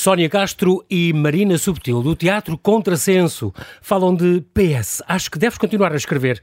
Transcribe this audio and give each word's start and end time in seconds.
Sónia 0.00 0.30
Castro 0.30 0.82
e 0.88 1.12
Marina 1.12 1.58
Subtil, 1.58 2.02
do 2.02 2.16
Teatro 2.16 2.56
Contrasenso, 2.56 3.52
falam 3.82 4.14
de 4.14 4.42
PS. 4.54 5.02
Acho 5.06 5.30
que 5.30 5.38
deves 5.38 5.58
continuar 5.58 5.92
a 5.92 5.96
escrever. 5.96 6.40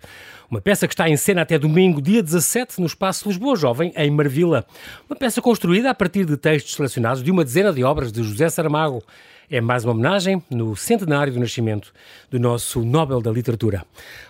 Uma 0.47 0.61
peça 0.61 0.87
que 0.87 0.93
está 0.93 1.09
em 1.09 1.17
cena 1.17 1.41
até 1.41 1.57
domingo, 1.57 1.99
dia 1.99 2.21
17, 2.21 2.79
no 2.79 2.85
Espaço 2.85 3.27
Lisboa 3.27 3.55
Jovem, 3.55 3.91
em 3.95 4.11
Marvila. 4.11 4.63
Uma 5.09 5.15
peça 5.15 5.41
construída 5.41 5.89
a 5.89 5.95
partir 5.95 6.23
de 6.23 6.37
textos 6.37 6.75
selecionados 6.75 7.23
de 7.23 7.31
uma 7.31 7.43
dezena 7.43 7.73
de 7.73 7.83
obras 7.83 8.11
de 8.11 8.21
José 8.21 8.47
Saramago. 8.47 9.01
É 9.49 9.59
mais 9.59 9.83
uma 9.83 9.93
homenagem 9.93 10.43
no 10.51 10.75
centenário 10.75 11.33
do 11.33 11.39
nascimento 11.39 11.91
do 12.29 12.39
nosso 12.39 12.85
Nobel 12.85 13.21
da 13.21 13.31
Literatura. 13.31 13.83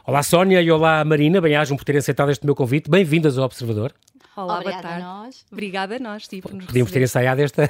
Olá 0.06 0.24
Sónia 0.24 0.62
e 0.62 0.72
olá 0.72 1.04
Marina, 1.04 1.42
bem-ajam 1.42 1.76
por 1.76 1.84
terem 1.84 2.00
aceitado 2.00 2.32
este 2.32 2.46
meu 2.46 2.56
convite. 2.56 2.90
Bem-vindas 2.90 3.38
ao 3.38 3.44
Observador. 3.44 3.92
Olá, 4.38 4.60
Obrigada 4.60 4.84
boa 4.84 4.92
tarde. 4.92 5.04
a 5.04 5.08
nós. 5.08 5.46
Obrigada 5.52 5.96
a 5.96 6.00
nós, 6.00 6.28
tipo, 6.28 6.54
nos 6.54 6.68
Podíamos 6.68 6.92
ter 6.92 7.02
ensaiado 7.02 7.42
esta 7.42 7.68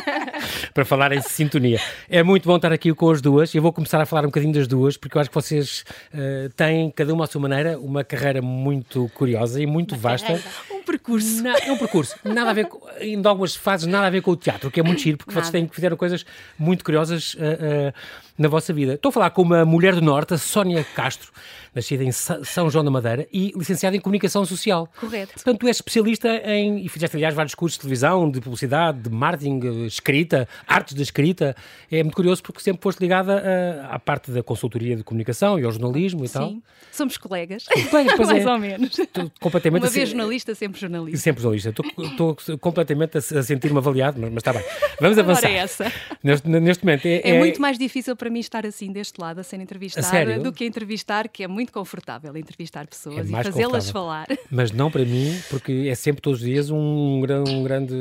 para 0.72 0.82
falar 0.86 1.12
em 1.12 1.20
sintonia. 1.20 1.78
É 2.08 2.22
muito 2.22 2.48
bom 2.48 2.56
estar 2.56 2.72
aqui 2.72 2.94
com 2.94 3.10
as 3.10 3.20
duas. 3.20 3.54
Eu 3.54 3.60
vou 3.60 3.70
começar 3.70 4.00
a 4.00 4.06
falar 4.06 4.22
um 4.22 4.28
bocadinho 4.28 4.54
das 4.54 4.66
duas, 4.66 4.96
porque 4.96 5.18
eu 5.18 5.20
acho 5.20 5.28
que 5.28 5.34
vocês 5.34 5.84
uh, 6.14 6.48
têm, 6.56 6.90
cada 6.90 7.12
uma 7.12 7.24
à 7.24 7.26
sua 7.26 7.42
maneira, 7.42 7.78
uma 7.78 8.02
carreira 8.02 8.40
muito 8.40 9.10
curiosa 9.12 9.60
e 9.60 9.66
muito 9.66 9.94
uma 9.94 10.00
vasta. 10.00 10.28
Carreira. 10.28 10.48
Um 10.72 10.82
percurso. 10.82 11.42
Na, 11.42 11.58
é 11.58 11.70
um 11.70 11.76
percurso. 11.76 12.16
Nada 12.24 12.48
a 12.48 12.54
ver, 12.54 12.64
com, 12.64 12.80
em 12.98 13.20
algumas 13.22 13.54
fases, 13.54 13.86
nada 13.86 14.06
a 14.06 14.10
ver 14.10 14.22
com 14.22 14.30
o 14.30 14.36
teatro, 14.36 14.70
que 14.70 14.80
é 14.80 14.82
muito 14.82 15.02
giro, 15.02 15.18
porque 15.18 15.32
nada. 15.32 15.42
vocês 15.42 15.52
têm, 15.52 15.68
fizeram 15.68 15.98
coisas 15.98 16.24
muito 16.58 16.82
curiosas. 16.82 17.34
Uh, 17.34 17.90
uh, 17.90 17.92
na 18.40 18.48
vossa 18.48 18.72
vida. 18.72 18.94
Estou 18.94 19.10
a 19.10 19.12
falar 19.12 19.30
com 19.30 19.42
uma 19.42 19.66
mulher 19.66 19.94
do 19.94 20.00
Norte, 20.00 20.32
a 20.32 20.38
Sónia 20.38 20.82
Castro, 20.82 21.30
nascida 21.74 22.04
em 22.04 22.12
São 22.12 22.70
João 22.70 22.84
da 22.84 22.90
Madeira 22.90 23.26
e 23.32 23.52
licenciada 23.56 23.96
em 23.96 24.00
Comunicação 24.00 24.44
Social. 24.44 24.88
Correto. 24.98 25.34
Portanto, 25.34 25.58
tu 25.58 25.66
és 25.66 25.76
especialista 25.76 26.28
em, 26.44 26.84
e 26.84 26.88
fizeste, 26.88 27.16
aliás, 27.16 27.34
vários 27.34 27.54
cursos 27.54 27.76
de 27.76 27.82
televisão, 27.82 28.30
de 28.30 28.40
publicidade, 28.40 29.00
de 29.00 29.10
marketing, 29.10 29.86
escrita, 29.86 30.48
artes 30.66 30.94
da 30.94 31.02
escrita. 31.02 31.56
É 31.90 32.02
muito 32.02 32.14
curioso 32.14 32.42
porque 32.42 32.60
sempre 32.60 32.82
foste 32.82 33.00
ligada 33.00 33.42
a, 33.88 33.94
à 33.94 33.98
parte 33.98 34.30
da 34.30 34.42
consultoria 34.42 34.96
de 34.96 35.04
comunicação 35.04 35.58
e 35.58 35.64
ao 35.64 35.72
jornalismo 35.72 36.24
e 36.24 36.28
Sim. 36.28 36.34
tal. 36.34 36.48
Sim, 36.48 36.62
somos 36.92 37.16
colegas. 37.16 37.66
colegas 37.90 38.14
pois 38.16 38.28
Mais 38.30 38.44
é. 38.44 38.50
ou 38.50 38.58
menos. 38.58 38.98
Estou 38.98 39.30
completamente 39.40 39.82
Uma 39.82 39.90
vez 39.90 40.08
jornalista, 40.08 40.54
sempre 40.54 40.80
jornalista. 40.80 41.18
Sempre 41.18 41.42
jornalista. 41.42 41.70
Estou, 41.70 42.36
completamente 42.58 43.16
a, 43.16 43.38
a 43.38 43.42
sentir-me 43.42 43.78
avaliado, 43.78 44.20
mas, 44.20 44.30
mas 44.30 44.40
está 44.40 44.52
bem. 44.52 44.62
Vamos 45.00 45.18
avançar. 45.18 45.50
É 45.50 45.56
essa. 45.56 45.92
Neste, 46.22 46.48
neste 46.48 46.84
momento. 46.84 47.06
É, 47.06 47.16
é, 47.16 47.30
é, 47.30 47.38
muito 47.38 47.60
mais 47.60 47.78
difícil 47.78 48.14
para 48.16 48.30
mim 48.30 48.40
estar 48.40 48.66
assim 48.66 48.92
deste 48.92 49.20
lado 49.20 49.40
a 49.40 49.42
ser 49.42 49.60
entrevistada 49.60 50.34
a 50.34 50.38
do 50.38 50.52
que 50.52 50.64
entrevistar, 50.64 51.28
que 51.28 51.42
é 51.42 51.48
muito 51.48 51.59
confortável 51.66 52.36
entrevistar 52.36 52.86
pessoas 52.86 53.18
é 53.18 53.40
e 53.40 53.44
fazê-las 53.44 53.90
falar. 53.90 54.26
Mas 54.50 54.70
não 54.70 54.90
para 54.90 55.04
mim, 55.04 55.38
porque 55.48 55.86
é 55.88 55.94
sempre 55.94 56.22
todos 56.22 56.40
os 56.40 56.46
dias 56.46 56.70
um, 56.70 57.22
um 57.26 57.62
grande 57.62 57.94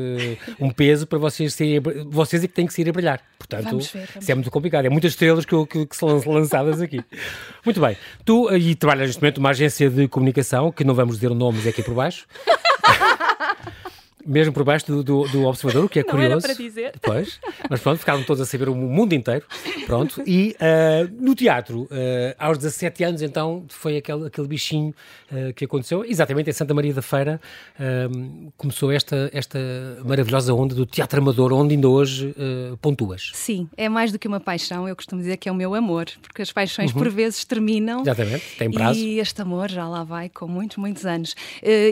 um 0.59 0.69
peso 0.69 1.05
para 1.07 1.17
vocês 1.17 1.53
serem, 1.53 1.79
vocês 2.09 2.43
é 2.43 2.47
que 2.47 2.53
têm 2.53 2.67
que 2.67 2.73
sair 2.73 2.89
a 2.89 2.91
brilhar. 2.91 3.21
Portanto, 3.37 3.65
vamos 3.65 3.87
ver, 3.87 3.99
vamos 3.99 4.15
isso 4.21 4.31
é 4.31 4.35
muito 4.35 4.51
complicado. 4.51 4.85
É 4.85 4.89
muitas 4.89 5.11
estrelas 5.11 5.45
que, 5.45 5.65
que, 5.65 5.85
que 5.85 5.95
são 5.95 6.21
lançadas 6.25 6.81
aqui. 6.81 7.03
muito 7.65 7.79
bem. 7.79 7.97
Tu 8.25 8.55
e 8.55 8.75
trabalhas 8.75 9.07
neste 9.07 9.21
momento 9.21 9.37
numa 9.37 9.49
agência 9.49 9.89
de 9.89 10.07
comunicação, 10.07 10.71
que 10.71 10.83
não 10.83 10.93
vamos 10.93 11.15
dizer 11.15 11.31
o 11.31 11.35
nome, 11.35 11.57
mas 11.57 11.67
é 11.67 11.69
aqui 11.69 11.83
por 11.83 11.93
baixo. 11.93 12.25
mesmo 14.29 14.53
por 14.53 14.63
baixo 14.63 14.85
do, 14.85 15.03
do, 15.03 15.27
do, 15.27 15.45
observador, 15.45 15.85
o 15.85 15.89
que 15.89 15.99
é 15.99 16.03
não 16.07 16.11
curioso. 16.11 16.45
Era 16.45 16.55
para 16.55 16.63
dizer. 16.63 16.93
Pois, 17.01 17.39
mas 17.67 17.81
pronto, 17.81 17.97
ficaram 17.97 18.23
todos 18.23 18.41
a 18.41 18.45
saber 18.45 18.69
o 18.69 18.75
mundo 18.75 19.13
inteiro. 19.13 19.43
Pronto, 19.87 20.21
e 20.25 20.55
uh, 20.61 21.11
no 21.19 21.33
teatro, 21.33 21.83
uh, 21.83 22.35
aos 22.37 22.59
17 22.59 23.03
anos, 23.03 23.21
então, 23.23 23.65
foi 23.69 23.97
aquele, 23.97 24.27
aquele 24.27 24.47
bichinho 24.47 24.93
uh, 25.31 25.51
que 25.55 25.65
aconteceu, 25.65 26.05
exatamente 26.05 26.49
em 26.49 26.53
Santa 26.53 26.73
Maria 26.75 26.93
da 26.93 27.01
Feira, 27.01 27.41
começou 28.57 28.91
esta, 28.91 29.29
esta 29.33 29.57
maravilhosa 30.05 30.53
onda 30.53 30.75
do 30.75 30.85
teatro 30.85 31.19
amador, 31.19 31.51
onde 31.53 31.73
ainda 31.73 31.87
hoje 31.87 32.35
pontuas. 32.81 33.31
Sim, 33.33 33.67
é 33.75 33.89
mais 33.89 34.11
do 34.11 34.19
que 34.19 34.27
uma 34.27 34.39
paixão, 34.39 34.87
eu 34.87 34.95
costumo 34.95 35.21
dizer 35.21 35.37
que 35.37 35.49
é 35.49 35.51
o 35.51 35.55
meu 35.55 35.73
amor, 35.73 36.05
porque 36.21 36.41
as 36.41 36.51
paixões 36.51 36.91
uhum. 36.91 36.99
por 36.99 37.09
vezes 37.09 37.43
terminam. 37.45 38.01
Exatamente, 38.01 38.57
tem 38.57 38.69
prazo. 38.69 38.99
E 38.99 39.19
este 39.19 39.41
amor 39.41 39.69
já 39.69 39.87
lá 39.87 40.03
vai 40.03 40.29
com 40.29 40.47
muitos, 40.47 40.77
muitos 40.77 41.05
anos. 41.05 41.35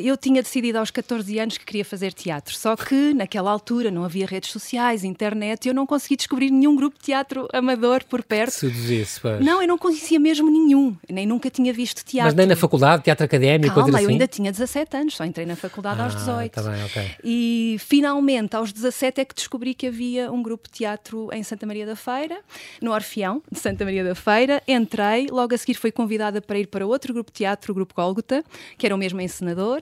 eu 0.03 0.15
tinha 0.17 0.43
decidido 0.43 0.77
aos 0.77 0.91
14 0.91 1.39
anos 1.39 1.57
que 1.57 1.65
queria 1.65 1.85
fazer 1.85 2.13
teatro. 2.13 2.26
Só 2.57 2.75
que 2.75 3.13
naquela 3.13 3.51
altura 3.51 3.89
não 3.89 4.03
havia 4.03 4.25
redes 4.25 4.51
sociais, 4.51 5.03
internet, 5.03 5.65
e 5.65 5.69
eu 5.69 5.73
não 5.73 5.85
consegui 5.85 6.17
descobrir 6.17 6.51
nenhum 6.51 6.75
grupo 6.75 6.97
de 6.97 7.05
teatro 7.05 7.47
amador 7.53 8.03
por 8.05 8.23
perto. 8.23 8.51
Seduzisse, 8.51 9.19
pois. 9.21 9.39
Não, 9.43 9.61
eu 9.61 9.67
não 9.67 9.77
conhecia 9.77 10.19
mesmo 10.19 10.49
nenhum, 10.49 10.95
nem 11.09 11.25
nunca 11.25 11.49
tinha 11.49 11.71
visto 11.71 12.03
teatro. 12.03 12.27
Mas 12.27 12.35
nem 12.35 12.47
na 12.47 12.55
faculdade, 12.55 13.03
teatro 13.03 13.25
académico, 13.25 13.73
Calma, 13.73 13.97
assim? 13.97 14.05
eu 14.05 14.09
ainda 14.09 14.27
tinha 14.27 14.51
17 14.51 14.97
anos, 14.97 15.15
só 15.15 15.23
entrei 15.23 15.45
na 15.45 15.55
faculdade 15.55 16.01
ah, 16.01 16.05
aos 16.05 16.15
18. 16.15 16.51
Tá 16.51 16.61
bem, 16.61 16.83
ok. 16.83 17.11
E 17.23 17.77
finalmente, 17.79 18.55
aos 18.55 18.73
17, 18.73 19.21
é 19.21 19.25
que 19.25 19.33
descobri 19.33 19.73
que 19.73 19.87
havia 19.87 20.31
um 20.31 20.43
grupo 20.43 20.67
de 20.67 20.79
teatro 20.79 21.29
em 21.31 21.43
Santa 21.43 21.65
Maria 21.65 21.85
da 21.85 21.95
Feira, 21.95 22.39
no 22.81 22.91
Orfeão 22.91 23.41
de 23.51 23.59
Santa 23.59 23.85
Maria 23.85 24.03
da 24.03 24.15
Feira. 24.15 24.61
Entrei, 24.67 25.27
logo 25.27 25.55
a 25.55 25.57
seguir 25.57 25.75
fui 25.75 25.91
convidada 25.91 26.41
para 26.41 26.59
ir 26.59 26.67
para 26.67 26.85
outro 26.85 27.13
grupo 27.13 27.31
de 27.31 27.37
teatro, 27.37 27.71
o 27.71 27.75
Grupo 27.75 27.93
Gólgota, 27.95 28.43
que 28.77 28.85
era 28.85 28.93
o 28.93 28.97
mesmo 28.97 29.21
encenador. 29.21 29.79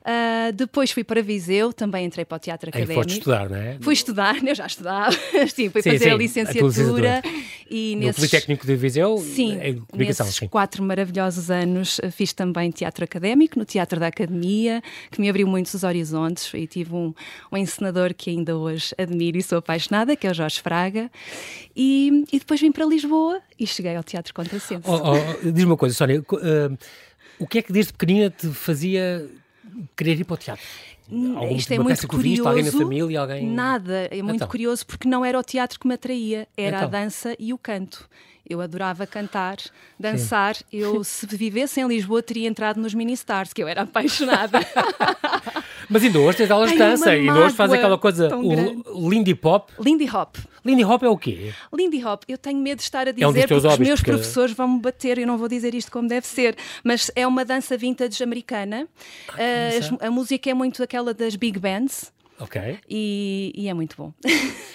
Uh, 0.00 0.52
depois 0.52 0.90
fui 0.90 1.04
para 1.04 1.20
Viseu, 1.22 1.72
também 1.72 1.87
entrei 1.96 2.24
para 2.24 2.36
o 2.36 2.38
teatro 2.38 2.70
académico. 2.70 2.92
Aí 2.92 3.04
foste 3.04 3.18
estudar, 3.18 3.48
não 3.48 3.56
é? 3.56 3.78
Fui 3.80 3.94
estudar, 3.94 4.36
eu 4.46 4.54
já 4.54 4.66
estudava, 4.66 5.12
sim, 5.48 5.70
fui 5.70 5.82
sim, 5.82 5.90
fazer 5.92 6.04
sim, 6.04 6.10
a, 6.10 6.16
licenciatura 6.16 6.64
a 6.64 6.68
licenciatura. 6.68 7.22
e 7.70 7.94
no 7.94 8.00
nesses... 8.02 8.16
Politécnico 8.16 8.66
de 8.66 8.76
Viseu, 8.76 9.18
sim, 9.18 9.58
em 9.60 9.78
comunicação, 9.78 10.26
nesses 10.26 10.38
sim. 10.38 10.48
quatro 10.48 10.82
maravilhosos 10.82 11.50
anos 11.50 12.00
eh, 12.02 12.10
fiz 12.10 12.32
também 12.32 12.70
teatro 12.70 13.04
académico, 13.04 13.58
no 13.58 13.64
Teatro 13.64 13.98
da 13.98 14.08
Academia, 14.08 14.82
que 15.10 15.20
me 15.20 15.28
abriu 15.28 15.46
muitos 15.46 15.82
horizontes 15.82 16.52
e 16.54 16.66
tive 16.66 16.94
um, 16.94 17.14
um 17.52 17.56
encenador 17.56 18.14
que 18.14 18.30
ainda 18.30 18.56
hoje 18.56 18.94
admiro 18.98 19.38
e 19.38 19.42
sou 19.42 19.58
apaixonada, 19.58 20.16
que 20.16 20.26
é 20.26 20.30
o 20.30 20.34
Jorge 20.34 20.60
Fraga, 20.60 21.10
e, 21.74 22.24
e 22.32 22.38
depois 22.38 22.60
vim 22.60 22.72
para 22.72 22.84
Lisboa 22.84 23.40
e 23.58 23.66
cheguei 23.66 23.96
ao 23.96 24.02
Teatro 24.02 24.34
Contrassenso. 24.34 24.82
Oh, 24.84 25.12
oh, 25.12 25.50
Diz-me 25.50 25.66
uma 25.66 25.76
coisa, 25.76 25.94
Sónia, 25.94 26.20
uh, 26.20 26.78
o 27.38 27.46
que 27.46 27.58
é 27.58 27.62
que 27.62 27.72
desde 27.72 27.92
pequenina 27.92 28.30
te 28.30 28.48
fazia 28.48 29.28
querer 29.96 30.18
ir 30.18 30.24
para 30.24 30.34
o 30.34 30.36
teatro? 30.36 30.64
Algum 31.10 31.56
Isto 31.56 31.72
é 31.72 31.78
muito 31.78 32.06
curioso. 32.06 32.28
Viste, 32.28 32.46
alguém 32.46 32.64
na 32.64 32.72
família? 32.72 33.20
Alguém... 33.20 33.46
Nada, 33.46 34.08
é 34.10 34.22
muito 34.22 34.36
então. 34.36 34.48
curioso 34.48 34.86
porque 34.86 35.08
não 35.08 35.24
era 35.24 35.38
o 35.38 35.42
teatro 35.42 35.80
que 35.80 35.86
me 35.86 35.94
atraía, 35.94 36.46
era 36.56 36.76
então. 36.76 36.88
a 36.88 36.90
dança 36.90 37.34
e 37.38 37.52
o 37.52 37.58
canto. 37.58 38.08
Eu 38.48 38.62
adorava 38.62 39.06
cantar, 39.06 39.58
dançar. 40.00 40.56
Sim. 40.56 40.64
Eu, 40.72 41.04
se 41.04 41.26
vivesse 41.26 41.80
em 41.80 41.86
Lisboa, 41.86 42.22
teria 42.22 42.48
entrado 42.48 42.80
nos 42.80 42.94
mini-stars, 42.94 43.52
que 43.52 43.62
eu 43.62 43.68
era 43.68 43.82
apaixonada. 43.82 44.58
Mas 45.88 46.02
ainda 46.02 46.18
hoje 46.18 46.38
tens 46.38 46.50
aulas 46.50 46.70
de 46.70 46.78
dança, 46.78 47.16
e 47.16 47.28
ainda 47.28 47.40
hoje 47.40 47.54
faz 47.54 47.72
aquela 47.72 47.96
coisa, 47.96 48.34
o 48.36 49.08
Lindy 49.08 49.34
Pop. 49.34 49.72
Lindy 49.80 50.08
Hop. 50.14 50.36
Lindy 50.64 50.84
Hop 50.84 51.02
é 51.02 51.08
o 51.08 51.16
quê? 51.16 51.52
Lindy 51.72 52.04
Hop, 52.04 52.24
eu 52.28 52.36
tenho 52.36 52.58
medo 52.58 52.78
de 52.78 52.82
estar 52.82 53.08
a 53.08 53.12
dizer, 53.12 53.24
é 53.24 53.28
um 53.28 53.32
porque 53.32 53.54
os 53.54 53.78
meus 53.78 54.00
porque... 54.00 54.10
professores 54.10 54.52
vão 54.54 54.68
me 54.68 54.80
bater, 54.80 55.18
eu 55.18 55.26
não 55.26 55.38
vou 55.38 55.48
dizer 55.48 55.74
isto 55.74 55.90
como 55.90 56.06
deve 56.06 56.26
ser, 56.26 56.56
mas 56.84 57.10
é 57.16 57.26
uma 57.26 57.42
dança 57.42 57.76
vintage 57.76 58.22
americana. 58.22 58.86
Ah, 59.30 60.04
a, 60.04 60.08
a 60.08 60.10
música 60.10 60.50
é 60.50 60.54
muito 60.54 60.76
aquela 60.98 61.14
das 61.14 61.36
big 61.36 61.60
bands. 61.60 62.12
Ok. 62.40 62.78
E, 62.88 63.52
e, 63.54 63.68
é 63.68 63.74
muito 63.74 63.96
bom. 63.96 64.12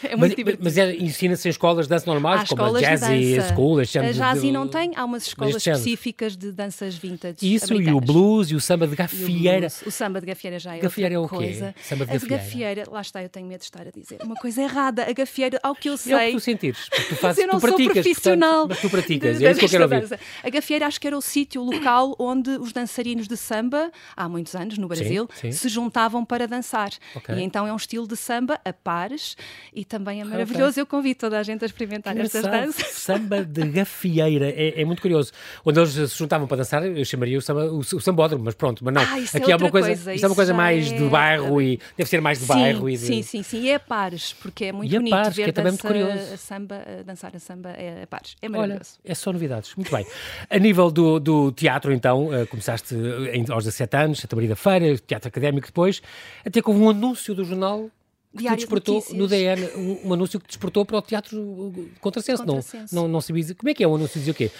é 0.04 0.16
muito 0.16 0.20
mas, 0.20 0.36
divertido. 0.36 0.64
Mas 0.64 0.78
é, 0.78 0.96
ensina-se 0.96 1.48
em 1.48 1.52
escolas 1.52 1.86
de 1.86 1.90
dança 1.90 2.06
normais, 2.06 2.42
há 2.42 2.46
como 2.46 2.64
a 2.64 2.82
Jazzy 2.82 3.42
School? 3.54 3.80
A 3.80 3.84
Jazzy 3.84 4.52
não 4.52 4.68
tem, 4.68 4.92
há 4.96 5.06
umas 5.06 5.28
escolas 5.28 5.56
específicas 5.56 6.36
de 6.36 6.52
danças 6.52 6.96
vintage. 6.96 7.38
Isso 7.42 7.74
americanas. 7.74 8.02
e 8.02 8.04
o 8.04 8.14
blues 8.14 8.52
e 8.52 8.56
o 8.56 8.60
samba 8.60 8.86
de 8.86 8.96
gafieira. 8.96 9.68
O, 9.86 9.90
o, 9.90 9.92
samba 9.92 10.20
de 10.20 10.28
gafieira 10.28 10.60
já 10.60 10.76
é 10.76 10.80
gafieira 10.80 11.20
outra 11.20 11.36
é 11.36 11.40
o 11.40 11.42
quê? 11.42 11.48
coisa. 11.48 11.76
Samba 11.82 12.06
de 12.06 12.12
a 12.12 12.20
gafieira. 12.20 12.84
lá 12.92 13.02
está, 13.02 13.24
eu 13.24 13.30
tenho 13.30 13.48
medo 13.48 13.60
de 13.60 13.66
estar 13.66 13.88
a 13.88 13.92
dizer 13.92 14.20
uma 14.24 14.36
coisa 14.36 14.62
errada. 14.62 15.10
A 15.10 15.14
gafieira, 15.14 15.60
ao 15.64 15.76
que 15.76 15.90
eu 15.90 15.98
sei. 15.98 16.14
É 16.14 16.18
o 16.18 16.26
que 16.28 16.32
tu 16.34 16.40
sentires, 16.42 16.90
porque 16.90 17.04
tu 17.04 17.16
fazes, 17.18 17.42
eu 17.42 17.48
não 17.48 17.60
tu 17.60 17.62
praticas, 17.62 17.94
sou 17.94 18.04
profissional. 18.04 18.68
Portanto, 18.68 18.70
mas 18.70 18.82
tu 18.82 18.90
praticas, 18.90 19.42
é 19.42 19.52
isso 19.52 19.60
que 19.60 19.66
eu 19.66 19.70
quero 19.70 19.84
ouvir. 19.84 20.02
Dança. 20.02 20.20
A 20.44 20.50
gafieira 20.50 20.88
acho 20.88 21.00
que 21.00 21.08
era 21.08 21.18
o 21.18 21.22
sítio, 21.22 21.62
o 21.62 21.66
local 21.66 22.16
onde 22.20 22.50
os 22.52 22.74
dançarinos 22.74 23.28
de 23.28 23.38
samba, 23.38 23.92
há 24.16 24.28
muitos 24.28 24.56
anos 24.56 24.78
no 24.78 24.88
Brasil, 24.88 25.30
sim, 25.34 25.52
sim. 25.52 25.58
se 25.58 25.70
juntavam 25.70 26.26
para 26.26 26.48
dançar. 26.48 26.92
Okay. 27.16 27.36
Então 27.54 27.68
é 27.68 27.72
um 27.72 27.76
estilo 27.76 28.08
de 28.08 28.18
samba 28.18 28.60
a 28.66 28.74
pares 28.74 29.38
e 29.72 29.86
também 29.86 30.22
é 30.22 30.24
maravilhoso. 30.24 30.72
Okay. 30.72 30.82
Eu 30.82 30.88
convido 30.88 31.20
toda 31.20 31.38
a 31.38 31.44
gente 31.44 31.62
a 31.64 31.68
experimentar 31.68 32.18
estas 32.18 32.42
danças. 32.42 32.88
Samba 32.88 33.46
de 33.46 33.64
gafieira, 33.68 34.50
é, 34.50 34.82
é, 34.82 34.84
muito 34.84 35.04
curioso. 35.04 35.32
Onde 35.64 35.80
eles 35.80 35.92
se 35.92 36.18
juntavam 36.18 36.48
para 36.48 36.58
dançar, 36.58 36.84
eu 36.84 37.06
chamaria 37.06 37.38
o, 37.38 37.42
samba, 37.44 37.66
o, 37.66 37.78
o 37.78 38.02
sambódromo, 38.02 38.44
mas 38.44 38.56
pronto, 38.56 38.84
mas 38.84 38.92
não. 38.92 39.04
Ah, 39.04 39.38
Aqui 39.38 39.52
é 39.52 39.56
uma 39.56 39.70
coisa, 39.70 39.90
coisa. 39.90 40.14
Isto 40.16 40.24
é 40.24 40.28
uma 40.28 40.36
coisa 40.36 40.52
mais 40.52 40.92
é... 40.92 40.98
de 40.98 41.04
bairro 41.04 41.62
e 41.62 41.80
deve 41.96 42.10
ser 42.10 42.22
mais 42.22 42.40
de 42.40 42.46
sim, 42.46 42.54
bairro. 42.54 42.90
E 42.90 42.94
de... 42.94 43.06
Sim, 43.06 43.22
sim, 43.22 43.44
sim. 43.44 43.62
E 43.62 43.70
é 43.70 43.76
a 43.76 43.80
pares, 43.80 44.34
porque 44.34 44.66
é 44.66 44.72
muito 44.72 44.92
e 44.92 44.98
bonito 44.98 45.12
pares, 45.12 45.36
ver 45.36 45.44
que 45.44 45.50
é 45.52 45.54
também 45.54 45.74
muito 45.74 45.86
curioso. 45.86 46.34
A 46.34 46.38
samba, 46.38 46.84
a 47.02 47.04
dançar 47.04 47.36
a 47.36 47.40
samba 47.40 47.70
é 47.70 48.02
a 48.02 48.08
pares. 48.08 48.36
É 48.42 48.48
Olha, 48.48 48.58
maravilhoso. 48.58 48.98
é 49.06 49.14
só 49.14 49.32
novidades. 49.32 49.76
Muito 49.76 49.96
bem. 49.96 50.08
A 50.50 50.58
nível 50.58 50.90
do, 50.90 51.20
do 51.20 51.52
teatro, 51.52 51.94
então, 51.94 52.30
uh, 52.30 52.48
começaste 52.48 52.96
em, 53.32 53.46
aos 53.52 53.64
17 53.64 53.96
anos, 53.96 54.20
Santa 54.22 54.36
Maria 54.36 54.50
da 54.50 54.56
Feira, 54.56 54.98
teatro 54.98 55.28
académico 55.28 55.68
depois, 55.68 56.02
até 56.44 56.60
houve 56.66 56.80
um 56.80 56.90
anúncio 56.90 57.36
do 57.36 57.43
jornal 57.44 57.90
que 58.36 58.56
despertou 58.56 59.04
no 59.12 59.28
DN 59.28 59.70
um, 59.76 60.08
um, 60.10 60.14
anúncio 60.14 60.40
que 60.40 60.48
despertou 60.48 60.86
para 60.86 60.98
o 60.98 61.02
teatro 61.02 61.74
contrassenso. 62.02 62.44
Não, 62.46 62.60
não, 62.92 63.08
não 63.08 63.22
sabias. 63.22 63.54
Como 63.54 63.70
é 63.70 63.74
que 63.74 63.84
é 63.84 63.88
o 63.88 63.92
um 63.92 63.96
anúncio? 63.96 64.20
Dizia 64.20 64.32
o 64.32 64.36
quê? 64.36 64.52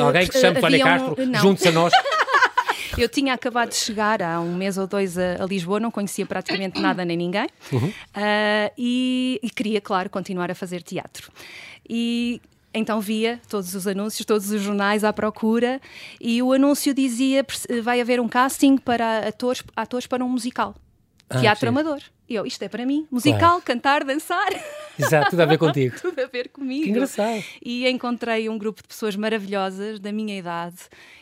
Alguém 0.00 0.26
que 0.26 0.34
se 0.34 0.40
chama 0.40 0.60
Sónia 0.60 0.84
Castro, 0.84 1.16
junte-se 1.40 1.68
a 1.68 1.72
nós. 1.72 1.92
Eu 2.96 3.08
tinha 3.08 3.32
acabado 3.32 3.68
de 3.68 3.76
chegar 3.76 4.20
há 4.20 4.40
um 4.40 4.56
mês 4.56 4.76
ou 4.76 4.86
dois 4.86 5.16
a, 5.16 5.42
a 5.42 5.46
Lisboa, 5.46 5.78
não 5.78 5.90
conhecia 5.90 6.26
praticamente 6.26 6.80
nada 6.80 7.04
nem 7.04 7.16
ninguém 7.16 7.46
uhum. 7.70 7.88
uh, 7.88 8.72
e, 8.76 9.38
e 9.40 9.50
queria, 9.50 9.80
claro, 9.80 10.10
continuar 10.10 10.50
a 10.50 10.54
fazer 10.54 10.82
teatro. 10.82 11.30
E 11.88 12.40
então 12.74 13.00
via 13.00 13.40
todos 13.48 13.74
os 13.74 13.86
anúncios, 13.86 14.26
todos 14.26 14.50
os 14.50 14.60
jornais 14.60 15.04
à 15.04 15.12
procura 15.12 15.80
e 16.20 16.42
o 16.42 16.52
anúncio 16.52 16.92
dizia 16.92 17.46
vai 17.82 18.00
haver 18.00 18.20
um 18.20 18.28
casting 18.28 18.76
para 18.76 19.28
atores, 19.28 19.62
atores 19.76 20.06
para 20.06 20.24
um 20.24 20.28
musical. 20.28 20.74
Ah, 21.30 21.40
teatro 21.40 21.60
sim. 21.60 21.68
amador. 21.68 22.00
E 22.28 22.34
eu, 22.34 22.46
isto 22.46 22.62
é 22.62 22.68
para 22.68 22.84
mim, 22.84 23.06
musical, 23.10 23.38
claro. 23.38 23.62
cantar, 23.62 24.04
dançar. 24.04 24.48
Exato, 24.98 25.30
tudo 25.30 25.40
a 25.42 25.46
ver 25.46 25.58
contigo. 25.58 25.96
tudo 26.00 26.20
a 26.20 26.26
ver 26.26 26.48
comigo. 26.48 26.84
Que 26.84 26.90
engraçado. 26.90 27.44
E 27.62 27.88
encontrei 27.88 28.48
um 28.48 28.58
grupo 28.58 28.82
de 28.82 28.88
pessoas 28.88 29.16
maravilhosas 29.16 30.00
da 30.00 30.12
minha 30.12 30.38
idade 30.38 30.76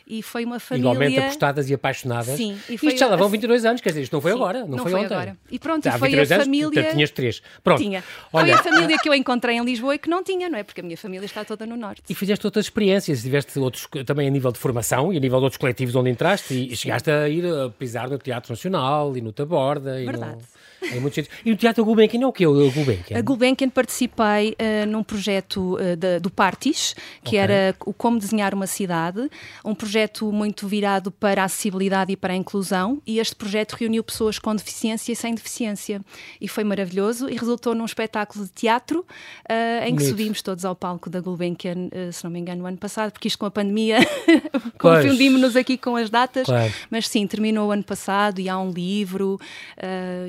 e 0.07 0.21
foi 0.21 0.45
uma 0.45 0.59
família. 0.59 0.89
Igualmente 0.89 1.19
apostadas 1.19 1.69
e 1.69 1.73
apaixonadas. 1.73 2.37
Sim. 2.37 2.57
E 2.69 2.77
foi... 2.77 2.89
Isto 2.89 2.99
já 2.99 3.07
lá 3.07 3.15
vão 3.17 3.27
22 3.27 3.65
anos, 3.65 3.81
quer 3.81 3.89
dizer, 3.89 4.03
isto 4.03 4.13
não 4.13 4.21
foi 4.21 4.31
Sim, 4.31 4.37
agora, 4.37 4.59
não, 4.61 4.69
não 4.69 4.77
foi, 4.79 4.91
foi, 4.91 5.03
ontem. 5.03 5.13
Agora. 5.13 5.37
E 5.51 5.59
pronto, 5.59 5.83
já, 5.83 5.97
foi 5.97 6.13
a 6.13 6.17
anos, 6.17 6.29
família. 6.29 6.91
tinhas 6.91 7.11
três. 7.11 7.41
Pronto. 7.63 7.81
Tinha. 7.81 8.03
Olha... 8.31 8.57
Foi 8.57 8.71
a 8.71 8.73
família 8.73 8.97
que 9.01 9.09
eu 9.09 9.13
encontrei 9.13 9.57
em 9.57 9.63
Lisboa 9.63 9.95
e 9.95 9.99
que 9.99 10.09
não 10.09 10.23
tinha, 10.23 10.49
não 10.49 10.57
é? 10.57 10.63
Porque 10.63 10.81
a 10.81 10.83
minha 10.83 10.97
família 10.97 11.25
está 11.25 11.43
toda 11.43 11.65
no 11.65 11.75
Norte. 11.75 12.03
E 12.09 12.15
fizeste 12.15 12.45
outras 12.47 12.65
experiências, 12.65 13.21
tiveste 13.21 13.59
outros 13.59 13.87
também 14.05 14.27
a 14.27 14.31
nível 14.31 14.51
de 14.51 14.59
formação 14.59 15.11
e 15.11 15.17
a 15.17 15.19
nível 15.19 15.39
de 15.39 15.43
outros 15.43 15.57
coletivos 15.57 15.93
onde 15.95 16.09
entraste 16.09 16.53
e 16.53 16.75
chegaste 16.75 17.11
a 17.11 17.27
ir 17.27 17.45
a 17.45 17.69
pisar 17.69 18.09
no 18.09 18.17
Teatro 18.17 18.53
Nacional 18.53 19.15
e 19.17 19.21
no 19.21 19.33
Taborda. 19.33 19.95
Verdade. 19.95 20.37
E 20.41 20.51
no... 20.51 20.57
É 20.81 20.99
muito 20.99 21.19
E 21.43 21.51
o 21.51 21.57
Teatro 21.57 21.83
Gulbenkian 21.83 22.21
é 22.21 22.27
o 22.27 22.31
que 22.31 22.43
é 22.43 22.47
o 22.47 22.71
Gulbenkian? 22.71 23.17
A 23.17 23.21
Gulbenkian 23.21 23.66
participei 23.69 24.51
uh, 24.51 24.85
num 24.87 25.03
projeto 25.03 25.75
uh, 25.75 25.95
da, 25.95 26.19
do 26.19 26.29
Partis, 26.29 26.95
que 27.23 27.29
okay. 27.29 27.39
era 27.39 27.75
o 27.85 27.93
Como 27.93 28.19
Desenhar 28.19 28.53
uma 28.53 28.67
Cidade, 28.67 29.29
um 29.63 29.73
projeto 29.73 30.31
muito 30.31 30.67
virado 30.67 31.11
para 31.11 31.41
a 31.41 31.45
acessibilidade 31.45 32.11
e 32.11 32.17
para 32.17 32.33
a 32.33 32.35
inclusão, 32.35 33.01
e 33.05 33.19
este 33.19 33.35
projeto 33.35 33.73
reuniu 33.73 34.03
pessoas 34.03 34.39
com 34.39 34.55
deficiência 34.55 35.11
e 35.11 35.15
sem 35.15 35.33
deficiência. 35.33 36.01
E 36.39 36.47
foi 36.47 36.63
maravilhoso 36.63 37.29
e 37.29 37.35
resultou 37.35 37.73
num 37.73 37.85
espetáculo 37.85 38.45
de 38.45 38.51
teatro 38.51 38.99
uh, 38.99 39.85
em 39.85 39.95
que 39.95 40.03
subimos 40.03 40.41
todos 40.41 40.65
ao 40.65 40.75
palco 40.75 41.09
da 41.09 41.19
Gulbenkian, 41.19 41.89
se 42.11 42.23
não 42.23 42.31
me 42.31 42.39
engano, 42.39 42.61
no 42.61 42.67
ano 42.67 42.77
passado, 42.77 43.11
porque 43.11 43.27
isto 43.27 43.37
com 43.37 43.45
a 43.45 43.51
pandemia 43.51 43.99
confundimos-nos 44.79 45.55
aqui 45.55 45.77
com 45.77 45.95
as 45.95 46.09
datas, 46.09 46.45
claro. 46.45 46.73
mas 46.89 47.07
sim, 47.07 47.25
terminou 47.27 47.69
o 47.69 47.71
ano 47.71 47.83
passado 47.83 48.39
e 48.39 48.49
há 48.49 48.57
um 48.57 48.71
livro 48.71 49.39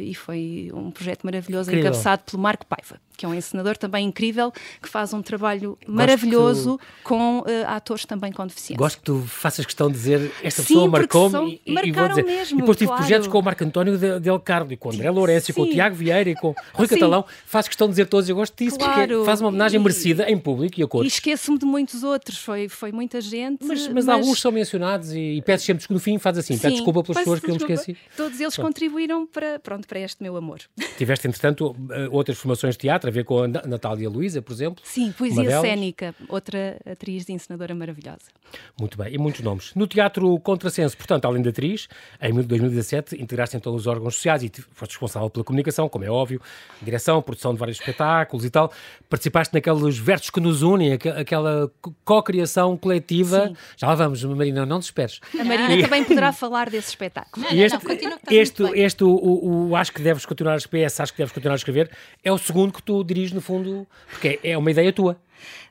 e 0.00 0.14
foi 0.14 0.70
um 0.72 0.90
projeto 0.90 1.24
maravilhoso 1.24 1.70
Incrível. 1.70 1.90
encabeçado 1.90 2.22
pelo 2.24 2.42
Marco 2.42 2.66
Paiva 2.66 2.98
que 3.18 3.26
é 3.26 3.28
um 3.28 3.34
encenador 3.34 3.76
também 3.76 4.06
incrível, 4.06 4.52
que 4.80 4.88
faz 4.88 5.12
um 5.12 5.20
trabalho 5.20 5.70
Gosto 5.70 5.92
maravilhoso 5.92 6.78
tu... 6.78 7.02
com 7.02 7.40
uh, 7.40 7.44
atores 7.66 8.06
também 8.06 8.32
com 8.32 8.46
deficiência. 8.46 8.76
Gosto 8.76 8.98
que 8.98 9.04
tu 9.04 9.20
faças 9.26 9.66
questão 9.66 9.88
de 9.88 9.94
dizer 9.94 10.32
esta 10.42 10.62
Sim, 10.62 10.68
pessoa 10.68 10.88
marcou-me 10.88 11.60
e, 11.66 11.72
e, 11.72 11.92
vou 11.92 12.08
dizer. 12.08 12.24
Mesmo, 12.24 12.58
e 12.58 12.60
depois 12.60 12.76
tive 12.76 12.88
claro. 12.88 13.02
projetos 13.02 13.26
com 13.26 13.38
o 13.38 13.42
Marco 13.42 13.64
António 13.64 13.98
Del 14.20 14.38
Carlo 14.38 14.72
e 14.72 14.76
com 14.76 14.88
o 14.88 14.92
André 14.92 15.10
Lourenço, 15.10 15.52
com 15.52 15.62
o 15.62 15.66
Tiago 15.68 15.96
Vieira 15.96 16.30
e 16.30 16.36
com 16.36 16.50
o 16.50 16.54
Rui 16.72 16.86
Sim. 16.86 16.94
Catalão. 16.94 17.24
Faço 17.44 17.68
questão 17.68 17.88
de 17.88 17.92
dizer 17.92 18.06
todos, 18.06 18.28
eu 18.28 18.36
gosto 18.36 18.56
disso 18.56 18.78
claro. 18.78 19.08
porque 19.08 19.24
faz 19.24 19.40
uma 19.40 19.48
homenagem 19.48 19.80
e, 19.80 19.82
merecida 19.82 20.30
em 20.30 20.38
público 20.38 20.78
e 20.78 20.84
a 20.84 20.86
cores. 20.86 21.12
E 21.12 21.14
esqueço-me 21.14 21.58
de 21.58 21.66
muitos 21.66 22.04
outros, 22.04 22.38
foi, 22.38 22.68
foi 22.68 22.92
muita 22.92 23.20
gente. 23.20 23.64
Mas, 23.64 23.88
mas, 23.88 24.06
mas... 24.06 24.08
alguns 24.08 24.40
são 24.40 24.52
mencionados 24.52 25.12
e, 25.12 25.18
e 25.18 25.42
peço 25.42 25.64
sempre 25.64 25.86
que 25.86 25.92
no 25.92 25.98
fim 25.98 26.18
faz 26.18 26.38
assim, 26.38 26.56
peço 26.56 26.76
desculpa 26.76 27.02
pelas 27.02 27.18
pessoas 27.18 27.40
que 27.40 27.46
eu 27.46 27.54
me 27.54 27.60
esqueci. 27.60 27.96
Todos 28.16 28.40
eles 28.40 28.54
pronto. 28.54 28.68
contribuíram 28.68 29.26
para, 29.26 29.58
pronto, 29.58 29.88
para 29.88 29.98
este 29.98 30.22
meu 30.22 30.36
amor. 30.36 30.60
Tiveste, 30.96 31.26
entretanto, 31.26 31.74
eh, 31.90 32.08
outras 32.10 32.38
formações 32.38 32.74
de 32.74 32.80
teatro 32.80 33.07
a 33.08 33.12
ver 33.12 33.24
com 33.24 33.42
a 33.42 33.48
Natália 33.48 34.08
Luísa, 34.08 34.40
por 34.42 34.52
exemplo. 34.52 34.82
Sim, 34.84 35.12
poesia 35.12 35.60
cénica, 35.60 36.14
outra 36.28 36.78
atriz 36.84 37.24
de 37.26 37.32
encenadora 37.32 37.74
maravilhosa. 37.74 38.30
Muito 38.78 38.96
bem, 38.96 39.14
e 39.14 39.18
muitos 39.18 39.40
nomes. 39.40 39.72
No 39.74 39.86
Teatro 39.86 40.38
Contrassenso, 40.40 40.96
portanto, 40.96 41.24
além 41.24 41.42
de 41.42 41.48
atriz, 41.48 41.88
em 42.20 42.32
2017 42.32 43.20
integraste 43.20 43.56
em 43.56 43.60
todos 43.60 43.82
os 43.82 43.86
órgãos 43.86 44.14
sociais 44.14 44.42
e 44.42 44.50
foste 44.72 44.92
responsável 44.92 45.28
pela 45.28 45.44
comunicação, 45.44 45.88
como 45.88 46.04
é 46.04 46.10
óbvio, 46.10 46.40
direção, 46.80 47.20
produção 47.20 47.52
de 47.52 47.58
vários 47.58 47.78
espetáculos 47.78 48.44
e 48.44 48.50
tal. 48.50 48.72
Participaste 49.08 49.54
naqueles 49.54 49.98
versos 49.98 50.30
que 50.30 50.40
nos 50.40 50.62
unem, 50.62 50.92
aquela 50.92 51.70
co-criação 52.04 52.76
coletiva. 52.76 53.48
Sim. 53.48 53.56
Já 53.76 53.88
lá 53.88 53.94
vamos, 53.94 54.22
Marina, 54.24 54.64
não 54.64 54.80
te 54.80 54.84
esperes. 54.84 55.20
A 55.38 55.44
Marina 55.44 55.74
e... 55.74 55.82
também 55.82 56.04
poderá 56.04 56.32
falar 56.32 56.70
desse 56.70 56.90
espetáculo. 56.90 57.44
Não, 57.44 57.54
não, 57.54 57.62
este, 57.62 57.74
não, 57.74 57.80
continua, 57.80 58.18
este, 58.30 58.62
este 58.74 59.04
o, 59.04 59.10
o, 59.10 59.68
o, 59.68 59.76
acho 59.76 59.92
que 59.92 60.02
deves 60.02 60.24
continuar 60.24 60.54
a 60.54 60.56
escrever, 60.56 60.86
acho 60.86 61.12
que 61.12 61.18
deves 61.18 61.32
continuar 61.32 61.54
a 61.54 61.56
escrever, 61.56 61.90
é 62.22 62.32
o 62.32 62.38
segundo 62.38 62.72
que 62.72 62.82
tu 62.82 62.97
diriges, 63.04 63.32
no 63.32 63.40
fundo, 63.40 63.86
porque 64.10 64.38
é 64.42 64.56
uma 64.56 64.70
ideia 64.70 64.92
tua. 64.92 65.20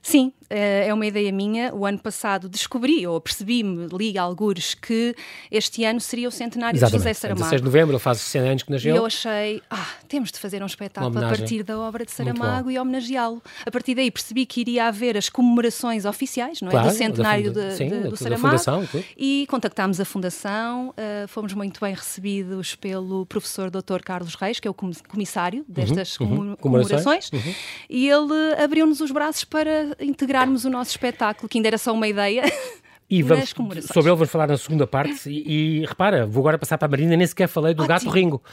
Sim, 0.02 0.32
eh, 0.50 0.88
é 0.88 0.94
uma 0.94 1.06
ideia 1.06 1.32
minha. 1.32 1.74
O 1.74 1.86
ano 1.86 2.00
passado 2.00 2.48
descobri, 2.48 3.06
ou 3.06 3.20
percebi-me, 3.20 3.88
li 3.92 4.18
algures, 4.18 4.74
que 4.74 5.16
este 5.52 5.84
ano 5.84 6.00
seria 6.00 6.28
o 6.28 6.32
centenário 6.32 6.78
Exatamente. 6.78 7.04
de 7.04 7.10
José 7.10 7.14
Saramago. 7.14 7.44
16 7.44 7.62
de 7.62 7.66
novembro, 7.66 7.96
ele 7.96 8.02
faz 8.02 8.20
100 8.20 8.42
anos 8.42 8.64
que 8.64 8.72
nasceu. 8.72 8.96
E 8.96 8.98
eu 8.98 9.06
achei, 9.06 9.62
ah, 9.70 9.88
temos 10.08 10.32
de 10.32 10.40
fazer 10.40 10.64
um 10.64 10.66
espetáculo 10.66 11.18
a 11.18 11.30
partir 11.30 11.64
da 11.64 11.78
obra 11.78 12.06
de 12.06 12.12
Saramago 12.12 12.72
e 12.72 12.80
homenageá-lo. 12.80 13.42
A 13.66 13.72
partir 13.72 13.96
daí 13.96 14.10
percebi 14.10 14.46
que 14.46 14.62
iria 14.62 14.88
haver 14.88 15.18
as 15.18 15.30
comemorações 15.30 16.06
oficiais, 16.06 16.62
não 16.62 16.70
é? 16.70 16.72
Claro, 16.72 16.90
do 16.90 16.94
centenário 16.94 17.52
de, 17.52 17.72
Sim, 17.74 17.90
de, 17.90 18.00
do 18.10 18.16
Saramago. 18.16 18.58
Fundação, 18.58 19.04
e 19.18 19.46
contactámos 19.50 20.00
a 20.00 20.06
Fundação, 20.06 20.90
uh, 20.90 21.28
fomos 21.28 21.54
muito 21.54 21.82
bem 21.82 21.94
recebidos 21.94 22.76
pelo 22.76 23.26
professor 23.26 23.70
Dr. 23.70 24.02
Carlos 24.04 24.36
Reis, 24.36 24.60
que 24.60 24.68
é 24.68 24.72
o 24.72 24.74
comissário 24.74 25.66
destas 25.68 26.18
uhum, 26.20 26.50
uhum, 26.50 26.56
comemorações, 26.56 27.30
uhum. 27.32 27.54
e 27.90 28.10
ele 28.10 28.64
abriu-nos 28.64 29.02
os 29.02 29.12
braços 29.12 29.44
para 29.44 29.57
integrarmos 30.00 30.66
o 30.66 30.70
nosso 30.70 30.92
espetáculo, 30.92 31.48
que 31.48 31.58
ainda 31.58 31.70
era 31.70 31.78
só 31.78 31.94
uma 31.94 32.08
ideia. 32.08 32.44
E 33.10 33.24
vamos, 33.24 33.52
sobre 33.86 34.10
ele 34.10 34.18
vamos 34.18 34.30
falar 34.30 34.48
na 34.48 34.58
segunda 34.58 34.86
parte. 34.86 35.30
E, 35.30 35.80
e, 35.80 35.86
repara, 35.86 36.26
vou 36.26 36.42
agora 36.42 36.58
passar 36.58 36.78
para 36.78 36.88
a 36.88 36.92
Marina, 36.92 37.16
nem 37.16 37.26
sequer 37.26 37.48
falei 37.48 37.74
do 37.74 37.84
Ótimo. 37.84 37.88
gato 37.88 38.10
Ringo. 38.10 38.44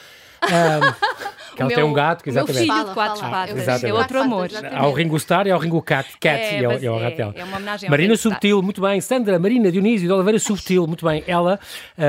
Um, 0.45 1.25
que 1.55 1.63
ela 1.63 1.69
meu, 1.69 1.77
tem 1.77 1.85
um 1.85 1.93
gato, 1.93 2.23
que 2.23 2.31
exatamente. 2.31 2.67
Meu 2.67 2.75
filho 2.75 2.89
de 2.89 2.95
quatro 2.95 3.21
patas. 3.21 3.85
é 3.85 3.93
outro 3.93 4.21
amor. 4.21 4.49
Há 4.73 4.87
o 4.87 4.93
Ringo 4.93 5.17
Starr 5.17 5.47
e 5.47 5.51
há 5.51 5.57
o 5.57 5.59
Ringo 5.59 5.81
Cat, 5.83 6.09
Cat 6.19 6.41
é, 6.41 6.61
e, 6.61 6.65
é, 6.65 6.85
é 6.85 6.91
o 6.91 6.99
gato 6.99 7.17
dela. 7.17 7.35
É 7.37 7.45
uma 7.45 7.57
homenagem 7.57 7.89
Marina 7.89 8.17
Subtil, 8.17 8.63
muito 8.63 8.81
bem. 8.81 9.01
Sandra, 9.01 9.39
Marina 9.39 9.71
Dionísio 9.71 10.07
de 10.07 10.13
Oliveira 10.13 10.39
Subtil, 10.39 10.87
muito 10.87 11.07
bem. 11.07 11.23
Ela, 11.27 11.59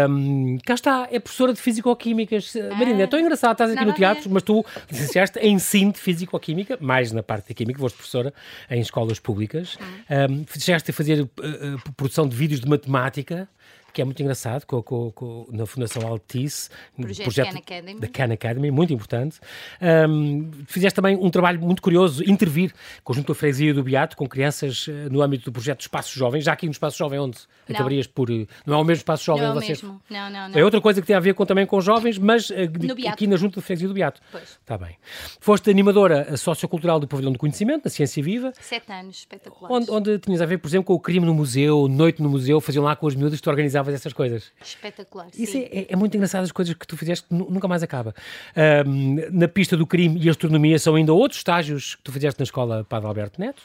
um, 0.09 0.57
cá 0.65 0.73
está, 0.73 1.07
é 1.11 1.19
professora 1.19 1.53
de 1.53 1.61
Físico-Químicas. 1.61 2.53
Ah, 2.55 2.75
Marina, 2.75 3.03
é 3.03 3.07
tão 3.07 3.19
engraçado, 3.19 3.53
estás 3.53 3.71
aqui 3.71 3.85
no 3.85 3.93
teatro, 3.93 4.29
mas 4.29 4.43
tu 4.43 4.65
licenciaste 4.91 5.39
em 5.39 5.53
ensino 5.53 5.91
de 5.91 5.99
Físico-Química, 5.99 6.77
mais 6.79 7.11
na 7.11 7.23
parte 7.23 7.49
da 7.49 7.53
Química, 7.53 7.79
foste 7.79 7.95
professora 7.95 8.33
em 8.69 8.81
escolas 8.81 9.19
públicas. 9.19 9.77
Um, 10.09 10.45
chegaste 10.59 10.91
a 10.91 10.93
fazer 10.93 11.21
uh, 11.21 11.25
uh, 11.25 11.93
produção 11.95 12.27
de 12.27 12.35
vídeos 12.35 12.59
de 12.59 12.69
matemática 12.69 13.47
que 13.95 14.01
é 14.01 14.05
muito 14.05 14.21
engraçado, 14.21 14.65
com, 14.65 14.83
com, 14.83 15.09
com 15.11 15.47
na 15.49 15.65
Fundação 15.65 16.05
Altice, 16.05 16.69
projeto, 16.99 17.23
projeto 17.23 17.57
Academy. 17.57 17.97
da 18.01 18.09
Khan 18.09 18.33
Academy, 18.33 18.69
muito 18.69 18.91
importante. 18.91 19.39
Um, 20.09 20.51
fizeste 20.67 20.93
também 20.93 21.15
um 21.15 21.29
trabalho 21.29 21.61
muito 21.61 21.81
curioso, 21.81 22.21
intervir, 22.29 22.73
conjunto 23.05 23.29
da 23.29 23.33
Freguesia 23.33 23.73
do 23.73 23.81
Beato, 23.81 24.17
com 24.17 24.27
crianças 24.27 24.87
uh, 24.87 24.91
no 25.09 25.21
âmbito 25.21 25.45
do 25.45 25.51
projeto 25.53 25.79
Espaço 25.79 26.13
Jovem, 26.13 26.41
já 26.41 26.51
aqui 26.51 26.65
no 26.65 26.73
Espaço 26.73 26.97
Jovem, 26.97 27.19
onde 27.19 27.37
não. 27.69 27.75
acabarias 27.75 28.05
por... 28.05 28.29
Uh, 28.29 28.45
não 28.65 28.75
é 28.75 28.77
o 28.77 28.83
mesmo 28.83 28.99
Espaço 28.99 29.23
Jovem? 29.23 29.43
Não 29.43 29.51
é 29.51 29.51
o 29.53 29.61
vocês... 29.61 29.81
mesmo, 29.81 30.01
não, 30.09 30.29
não, 30.29 30.49
não. 30.49 30.59
É 30.59 30.65
outra 30.65 30.81
coisa 30.81 30.99
que 30.99 31.07
tem 31.07 31.15
a 31.15 31.21
ver 31.21 31.33
com, 31.33 31.45
também 31.45 31.65
com 31.65 31.79
jovens, 31.79 32.17
mas 32.17 32.49
uh, 32.49 32.55
aqui 33.07 33.27
na 33.27 33.37
Junta 33.37 33.61
da 33.61 33.61
Freguesia 33.61 33.87
do 33.87 33.93
Beato. 33.93 34.19
Pois. 34.29 34.59
Está 34.59 34.77
bem. 34.77 34.97
Foste 35.39 35.69
animadora 35.69 36.35
sociocultural 36.35 36.99
do 36.99 37.07
Pavilhão 37.07 37.31
do 37.31 37.39
Conhecimento, 37.39 37.85
da 37.85 37.89
Ciência 37.89 38.21
Viva. 38.21 38.51
Sete 38.59 38.91
anos, 38.91 39.19
espetacular. 39.19 39.71
Onde, 39.71 39.89
onde 39.89 40.19
tinhas 40.19 40.41
a 40.41 40.45
ver, 40.45 40.57
por 40.57 40.67
exemplo, 40.67 40.87
com 40.87 40.93
o 40.95 40.99
crime 40.99 41.25
no 41.25 41.33
museu, 41.33 41.87
noite 41.87 42.21
no 42.21 42.29
museu, 42.29 42.59
faziam 42.59 42.83
lá 42.83 42.93
com 42.93 43.07
as 43.07 43.15
miúdas, 43.15 43.39
tu 43.39 43.49
organizavas 43.49 43.84
essas 43.93 44.13
coisas. 44.13 44.51
Espetacular. 44.63 45.27
Isso 45.37 45.57
é, 45.57 45.87
é, 45.89 45.95
muito 45.95 46.15
engraçado 46.15 46.43
as 46.43 46.51
coisas 46.51 46.73
que 46.73 46.87
tu 46.87 46.97
fizeste, 46.97 47.25
nunca 47.29 47.67
mais 47.67 47.83
acaba. 47.83 48.13
Um, 48.85 49.17
na 49.31 49.47
pista 49.47 49.77
do 49.77 49.85
crime 49.85 50.19
e 50.21 50.29
astronomia 50.29 50.77
são 50.79 50.95
ainda 50.95 51.13
outros 51.13 51.39
estágios 51.39 51.95
que 51.95 52.01
tu 52.01 52.11
fizeste 52.11 52.39
na 52.39 52.43
escola 52.43 52.85
Padre 52.87 53.07
Alberto 53.07 53.39
Neto. 53.39 53.61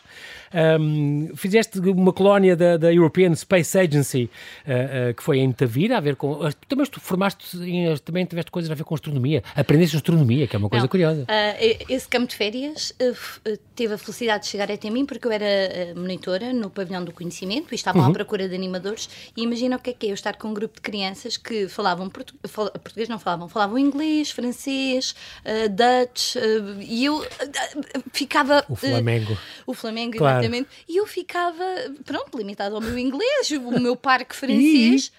Um, 0.52 1.30
fizeste 1.36 1.78
uma 1.78 2.12
colónia 2.12 2.56
da, 2.56 2.76
da 2.76 2.92
European 2.92 3.34
Space 3.34 3.78
Agency, 3.78 4.28
uh, 4.66 5.10
uh, 5.10 5.14
que 5.14 5.22
foi 5.22 5.38
em 5.38 5.52
Tavira, 5.52 5.96
a 5.96 6.00
ver 6.00 6.16
com. 6.16 6.32
Uh, 6.32 6.52
também 6.68 6.86
tu 6.86 7.00
formaste, 7.00 7.56
também 8.04 8.24
tiveste 8.24 8.50
coisas 8.50 8.70
a 8.70 8.74
ver 8.74 8.84
com 8.84 8.94
astronomia. 8.94 9.42
Aprendeste 9.54 9.96
astronomia, 9.96 10.46
que 10.46 10.56
é 10.56 10.58
uma 10.58 10.68
coisa 10.68 10.84
Não, 10.84 10.88
curiosa. 10.88 11.26
esse 11.88 12.08
campo 12.08 12.26
de 12.26 12.34
férias 12.34 12.94
teve 13.76 13.94
a 13.94 13.98
felicidade 13.98 14.44
de 14.44 14.50
chegar 14.50 14.70
até 14.70 14.90
mim, 14.90 15.06
porque 15.06 15.26
eu 15.26 15.32
era 15.32 15.94
monitora 15.94 16.52
no 16.52 16.70
pavilhão 16.70 17.04
do 17.04 17.12
conhecimento 17.12 17.72
e 17.72 17.74
estavam 17.74 18.02
uhum. 18.02 18.10
à 18.10 18.12
procura 18.12 18.48
de 18.48 18.54
animadores. 18.54 19.08
E 19.36 19.42
imagina 19.42 19.76
o 19.76 19.78
que 19.78 19.90
é 19.90 19.92
que 19.92 20.08
é 20.08 20.09
eu 20.10 20.14
estar 20.14 20.36
com 20.36 20.48
um 20.48 20.54
grupo 20.54 20.76
de 20.76 20.80
crianças 20.80 21.36
que 21.36 21.68
falavam 21.68 22.08
portu 22.08 22.34
português, 22.82 23.08
não 23.08 23.18
falavam, 23.18 23.48
falavam 23.48 23.78
inglês, 23.78 24.30
francês, 24.30 25.14
Dutch, 25.70 26.36
e 26.80 27.04
eu 27.04 27.24
ficava. 28.12 28.64
O 28.68 28.76
Flamengo. 28.76 29.38
o 29.66 29.74
Flamengo, 29.74 30.18
claro. 30.18 30.38
exatamente. 30.38 30.68
E 30.88 30.96
eu 30.96 31.06
ficava, 31.06 31.64
pronto, 32.04 32.36
limitado 32.36 32.74
ao 32.74 32.80
meu 32.80 32.98
inglês, 32.98 33.50
o 33.50 33.80
meu 33.80 33.96
parque 33.96 34.34
francês. 34.36 35.12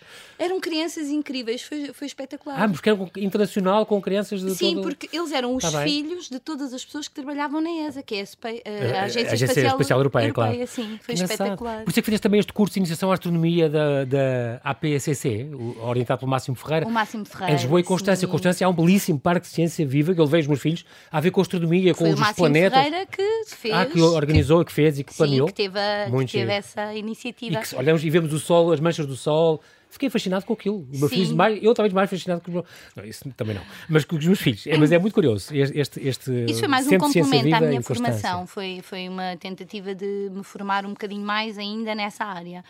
Eram 0.43 0.59
crianças 0.59 1.07
incríveis, 1.09 1.61
foi, 1.61 1.93
foi 1.93 2.07
espetacular. 2.07 2.61
Ah, 2.63 2.67
porque 2.67 2.89
era 2.89 2.99
internacional 3.17 3.85
com 3.85 4.01
crianças 4.01 4.41
de 4.41 4.55
Sim, 4.55 4.75
todo... 4.75 4.83
porque 4.83 5.09
eles 5.15 5.31
eram 5.31 5.55
os 5.55 5.61
Tá 5.63 5.71
bem. 5.71 5.83
filhos 6.03 6.29
de 6.29 6.39
todas 6.39 6.73
as 6.73 6.83
pessoas 6.83 7.07
que 7.07 7.13
trabalhavam 7.13 7.61
na 7.61 7.69
ESA, 7.69 8.01
que 8.01 8.15
é 8.15 8.21
a, 8.21 8.23
a 8.23 8.49
A- 8.97 9.01
a 9.01 9.03
Agência, 9.05 9.21
Agência 9.33 9.45
Espacial, 9.45 9.67
Espacial 9.73 9.99
Europeia, 9.99 10.33
claro. 10.33 10.67
Sim, 10.67 10.99
foi 11.01 11.13
espetacular. 11.15 11.83
Por 11.83 11.89
isso 11.91 11.99
é 11.99 12.01
que 12.01 12.05
fizeste 12.05 12.23
também 12.23 12.39
este 12.39 12.53
curso 12.53 12.73
de 12.73 12.79
iniciação 12.79 13.11
à 13.11 13.13
astronomia 13.13 13.69
da, 13.69 14.03
da 14.05 14.61
APCC, 14.63 15.49
o- 15.53 15.77
orientado 15.85 16.19
pelo 16.19 16.31
Máximo 16.31 16.55
Ferreira. 16.55 16.87
O 16.87 16.91
Máximo 16.91 17.23
Ferreira. 17.25 17.53
Em 17.53 17.55
Lisboa 17.57 17.79
e 17.79 17.83
Constância. 17.83 18.25
sim. 18.27 18.31
Constância 18.31 18.65
há 18.65 18.69
um 18.69 18.73
belíssimo 18.73 19.19
parque 19.19 19.47
de 19.47 19.53
ciência 19.53 19.85
viva 19.85 20.13
que 20.13 20.19
eu 20.21 20.25
vejo 20.25 20.45
os 20.45 20.47
meus 20.47 20.61
filhos 20.61 20.85
a 21.11 21.19
ver 21.19 21.31
com 21.31 21.41
astronomia, 21.41 21.93
com 21.93 21.99
Foi 21.99 22.09
o 22.09 22.13
os 22.13 22.19
Máximo 22.19 22.35
planetas. 22.37 22.77
Ferreira 22.83 23.05
que 23.05 23.43
fez. 23.55 23.73
Ah, 23.73 23.85
que 23.85 24.01
organizou, 24.01 24.65
que 24.65 24.71
fez 24.71 24.97
e 24.99 25.03
que 25.03 25.11
sim, 25.11 25.17
planeou. 25.17 25.47
que 25.47 25.53
teve, 25.53 25.77
a- 25.79 26.09
que 26.09 26.25
teve 26.31 26.51
essa 26.51 26.93
E 26.93 26.99
iniciativa. 26.99 27.59
que 27.59 27.67
se- 27.67 27.75
olhamos 27.75 28.03
e 28.03 28.09
vemos 28.09 28.33
o 28.33 28.39
sol, 28.39 28.71
as 28.71 28.79
manchas 28.79 29.05
do 29.05 29.15
sol. 29.15 29.61
Fiquei 29.91 30.09
fascinado 30.09 30.45
com 30.45 30.53
aquilo. 30.53 30.87
O 30.93 30.97
meu 30.97 31.09
Sim. 31.09 31.15
filho, 31.15 31.35
mais, 31.35 31.61
eu 31.61 31.73
talvez 31.73 31.93
mais 31.93 32.09
fascinado 32.09 32.41
com 32.41 32.47
os 32.49 32.53
meus. 32.53 32.65
Não, 32.95 33.03
isso 33.03 33.29
também 33.35 33.53
não. 33.53 33.61
Mas 33.89 34.05
com 34.05 34.15
os 34.15 34.25
meus 34.25 34.39
filhos. 34.39 34.65
É, 34.65 34.77
mas 34.77 34.89
é 34.89 34.97
muito 34.97 35.13
curioso. 35.13 35.53
Este, 35.53 35.99
este 36.07 36.45
Isso 36.47 36.59
foi 36.59 36.67
mais 36.69 36.87
um 36.87 36.97
complemento 36.97 37.53
à 37.53 37.59
minha 37.59 37.81
formação. 37.81 38.47
Foi, 38.47 38.79
foi 38.81 39.09
uma 39.09 39.35
tentativa 39.35 39.93
de 39.93 40.29
me 40.31 40.45
formar 40.45 40.85
um 40.85 40.91
bocadinho 40.91 41.25
mais 41.25 41.57
ainda 41.57 41.93
nessa 41.93 42.23
área. 42.23 42.63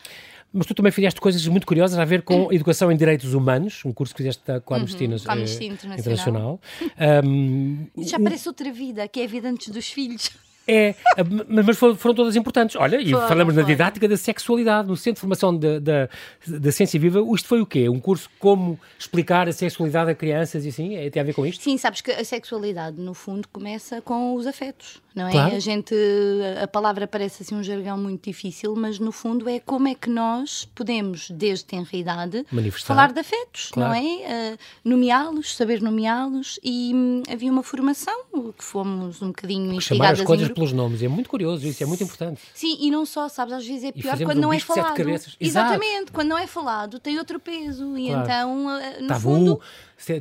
Mas 0.52 0.66
tu 0.66 0.74
também 0.74 0.92
fizeste 0.92 1.22
coisas 1.22 1.46
muito 1.48 1.68
curiosas 1.68 2.00
a 2.00 2.06
ver 2.06 2.24
com 2.24 2.50
educação 2.52 2.92
em 2.92 2.98
direitos 2.98 3.36
humanos, 3.36 3.84
um 3.86 3.94
curso 3.94 4.16
que 4.16 4.18
fizeste 4.18 4.42
com 4.66 4.74
a 4.74 4.78
Amnistia 4.78 5.08
Uhum, 5.08 5.18
com 5.20 5.32
a 5.32 5.34
Amnistia 5.34 5.70
eh, 5.70 5.74
Internacional. 5.74 6.60
Ahm, 6.98 7.86
Isso 7.96 8.10
já 8.10 8.20
parece 8.20 8.48
outra 8.48 8.72
vida, 8.72 9.08
que 9.08 9.20
é 9.20 9.26
a 9.26 9.28
vida 9.28 9.48
antes 9.48 9.70
dos 9.70 9.88
filhos. 9.88 10.32
É, 10.68 10.96
ah, 11.18 11.24
mas 11.48 11.78
foram, 11.78 11.96
foram 11.96 12.16
todas 12.16 12.36
importantes. 12.36 12.76
Olha, 12.76 13.02
e 13.02 13.12
falamos 13.12 13.56
na 13.56 13.64
didática 13.64 14.08
da 14.08 14.16
sexualidade, 14.16 14.88
no 14.88 14.96
Centro 14.96 15.16
de 15.16 15.22
Formação 15.22 15.58
da, 15.58 15.80
da, 15.80 16.10
da 16.48 16.72
Ciência 16.72 17.00
Viva. 17.00 17.20
Isto 17.34 17.48
foi 17.48 17.62
o 17.62 17.66
quê? 17.66 17.90
Um 17.90 18.00
curso 18.00 18.30
como 18.40 18.80
explicar 18.98 19.48
a 19.48 19.52
sexualidade 19.52 20.12
a 20.12 20.16
crianças 20.16 20.66
e 20.66 20.70
assim? 20.70 20.96
É, 20.96 21.10
tem 21.10 21.22
a 21.22 21.26
ver 21.26 21.34
com 21.34 21.46
isto? 21.46 21.64
Sim, 21.64 21.78
sabes 21.78 22.02
que 22.02 22.12
a 22.12 22.24
sexualidade, 22.24 23.00
no 23.00 23.14
fundo, 23.14 23.48
começa 23.50 24.02
com 24.02 24.36
os 24.36 24.46
afetos, 24.46 25.02
não 25.16 25.28
é? 25.28 25.32
Claro. 25.32 25.56
A 25.56 25.60
gente, 25.60 25.94
a 26.62 26.68
palavra 26.68 27.08
parece 27.08 27.44
assim 27.44 27.56
um 27.56 27.64
jargão 27.64 27.98
muito 27.98 28.24
difícil, 28.30 28.76
mas 28.76 29.00
no 29.00 29.12
fundo 29.12 29.48
é 29.50 29.60
como 29.60 29.88
é 29.88 29.96
que 29.96 30.10
nós 30.10 30.68
podemos, 30.76 31.30
desde 31.30 31.66
tenra 31.66 31.90
idade, 31.94 32.46
Manifestar. 32.52 32.88
falar 32.96 33.12
de 33.12 33.20
afetos, 33.20 33.70
Claro. 33.72 33.90
não 33.94 33.96
é? 33.96 34.54
Uh, 34.54 34.58
nomeá-los, 34.84 35.56
saber 35.56 35.82
nomeá-los 35.82 36.60
e 36.64 36.92
hum, 36.94 37.24
havia 37.32 37.52
uma 37.52 37.64
formação 37.64 38.14
que 38.58 38.64
fomos 38.64 39.22
um 39.22 39.28
bocadinho 39.28 39.66
Chamar 39.66 39.78
instigadas 39.78 40.20
as 40.22 40.26
coisas 40.26 40.50
pelos 40.50 40.72
nomes. 40.74 41.02
É 41.04 41.08
muito 41.08 41.30
curioso, 41.30 41.68
isso 41.68 41.84
é 41.84 41.86
muito 41.86 42.04
importante. 42.04 42.42
Sim, 42.54 42.78
e 42.80 42.90
não 42.92 43.06
só, 43.06 43.28
sabes, 43.30 43.54
às 43.54 43.66
vezes 43.66 43.84
é 43.86 43.92
pior 43.92 44.18
quando 44.18 44.38
um 44.38 44.42
não 44.42 44.54
é 44.54 44.60
falado. 44.60 44.96
cabeças. 44.96 45.36
Exato. 45.40 45.74
Exatamente, 45.74 46.12
quando 46.12 46.28
não 46.30 46.38
é 46.38 46.48
falado 46.48 47.00
tem 47.00 47.18
outro 47.18 47.40
peso 47.40 47.98
e 47.98 48.08
Claro. 48.08 48.24
então, 48.24 48.66
uh, 48.68 49.02
no 49.02 49.08
tabu, 49.08 49.20
fundo, 49.22 49.62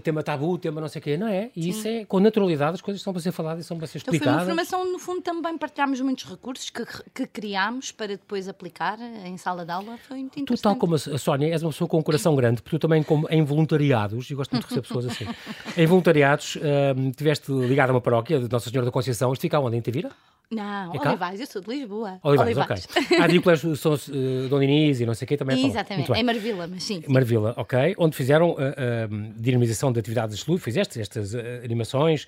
tema 0.02 0.22
tabu, 0.22 0.58
tema 0.58 0.80
não 0.80 0.88
sei 0.88 1.00
o 1.00 1.02
quê, 1.02 1.16
não 1.16 1.26
é? 1.26 1.50
E 1.56 1.68
isso 1.68 1.87
é, 1.88 2.04
com 2.04 2.20
naturalidade, 2.20 2.75
as 2.75 2.80
coisas 2.80 3.00
estão 3.00 3.12
para 3.12 3.22
ser 3.22 3.32
faladas 3.32 3.64
e 3.64 3.68
são 3.68 3.76
para 3.78 3.87
ser 3.87 3.99
Então 3.99 4.12
foi 4.12 4.18
uma 4.26 4.40
explicadas. 4.40 4.46
formação, 4.70 4.92
no 4.92 4.99
fundo, 4.99 5.22
também 5.22 5.56
partilhámos 5.58 6.00
muitos 6.00 6.25
recursos 6.25 6.70
que, 6.70 6.84
que 7.14 7.26
criámos 7.26 7.92
para 7.92 8.08
depois 8.08 8.49
aplicar 8.49 8.99
em 9.00 9.37
sala 9.37 9.64
de 9.64 9.72
aula. 9.72 9.96
Foi 10.06 10.18
muito 10.18 10.32
Tu, 10.34 10.40
interessante. 10.40 10.62
tal 10.62 10.76
como 10.76 10.94
a 10.94 10.99
Sónia, 10.99 11.49
és 11.49 11.62
uma 11.62 11.70
pessoa 11.70 11.88
com 11.88 11.99
um 11.99 12.02
coração 12.02 12.34
grande, 12.37 12.62
porque 12.62 12.76
tu 12.76 12.80
também, 12.80 13.02
como 13.02 13.26
em 13.30 13.42
voluntariados, 13.42 14.30
e 14.30 14.34
gosto 14.34 14.52
muito 14.52 14.68
de 14.68 14.75
receber 14.75 14.87
pessoas 14.87 15.06
assim, 15.06 15.26
em 15.76 15.87
voluntariados, 15.87 16.56
hum, 16.96 17.10
tiveste 17.12 17.50
ligado 17.52 17.90
a 17.90 17.92
uma 17.94 18.00
paróquia 18.00 18.38
de 18.40 18.49
Nossa 18.50 18.68
Senhora 18.70 18.87
da 18.87 18.92
Conceição, 18.92 19.32
isto 19.32 19.42
fica 19.42 19.58
onde? 19.60 19.76
Em 19.76 19.80
Tavira? 19.82 20.10
Não, 20.50 20.92
É? 20.92 21.09
Olivais, 21.09 21.40
eu 21.40 21.47
sou 21.47 21.62
de 21.62 21.71
Lisboa. 21.71 22.19
Olivais, 22.25 22.59
ok. 22.59 22.76
Há 23.21 23.26
de 23.28 23.40
colégios 23.40 23.78
são 23.78 23.92
uh, 23.95 24.49
Dona 24.49 24.64
Inês 24.64 25.00
e 25.00 25.07
não 25.07 25.14
sei 25.14 25.25
o 25.25 25.28
quê 25.28 25.37
também. 25.37 25.62
é. 25.62 25.66
Exatamente, 25.69 26.11
em 26.12 26.25
Marvila, 26.25 26.66
mas 26.66 26.83
sim. 26.83 27.04
Marvila, 27.07 27.54
ok, 27.57 27.95
onde 27.97 28.16
fizeram 28.16 28.50
uh, 28.50 28.54
uh, 28.54 29.33
dinamização 29.37 29.92
de 29.92 30.00
atividades 30.00 30.45
lúdicas, 30.45 30.64
fizeste 30.64 31.00
estas 31.00 31.35
uh, 31.35 31.38
animações, 31.64 32.26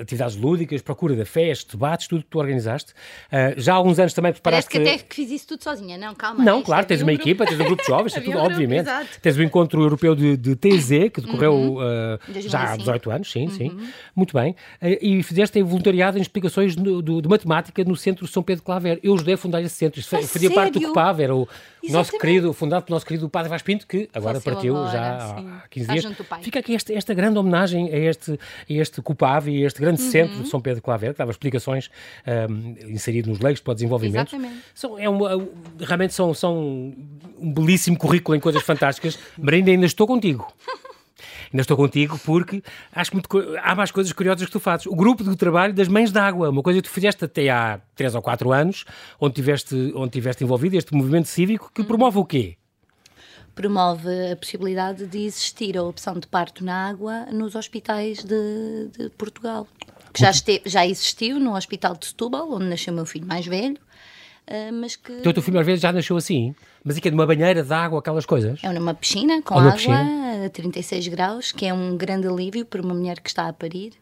atividades 0.00 0.36
lúdicas, 0.36 0.80
procura 0.80 1.14
da 1.14 1.26
fé, 1.26 1.50
estes 1.50 1.74
debates, 1.74 2.08
tudo 2.08 2.22
que 2.22 2.30
tu 2.30 2.38
organizaste. 2.38 2.94
Já 3.58 3.74
há 3.74 3.76
alguns 3.76 3.98
anos 3.98 4.14
também 4.14 4.32
Parece 4.32 4.68
preparaste... 4.68 4.70
que 4.70 4.78
até 4.78 4.98
que 4.98 5.14
fiz 5.14 5.30
isso 5.30 5.48
tudo 5.48 5.62
sozinha. 5.62 5.98
Não, 5.98 6.14
calma. 6.14 6.42
Não, 6.42 6.58
isto 6.58 6.66
claro, 6.66 6.80
havia 6.84 6.88
tens 6.88 7.02
um 7.02 7.04
uma 7.04 7.12
grupo. 7.12 7.28
equipa, 7.28 7.46
tens 7.46 7.60
um 7.60 7.64
grupo 7.64 7.82
de 7.82 7.88
jovens, 7.88 8.12
tudo, 8.14 8.28
um 8.28 8.32
grupo, 8.32 8.46
obviamente. 8.46 8.80
exato. 8.80 9.20
Tens 9.20 9.36
o 9.36 9.42
encontro 9.42 9.82
europeu 9.82 10.14
de, 10.14 10.36
de 10.36 10.56
TZ, 10.56 10.88
que 11.12 11.20
decorreu 11.20 11.76
uh, 11.76 12.18
já 12.40 12.72
há 12.72 12.76
2005. 12.76 12.78
18 12.78 13.10
anos, 13.10 13.30
sim, 13.30 13.48
sim. 13.50 13.78
Muito 14.14 14.32
bem. 14.32 14.54
E 14.82 15.22
fizeste 15.22 15.60
voluntariado 15.62 16.18
em 16.18 16.22
explicações 16.22 16.74
no- 16.90 17.02
do- 17.02 17.20
de 17.22 17.28
matemática 17.28 17.82
no 17.84 17.96
Centro 17.96 18.26
São 18.26 18.42
Pedro 18.42 18.62
Claver. 18.64 18.98
Eu 19.02 19.14
ajudei 19.14 19.34
a 19.34 19.38
fundar 19.38 19.60
esse 19.62 19.74
centro. 19.74 20.00
Isto 20.00 20.16
A 20.16 20.22
fazia 20.22 20.50
parte 20.50 20.72
do 20.74 20.78
sério? 20.78 20.88
COPAV, 20.94 21.20
era 21.22 21.34
o 21.34 21.40
nosso 21.40 21.56
Exatamente. 21.84 22.18
querido, 22.20 22.52
fundado 22.52 22.84
pelo 22.84 22.94
nosso 22.96 23.06
querido 23.06 23.28
Padre 23.28 23.48
Vaz 23.48 23.62
Pinto, 23.62 23.86
que 23.86 24.08
agora 24.14 24.40
Faleceu 24.40 24.52
partiu 24.54 24.76
agora, 24.76 24.92
já 24.92 25.36
sim. 25.36 25.48
há 25.48 25.68
15 25.68 25.94
Está 25.96 26.08
dias. 26.10 26.44
Fica 26.44 26.58
aqui 26.58 26.74
esta, 26.74 26.92
esta 26.92 27.14
grande 27.14 27.38
homenagem 27.38 27.92
a 27.92 27.96
este, 27.98 28.32
a 28.32 28.36
este 28.68 29.02
COPAV 29.02 29.48
e 29.48 29.64
a 29.64 29.66
este 29.66 29.80
grande 29.80 30.00
centro 30.00 30.42
de 30.42 30.48
São 30.48 30.60
Pedro 30.60 30.82
Claver, 30.82 31.12
que 31.12 31.18
dava 31.18 31.30
explicações 31.30 31.90
um, 32.50 32.74
inserido 32.92 33.28
nos 33.30 33.40
leis 33.40 33.60
para 33.60 33.72
o 33.72 33.74
desenvolvimento. 33.74 34.28
Exatamente. 34.34 34.62
São, 34.74 34.98
é 34.98 35.08
uma, 35.08 35.30
realmente 35.80 36.14
são, 36.14 36.32
são 36.34 36.56
um 37.38 37.52
belíssimo 37.52 37.96
currículo 37.98 38.36
em 38.36 38.40
coisas 38.40 38.62
fantásticas, 38.62 39.18
mas 39.38 39.54
ainda, 39.54 39.70
ainda 39.70 39.86
estou 39.86 40.06
contigo. 40.06 40.46
Ainda 41.56 41.62
estou 41.62 41.74
contigo 41.76 42.18
porque 42.22 42.62
acho 42.92 43.14
muito, 43.14 43.28
há 43.62 43.74
mais 43.74 43.90
coisas 43.90 44.12
curiosas 44.12 44.44
que 44.44 44.52
tu 44.52 44.60
fazes. 44.60 44.84
O 44.86 44.94
grupo 44.94 45.24
de 45.24 45.34
trabalho 45.36 45.72
das 45.72 45.88
Mães 45.88 46.12
d'Água, 46.12 46.50
uma 46.50 46.62
coisa 46.62 46.82
que 46.82 46.86
tu 46.86 46.92
fizeste 46.92 47.24
até 47.24 47.48
há 47.48 47.80
3 47.94 48.14
ou 48.14 48.20
4 48.20 48.52
anos, 48.52 48.84
onde 49.18 49.34
tiveste, 49.36 49.90
onde 49.96 50.10
tiveste 50.10 50.44
envolvido 50.44 50.76
este 50.76 50.94
movimento 50.94 51.28
cívico 51.28 51.70
que 51.74 51.82
promove 51.82 52.18
o 52.18 52.26
quê? 52.26 52.58
Promove 53.54 54.32
a 54.32 54.36
possibilidade 54.36 55.06
de 55.06 55.24
existir 55.24 55.78
a 55.78 55.82
opção 55.82 56.18
de 56.20 56.26
parto 56.26 56.62
na 56.62 56.88
água 56.90 57.24
nos 57.32 57.54
hospitais 57.54 58.22
de, 58.22 58.88
de 58.98 59.08
Portugal. 59.16 59.66
Que 60.12 60.20
já, 60.20 60.28
este- 60.30 60.60
já 60.66 60.86
existiu 60.86 61.40
no 61.40 61.56
Hospital 61.56 61.96
de 61.96 62.04
Setúbal, 62.06 62.52
onde 62.52 62.66
nasceu 62.66 62.92
meu 62.92 63.06
filho 63.06 63.26
mais 63.26 63.46
velho, 63.46 63.78
mas 64.72 64.96
que 64.96 65.12
Então 65.12 65.30
o 65.30 65.34
teu 65.34 65.42
filho 65.42 65.58
às 65.58 65.66
vezes 65.66 65.80
já 65.82 65.92
nasceu 65.92 66.16
assim, 66.16 66.54
mas 66.84 66.96
é 66.96 67.00
de 67.00 67.10
uma 67.10 67.26
banheira 67.26 67.62
de 67.62 67.72
água, 67.72 67.98
aquelas 67.98 68.24
coisas. 68.26 68.60
é 68.62 68.72
numa 68.72 68.94
piscina 68.94 69.42
com 69.42 69.54
Ou 69.54 69.60
numa 69.60 69.72
água 69.72 69.76
piscina. 69.78 70.44
a 70.46 70.50
36 70.50 71.08
graus, 71.08 71.52
que 71.52 71.66
é 71.66 71.74
um 71.74 71.96
grande 71.96 72.26
alívio 72.28 72.64
para 72.64 72.80
uma 72.80 72.94
mulher 72.94 73.20
que 73.20 73.28
está 73.28 73.48
a 73.48 73.52
parir. 73.52 73.92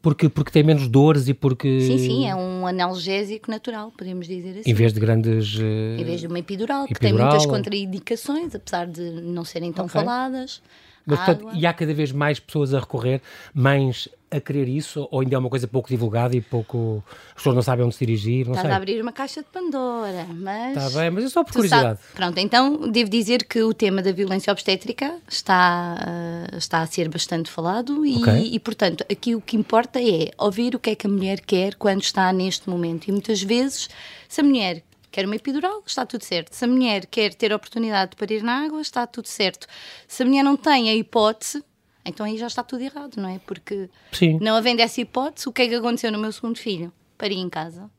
Porque, 0.00 0.28
porque 0.28 0.50
tem 0.50 0.64
menos 0.64 0.88
dores 0.88 1.28
e 1.28 1.34
porque. 1.34 1.80
Sim, 1.80 1.96
sim, 1.98 2.26
é 2.28 2.34
um 2.34 2.66
analgésico 2.66 3.48
natural, 3.48 3.92
podemos 3.96 4.26
dizer 4.26 4.58
assim. 4.58 4.68
Em 4.70 4.74
vez 4.74 4.92
de 4.92 4.98
grandes. 4.98 5.56
eh, 5.60 6.00
Em 6.00 6.04
vez 6.04 6.20
de 6.20 6.26
uma 6.26 6.40
epidural, 6.40 6.86
que 6.88 6.94
tem 6.94 7.10
epidural. 7.10 7.30
muitas 7.30 7.46
contraindicações, 7.46 8.52
apesar 8.52 8.86
de 8.88 9.00
não 9.00 9.44
serem 9.44 9.72
tão 9.72 9.84
Ok. 9.84 9.94
faladas. 10.00 10.60
Mas, 11.06 11.18
portanto, 11.20 11.48
e 11.54 11.64
há 11.66 11.72
cada 11.72 11.94
vez 11.94 12.10
mais 12.10 12.40
pessoas 12.40 12.74
a 12.74 12.80
recorrer, 12.80 13.20
mães 13.54 14.08
a 14.32 14.40
querer 14.40 14.68
isso, 14.68 15.06
ou 15.10 15.20
ainda 15.20 15.34
é 15.34 15.38
uma 15.38 15.50
coisa 15.50 15.68
pouco 15.68 15.88
divulgada 15.88 16.34
e 16.34 16.40
pouco. 16.40 17.04
As 17.28 17.34
pessoas 17.34 17.54
não 17.54 17.62
sabem 17.62 17.84
onde 17.84 17.94
se 17.94 18.04
dirigir, 18.06 18.46
não 18.46 18.52
Estás 18.52 18.66
sei. 18.66 18.72
a 18.72 18.76
abrir 18.76 19.00
uma 19.02 19.12
caixa 19.12 19.42
de 19.42 19.48
Pandora, 19.48 20.26
mas. 20.34 20.76
Está 20.76 20.98
bem, 21.00 21.10
mas 21.10 21.24
é 21.24 21.28
só 21.28 21.44
por 21.44 21.52
curiosidade. 21.52 22.00
sabe- 22.00 22.14
Pronto, 22.14 22.38
então 22.38 22.90
devo 22.90 23.10
dizer 23.10 23.44
que 23.44 23.62
o 23.62 23.72
tema 23.74 24.00
da 24.02 24.12
violência 24.12 24.50
obstétrica 24.52 25.16
está, 25.28 25.96
ah, 26.00 26.56
está 26.56 26.80
a 26.80 26.86
ser 26.86 27.08
bastante 27.08 27.50
falado 27.50 28.04
e, 28.06 28.16
Ok. 28.16 28.50
e, 28.52 28.58
portanto, 28.58 29.04
aqui 29.10 29.34
o 29.34 29.40
que 29.40 29.56
importa 29.56 30.00
é 30.00 30.30
ouvir 30.38 30.74
o 30.74 30.78
que 30.78 30.90
é 30.90 30.94
que 30.94 31.06
a 31.06 31.10
mulher 31.10 31.40
quer 31.40 31.74
quando 31.74 32.02
está 32.02 32.32
neste 32.32 32.68
momento. 32.70 33.08
E 33.08 33.12
muitas 33.12 33.42
vezes, 33.42 33.88
se 34.28 34.40
a 34.40 34.44
mulher 34.44 34.82
quer 35.10 35.26
uma 35.26 35.36
epidural, 35.36 35.82
está 35.86 36.06
tudo 36.06 36.22
certo. 36.24 36.54
Se 36.54 36.64
a 36.64 36.68
mulher 36.68 37.04
quer 37.04 37.34
ter 37.34 37.52
a 37.52 37.56
oportunidade 37.56 38.12
de 38.12 38.16
parir 38.16 38.42
na 38.42 38.64
água, 38.64 38.80
está 38.80 39.06
tudo 39.06 39.26
certo. 39.28 39.66
Se 40.08 40.22
a 40.22 40.26
mulher 40.26 40.42
não 40.42 40.56
tem 40.56 40.88
a 40.88 40.94
hipótese, 40.94 41.62
então 42.04 42.24
aí 42.26 42.36
já 42.38 42.46
está 42.46 42.62
tudo 42.62 42.82
errado, 42.82 43.16
não 43.16 43.28
é? 43.28 43.38
Porque 43.46 43.88
Sim. 44.12 44.38
não 44.40 44.54
havendo 44.56 44.80
essa 44.82 45.00
hipótese, 45.00 45.48
o 45.48 45.52
que 45.52 45.62
é 45.62 45.68
que 45.68 45.74
aconteceu 45.74 46.10
no 46.12 46.18
meu 46.18 46.32
segundo 46.32 46.58
filho? 46.58 46.92
Pari 47.18 47.36
em 47.36 47.48
casa. 47.48 47.90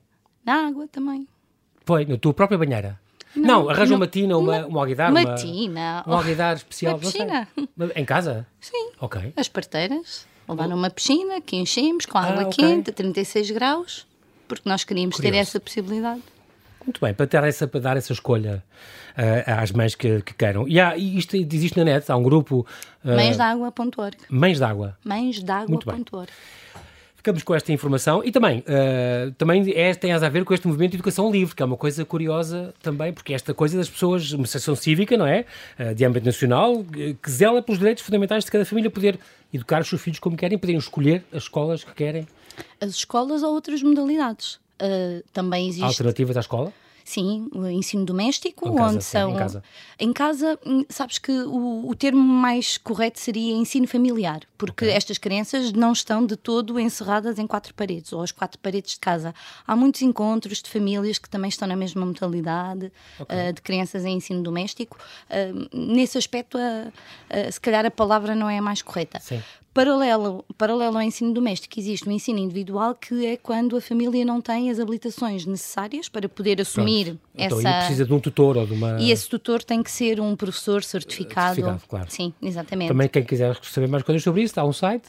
Na 0.45 0.67
água 0.67 0.87
também. 0.87 1.27
Foi, 1.85 2.05
na 2.05 2.17
tua 2.17 2.33
própria 2.33 2.57
banheira. 2.57 2.99
Não, 3.35 3.67
arranja 3.69 3.91
não. 3.91 3.97
uma 3.97 4.07
tina, 4.07 4.37
uma, 4.37 4.67
um 4.67 4.77
alguidar, 4.77 5.09
Uma 5.09 5.21
uma, 5.21 5.35
tina. 5.35 6.03
um 6.05 6.13
alguidar 6.13 6.55
especial. 6.55 6.93
Uma 6.95 6.99
piscina. 6.99 7.47
Em 7.95 8.05
casa? 8.05 8.45
Sim. 8.61 8.91
Ok. 8.99 9.33
As 9.35 9.47
parteiras 9.47 10.27
levaram 10.47 10.75
uma 10.75 10.89
piscina 10.89 11.41
que 11.41 11.55
enchemos 11.55 12.05
com 12.05 12.17
Ah, 12.17 12.25
água 12.25 12.43
ok. 12.43 12.51
quente, 12.63 12.89
a 12.91 12.93
36 12.93 13.49
graus, 13.51 14.05
porque 14.47 14.69
nós 14.69 14.83
queríamos 14.83 15.15
ter 15.15 15.23
Curioso. 15.23 15.49
essa 15.49 15.59
possibilidade. 15.59 16.21
Muito 16.85 16.99
bem, 17.01 17.13
para, 17.13 17.27
ter 17.27 17.43
essa, 17.43 17.67
para 17.67 17.79
dar 17.79 17.97
essa 17.97 18.13
escolha 18.13 18.63
ah, 19.15 19.61
às 19.61 19.71
mães 19.71 19.95
que, 19.95 20.21
que 20.21 20.33
queiram. 20.33 20.67
E, 20.67 20.79
há, 20.79 20.97
e 20.97 21.17
isto 21.17 21.35
existe 21.35 21.77
na 21.77 21.85
net, 21.85 22.11
há 22.11 22.15
um 22.15 22.23
grupo. 22.23 22.65
ah, 23.03 23.15
Mãesdágua.org. 23.15 24.17
Mães 24.29 24.59
d'Água. 24.59 24.97
Mãesdágua.org. 25.03 26.31
Ficamos 27.15 27.41
com 27.41 27.55
esta 27.55 27.71
informação 27.71 28.21
e 28.21 28.33
também, 28.33 28.65
ah, 28.67 29.31
também 29.37 29.71
é, 29.73 29.93
tem 29.93 30.11
a 30.11 30.19
ver 30.29 30.43
com 30.43 30.53
este 30.53 30.67
movimento 30.67 30.91
de 30.91 30.97
educação 30.97 31.31
livre, 31.31 31.55
que 31.55 31.63
é 31.63 31.65
uma 31.65 31.77
coisa 31.77 32.03
curiosa 32.03 32.73
também, 32.81 33.13
porque 33.13 33.33
esta 33.33 33.53
coisa 33.53 33.77
das 33.77 33.89
pessoas, 33.89 34.33
uma 34.33 34.43
associação 34.43 34.75
cívica, 34.75 35.15
não 35.15 35.25
é? 35.25 35.45
Ah, 35.79 35.93
de 35.93 36.03
âmbito 36.03 36.25
nacional, 36.25 36.83
que 36.83 37.31
zela 37.31 37.61
pelos 37.61 37.79
direitos 37.79 38.03
fundamentais 38.03 38.43
de 38.43 38.51
cada 38.51 38.65
família 38.65 38.89
poder 38.89 39.17
educar 39.53 39.81
os 39.81 39.87
seus 39.87 40.01
filhos 40.01 40.19
como 40.19 40.35
querem, 40.35 40.57
poderem 40.57 40.79
escolher 40.79 41.23
as 41.31 41.43
escolas 41.43 41.83
que 41.83 41.93
querem, 41.93 42.27
As 42.81 42.89
escolas 42.91 43.41
ou 43.41 43.53
outras 43.53 43.81
modalidades. 43.81 44.59
Ah, 44.79 45.21
também 45.31 45.67
existe. 45.67 45.83
alternativas 45.83 46.37
à 46.37 46.39
escola. 46.41 46.73
Sim, 47.05 47.49
ensino 47.69 48.05
doméstico, 48.05 48.65
Em 48.65 48.71
onde 48.71 48.77
casa, 48.79 49.01
sim, 49.01 49.11
são. 49.11 49.31
em 49.31 49.35
casa. 49.35 49.63
Em 49.99 50.13
casa, 50.13 50.57
hum, 50.65 50.85
sabes 50.87 51.17
que 51.17 51.33
o, 51.33 51.89
o 51.89 51.93
termo 51.93 52.21
mais 52.23 52.77
correto 52.77 53.19
seria 53.19 53.53
ensino 53.53 53.85
familiar, 53.85 54.39
porque 54.57 54.85
estas 54.85 55.17
crianças 55.17 55.73
não 55.73 55.91
estão 55.91 56.25
de 56.25 56.37
todo 56.37 56.79
encerradas 56.79 57.37
em 57.39 57.45
quatro 57.45 57.73
paredes 57.73 58.13
ou 58.13 58.21
às 58.21 58.31
quatro 58.31 58.57
paredes 58.57 58.93
de 58.93 58.99
casa. 59.01 59.35
Há 59.67 59.75
muitos 59.75 60.01
encontros 60.01 60.61
de 60.61 60.69
famílias 60.69 61.17
que 61.17 61.29
também 61.29 61.49
estão 61.49 61.67
na 61.67 61.75
mesma 61.75 62.05
modalidade 62.05 62.89
ah, 63.27 63.51
de 63.51 63.61
crianças 63.61 64.05
em 64.05 64.15
ensino 64.15 64.41
doméstico. 64.41 64.97
Ah, 65.29 65.33
nesse 65.73 66.17
aspecto, 66.17 66.57
ah, 66.57 67.51
se 67.51 67.59
calhar 67.59 67.85
a 67.85 67.91
palavra 67.91 68.33
não 68.33 68.49
é 68.49 68.59
a 68.59 68.61
mais 68.61 68.81
correta. 68.81 69.19
Sim. 69.19 69.43
Paralelo, 69.73 70.45
paralelo 70.55 70.97
ao 70.97 71.01
ensino 71.01 71.33
doméstico, 71.33 71.79
existe 71.79 72.07
o 72.07 72.11
ensino 72.11 72.37
individual, 72.37 72.93
que 72.93 73.25
é 73.25 73.35
quando 73.35 73.75
a 73.75 73.81
família 73.81 74.23
não 74.23 74.39
tem 74.39 74.69
as 74.69 74.79
habilitações 74.79 75.47
necessárias 75.47 76.07
para 76.07 76.29
poder 76.29 76.61
assumir 76.61 77.17
Então 77.33 77.57
essa. 77.59 77.67
aí 77.69 77.75
precisa 77.79 78.05
de 78.05 78.13
um 78.13 78.19
tutor 78.19 78.55
ou 78.55 78.67
de 78.67 78.73
uma. 78.73 79.01
E 79.01 79.09
esse 79.09 79.27
tutor 79.27 79.63
tem 79.63 79.81
que 79.81 79.89
ser 79.89 80.19
um 80.19 80.35
professor 80.35 80.83
certificado. 80.83 81.55
Certificado, 81.55 81.81
claro. 81.87 82.05
Sim, 82.09 82.31
exatamente. 82.39 82.89
Também 82.89 83.09
quem 83.09 83.23
quiser 83.23 83.57
saber 83.63 83.87
mais 83.87 84.03
coisas 84.03 84.21
sobre 84.21 84.43
isso, 84.43 84.59
há 84.59 84.63
um 84.63 84.73
site. 84.73 85.05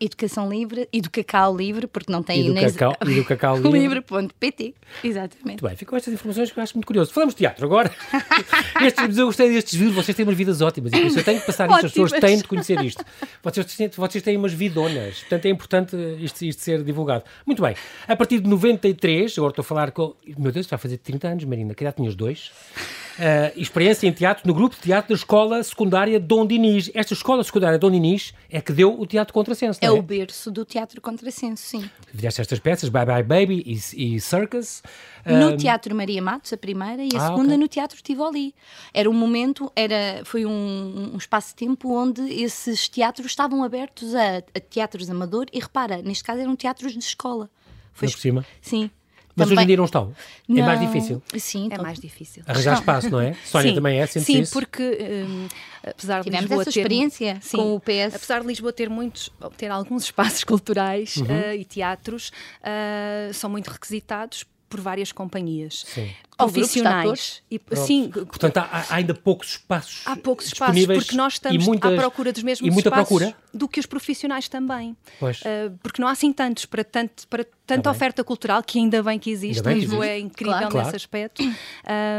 Educação 0.00 0.48
livre 0.48 0.88
e 0.92 1.00
do 1.00 1.10
cacau 1.10 1.56
livre, 1.56 1.86
porque 1.86 2.10
não 2.12 2.22
tem 2.22 2.40
E 2.40 2.44
do 2.44 2.50
Inês- 2.50 2.72
cacau- 2.76 2.96
e 3.08 3.14
do 3.14 3.24
cacau 3.24 3.56
livre. 3.56 3.78
livre.pt. 3.78 4.74
Exatamente. 5.02 5.44
Muito 5.46 5.66
bem, 5.66 5.76
ficam 5.76 5.96
estas 5.96 6.14
informações 6.14 6.50
que 6.50 6.58
eu 6.58 6.62
acho 6.62 6.74
muito 6.74 6.86
curioso. 6.86 7.12
Falamos 7.12 7.34
de 7.34 7.38
teatro 7.38 7.64
agora. 7.66 7.90
Estes, 8.82 9.18
eu 9.18 9.26
gostei 9.26 9.50
destes 9.50 9.74
vídeos, 9.74 9.94
vocês 9.96 10.16
têm 10.16 10.24
umas 10.24 10.36
vidas 10.36 10.60
ótimas 10.60 10.92
e 10.92 10.96
por 10.96 11.06
isso 11.06 11.18
eu 11.18 11.24
tenho 11.24 11.40
que 11.40 11.46
passar 11.46 11.68
isto, 11.70 11.86
as 11.86 11.92
pessoas 11.92 12.12
têm 12.12 12.36
de 12.38 12.44
conhecer 12.44 12.80
isto. 12.84 13.04
Vocês, 13.42 13.66
têm- 13.76 13.88
vocês 13.88 14.22
têm 14.24 14.36
umas 14.36 14.52
vidonas, 14.52 15.20
portanto 15.20 15.46
é 15.46 15.48
importante 15.50 15.96
isto, 16.20 16.42
isto 16.44 16.62
ser 16.62 16.82
divulgado. 16.82 17.24
Muito 17.44 17.60
bem, 17.62 17.74
a 18.06 18.16
partir 18.16 18.40
de 18.40 18.48
93, 18.48 19.36
agora 19.38 19.50
estou 19.52 19.62
a 19.62 19.66
falar 19.66 19.90
com. 19.90 20.14
Meu 20.38 20.52
Deus, 20.52 20.66
vai 20.66 20.78
fazer 20.78 20.98
30 20.98 21.28
anos, 21.28 21.44
Marina, 21.44 21.74
que 21.74 21.82
idade 21.82 21.96
tinhas 21.96 22.14
dois? 22.14 22.50
Ah, 23.18 23.52
experiência 23.56 24.06
em 24.06 24.12
teatro 24.12 24.46
no 24.46 24.54
grupo 24.54 24.76
de 24.76 24.82
teatro 24.82 25.08
da 25.08 25.14
Escola 25.14 25.62
Secundária 25.62 26.20
Dom 26.20 26.46
Dinis. 26.46 26.90
Esta 26.94 27.14
Escola 27.14 27.42
Secundária 27.42 27.78
Dom 27.78 27.90
Dinis 27.90 28.32
é 28.48 28.60
que 28.60 28.72
deu 28.72 28.98
o 28.98 29.04
teatro 29.06 29.34
contrassenso, 29.34 29.78
É 29.82 29.86
é? 29.86 29.90
o 29.90 30.00
berço 30.00 30.50
do 30.50 30.64
teatro 30.64 31.00
contrassenso, 31.00 31.62
sim. 31.62 31.90
Fizeste 32.14 32.40
estas 32.40 32.58
peças, 32.60 32.88
Bye 32.88 33.04
Bye 33.06 33.22
Baby 33.24 33.62
e, 33.66 34.14
e 34.14 34.20
Circus. 34.20 34.82
No 35.26 35.56
Teatro 35.56 35.94
Maria 35.94 36.22
Matos, 36.22 36.52
a 36.52 36.56
primeira, 36.56 37.02
e 37.02 37.08
a 37.14 37.18
Ah, 37.18 37.26
segunda 37.26 37.48
ok. 37.48 37.56
no 37.58 37.68
Teatro 37.68 38.00
Tivoli. 38.02 38.54
Era 38.94 39.10
um 39.10 39.14
momento, 39.14 39.70
era, 39.76 40.22
foi 40.24 40.46
um, 40.46 41.10
um 41.14 41.16
espaço-tempo 41.18 41.92
onde 41.92 42.22
esses 42.42 42.88
teatros 42.88 43.26
estavam 43.26 43.62
abertos 43.64 44.14
a, 44.14 44.38
a 44.38 44.60
teatros 44.60 45.10
amador 45.10 45.46
e 45.52 45.58
repara, 45.60 46.00
neste 46.02 46.24
caso 46.24 46.40
eram 46.40 46.54
teatros 46.56 46.92
de 46.92 46.98
escola. 47.00 47.50
Foi 47.92 48.08
por 48.08 48.18
cima. 48.18 48.46
Sim. 48.60 48.90
Mas 49.38 49.46
hoje 49.46 49.54
Também- 49.54 49.64
em 49.64 49.66
dia 49.68 49.76
não 49.76 49.84
estão. 49.84 50.12
É 50.48 50.62
mais 50.62 50.80
Não, 50.80 50.86
difícil. 50.86 51.22
Sim, 51.38 51.62
É 51.62 51.66
então, 51.66 51.82
mais 51.84 51.98
difícil. 51.98 52.42
Arranjar 52.46 52.74
espaço, 52.74 53.10
não 53.10 53.20
é? 53.20 53.34
Sónia 53.46 53.70
Sim, 53.70 53.74
também 53.76 53.98
é, 54.00 54.06
sente 54.06 54.26
Sim, 54.26 54.40
isso? 54.40 54.52
porque 54.52 54.82
hum, 55.28 55.48
apesar 55.86 56.18
de 56.18 56.24
Tivemos 56.24 56.42
Lisboa 56.50 56.62
essa 56.62 56.72
ter, 56.72 56.80
experiência 56.80 57.38
sim, 57.40 57.56
com 57.56 57.74
o 57.76 57.80
PS. 57.80 58.14
Apesar 58.16 58.40
de 58.40 58.46
Lisboa 58.46 58.72
ter 58.72 58.90
muitos, 58.90 59.30
ter 59.56 59.70
alguns 59.70 60.04
espaços 60.04 60.44
culturais 60.44 61.16
Uhum. 61.16 61.26
eh, 61.30 61.56
e 61.56 61.64
teatros, 61.64 62.32
eh, 62.62 63.30
são 63.32 63.48
muito 63.48 63.68
requisitados 63.70 64.44
por 64.68 64.80
várias 64.80 65.12
companhias. 65.12 65.84
Sim. 65.86 66.04
De 66.04 66.14
Profissionais. 66.36 67.42
E, 67.50 67.60
sim, 67.74 68.10
Portanto, 68.10 68.58
há, 68.58 68.68
há 68.90 68.94
ainda 68.96 69.12
poucos 69.12 69.52
espaços 69.52 70.02
Há 70.04 70.14
poucos 70.14 70.46
espaços, 70.46 70.74
disponíveis 70.74 71.04
porque 71.04 71.16
nós 71.16 71.32
estamos 71.32 71.66
muitas- 71.66 71.92
à 71.92 71.96
procura 71.96 72.32
dos 72.32 72.42
mesmos 72.44 72.68
E 72.68 72.70
muita 72.70 72.88
espaços 72.90 73.08
procura? 73.08 73.34
Do 73.52 73.68
que 73.68 73.80
os 73.80 73.86
profissionais 73.86 74.48
também. 74.48 74.96
Pois. 75.18 75.40
Uh, 75.40 75.76
porque 75.82 76.00
não 76.00 76.08
há 76.08 76.12
assim 76.12 76.32
tantos 76.32 76.64
para, 76.66 76.84
tanto, 76.84 77.26
para 77.28 77.44
tanta 77.66 77.82
Tá 77.82 77.90
oferta 77.90 78.24
cultural 78.24 78.62
que 78.62 78.78
ainda 78.78 79.02
bem 79.02 79.18
que 79.18 79.30
existe. 79.30 79.62
Que 79.62 79.68
Lisboa 79.74 80.06
existe. 80.06 80.10
é 80.10 80.18
incrível 80.20 80.52
Claro. 80.54 80.64
nesse 80.66 80.82
Claro. 80.82 80.96
aspecto. 80.96 81.42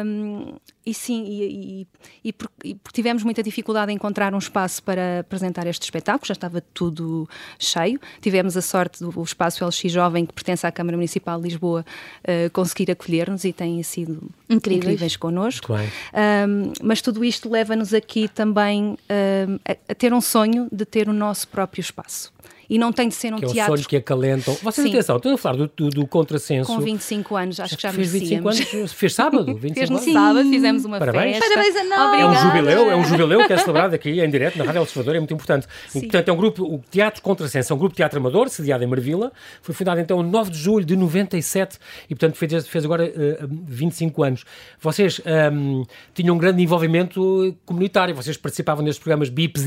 Um, 0.06 0.54
e 0.86 0.94
sim, 0.94 1.24
e, 1.26 1.82
e, 1.82 1.88
e 2.30 2.34
por- 2.34 2.50
e 2.64 2.74
porque 2.76 2.96
tivemos 2.96 3.24
muita 3.24 3.44
dificuldade 3.44 3.92
em 3.92 3.96
encontrar 3.96 4.34
um 4.34 4.38
espaço 4.38 4.82
para 4.84 5.20
apresentar 5.20 5.68
este 5.68 5.84
espetáculo, 5.84 6.26
já 6.28 6.34
estava 6.34 6.62
tudo 6.74 7.28
cheio. 7.60 8.00
Tivemos 8.22 8.56
a 8.58 8.62
sorte 8.62 9.04
do 9.04 9.22
espaço 9.24 9.64
LX 9.66 9.92
Jovem, 9.92 10.26
que 10.26 10.34
pertence 10.34 10.66
à 10.66 10.72
Câmara 10.72 10.98
Municipal 10.98 11.38
de 11.40 11.48
Lisboa, 11.50 11.86
uh, 12.24 12.50
conseguir 12.52 12.90
acolher-nos 12.92 13.44
e 13.44 13.54
têm 13.54 13.82
sido 13.84 14.30
Incríveis. 14.50 14.84
incríveis 14.84 15.18
connosco. 15.18 15.74
Um, 15.74 16.74
mas 16.82 17.02
tudo 17.02 17.24
isto 17.24 17.50
leva-nos 17.50 17.94
aqui 17.94 18.28
também 18.28 18.84
um, 19.10 19.60
a, 19.68 19.92
a 19.92 19.96
ter 19.96 20.14
um 20.14 20.22
sonho 20.22 20.68
de 20.72 20.86
ter 20.86 21.08
o 21.10 21.14
nosso 21.20 21.48
próprio 21.48 21.82
espaço. 21.82 22.32
E 22.70 22.78
não 22.78 22.94
tem 22.94 23.10
de 23.10 23.16
ser 23.16 23.34
um 23.34 23.38
Que 23.38 23.46
é 23.46 23.48
o 23.48 23.52
teatro 23.52 23.78
sonho 23.78 23.88
que 23.90 23.96
acalentam. 23.96 24.54
Vocês, 24.62 24.86
Sim. 24.86 24.94
atenção, 24.94 25.18
estão 25.18 25.34
a 25.34 25.38
falar 25.40 25.58
do, 25.58 25.72
do, 25.76 25.90
do 25.90 26.06
contrassenso. 26.06 26.72
com 26.72 26.80
25 26.80 27.36
anos, 27.36 27.60
acho 27.60 27.76
que 27.76 27.82
já 27.82 27.92
fez 27.92 28.12
25 28.12 28.44
merecíamos. 28.44 28.74
anos, 28.76 28.94
fez 28.94 29.16
sábado, 29.16 29.46
25 29.56 29.74
Fez 29.74 29.90
no 29.90 29.98
anos. 29.98 30.14
sábado, 30.14 30.50
fizemos 30.50 30.86
uma 30.86 31.00
Parabéns. 31.00 31.38
festa. 31.38 31.50
Parabéns 31.50 31.76
a 31.76 31.84
nós. 31.84 32.00
É 32.20 32.26
um 32.26 32.30
Obrigada. 32.30 32.48
jubileu, 32.48 32.92
é 32.92 32.96
um 32.96 33.04
jubileu 33.04 33.48
que 33.48 33.54
é 33.54 33.58
celebrado 33.58 33.96
aqui 33.96 34.22
em 34.22 34.30
direto 34.30 34.60
na 34.60 34.66
Rádio 34.66 34.82
Observador, 34.82 35.16
é 35.16 35.20
muito 35.20 35.34
importante. 35.34 35.66
Sim. 35.88 36.02
portanto, 36.02 36.30
é 36.30 36.32
um 36.32 36.38
grupo, 36.38 36.64
o 36.64 36.80
Teatro 36.92 37.24
Contrassenso, 37.24 37.74
é 37.74 37.76
um 37.76 37.80
grupo 37.80 37.94
de 37.94 37.98
teatro 37.98 38.20
amador, 38.20 38.50
sediado 38.50 38.84
em 38.84 38.88
Marvila, 38.88 39.32
foi 39.64 39.74
fundado 39.74 40.00
então 40.00 40.22
9 40.22 40.52
de 40.52 40.58
julho 40.60 40.86
de 40.86 40.96
97 40.96 41.80
e, 42.08 42.14
portanto, 42.14 42.36
fez, 42.36 42.68
fez 42.68 42.86
agora 42.86 43.04
eh, 43.04 43.40
25 43.50 44.24
anos. 44.24 44.46
Vocês 44.80 45.20
ehm, 45.26 45.82
tinham 46.14 46.36
um 46.36 46.38
grande 46.38 46.62
envolvimento 46.62 47.58
comunitário, 47.66 48.14
vocês 48.14 48.38
participavam 48.38 48.84
nestes 48.84 49.02
programas 49.02 49.30
Bip 49.30 49.58